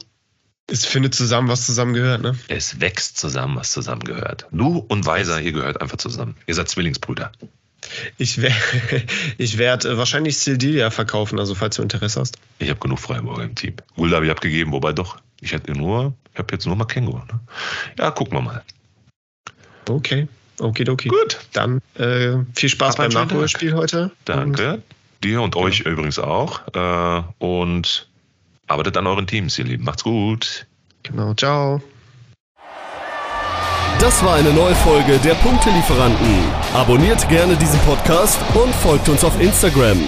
Es 0.70 0.86
findet 0.86 1.14
zusammen, 1.14 1.48
was 1.48 1.66
zusammengehört, 1.66 2.22
ne? 2.22 2.38
Es 2.46 2.80
wächst 2.80 3.18
zusammen, 3.18 3.56
was 3.56 3.72
zusammengehört. 3.72 4.46
Du 4.52 4.78
und 4.78 5.04
Weiser, 5.04 5.40
ihr 5.40 5.50
gehört 5.50 5.80
einfach 5.80 5.96
zusammen. 5.96 6.36
Ihr 6.46 6.54
seid 6.54 6.68
Zwillingsbrüder. 6.68 7.32
Ich, 8.18 8.40
wär, 8.40 8.54
ich 9.38 9.58
werde 9.58 9.98
wahrscheinlich 9.98 10.38
Sildilia 10.38 10.90
verkaufen, 10.90 11.40
also 11.40 11.56
falls 11.56 11.74
du 11.76 11.82
Interesse 11.82 12.20
hast. 12.20 12.38
Ich 12.60 12.70
habe 12.70 12.78
genug 12.78 13.00
Freiburger 13.00 13.42
im 13.42 13.56
Team. 13.56 13.74
Gulda 13.96 14.16
habe 14.16 14.26
ich 14.26 14.30
abgegeben, 14.30 14.70
wobei 14.70 14.92
doch. 14.92 15.16
Ich 15.40 15.52
hätte 15.52 15.72
nur, 15.72 16.14
ich 16.32 16.38
habe 16.38 16.52
jetzt 16.52 16.66
nur 16.66 16.76
mal 16.76 16.84
Kengo. 16.84 17.18
Ne? 17.18 17.40
Ja, 17.98 18.12
gucken 18.12 18.38
wir 18.38 18.42
mal. 18.42 18.62
Okay, 19.88 20.28
okay, 20.60 20.88
okay. 20.88 21.08
Gut. 21.08 21.38
Dann 21.52 21.80
äh, 21.94 22.36
viel 22.54 22.68
Spaß 22.68 22.96
beim 22.96 23.10
Nachholspiel 23.10 23.74
heute. 23.74 24.12
Danke. 24.24 24.74
Und 24.74 24.82
Dir 25.24 25.42
und 25.42 25.56
euch 25.56 25.80
ja. 25.80 25.90
übrigens 25.90 26.18
auch. 26.18 26.62
Äh, 26.74 27.22
und 27.38 28.08
arbeitet 28.70 28.96
an 28.96 29.06
euren 29.06 29.26
Teams, 29.26 29.58
ihr 29.58 29.64
Lieben. 29.64 29.84
Macht's 29.84 30.04
gut. 30.04 30.66
Genau, 31.02 31.34
ciao. 31.34 31.82
Das 33.98 34.24
war 34.24 34.36
eine 34.36 34.52
neue 34.52 34.74
Folge 34.76 35.18
der 35.18 35.34
Punktelieferanten. 35.34 36.38
Abonniert 36.72 37.28
gerne 37.28 37.54
diesen 37.56 37.78
Podcast 37.80 38.38
und 38.54 38.74
folgt 38.76 39.08
uns 39.08 39.24
auf 39.24 39.38
Instagram. 39.40 39.98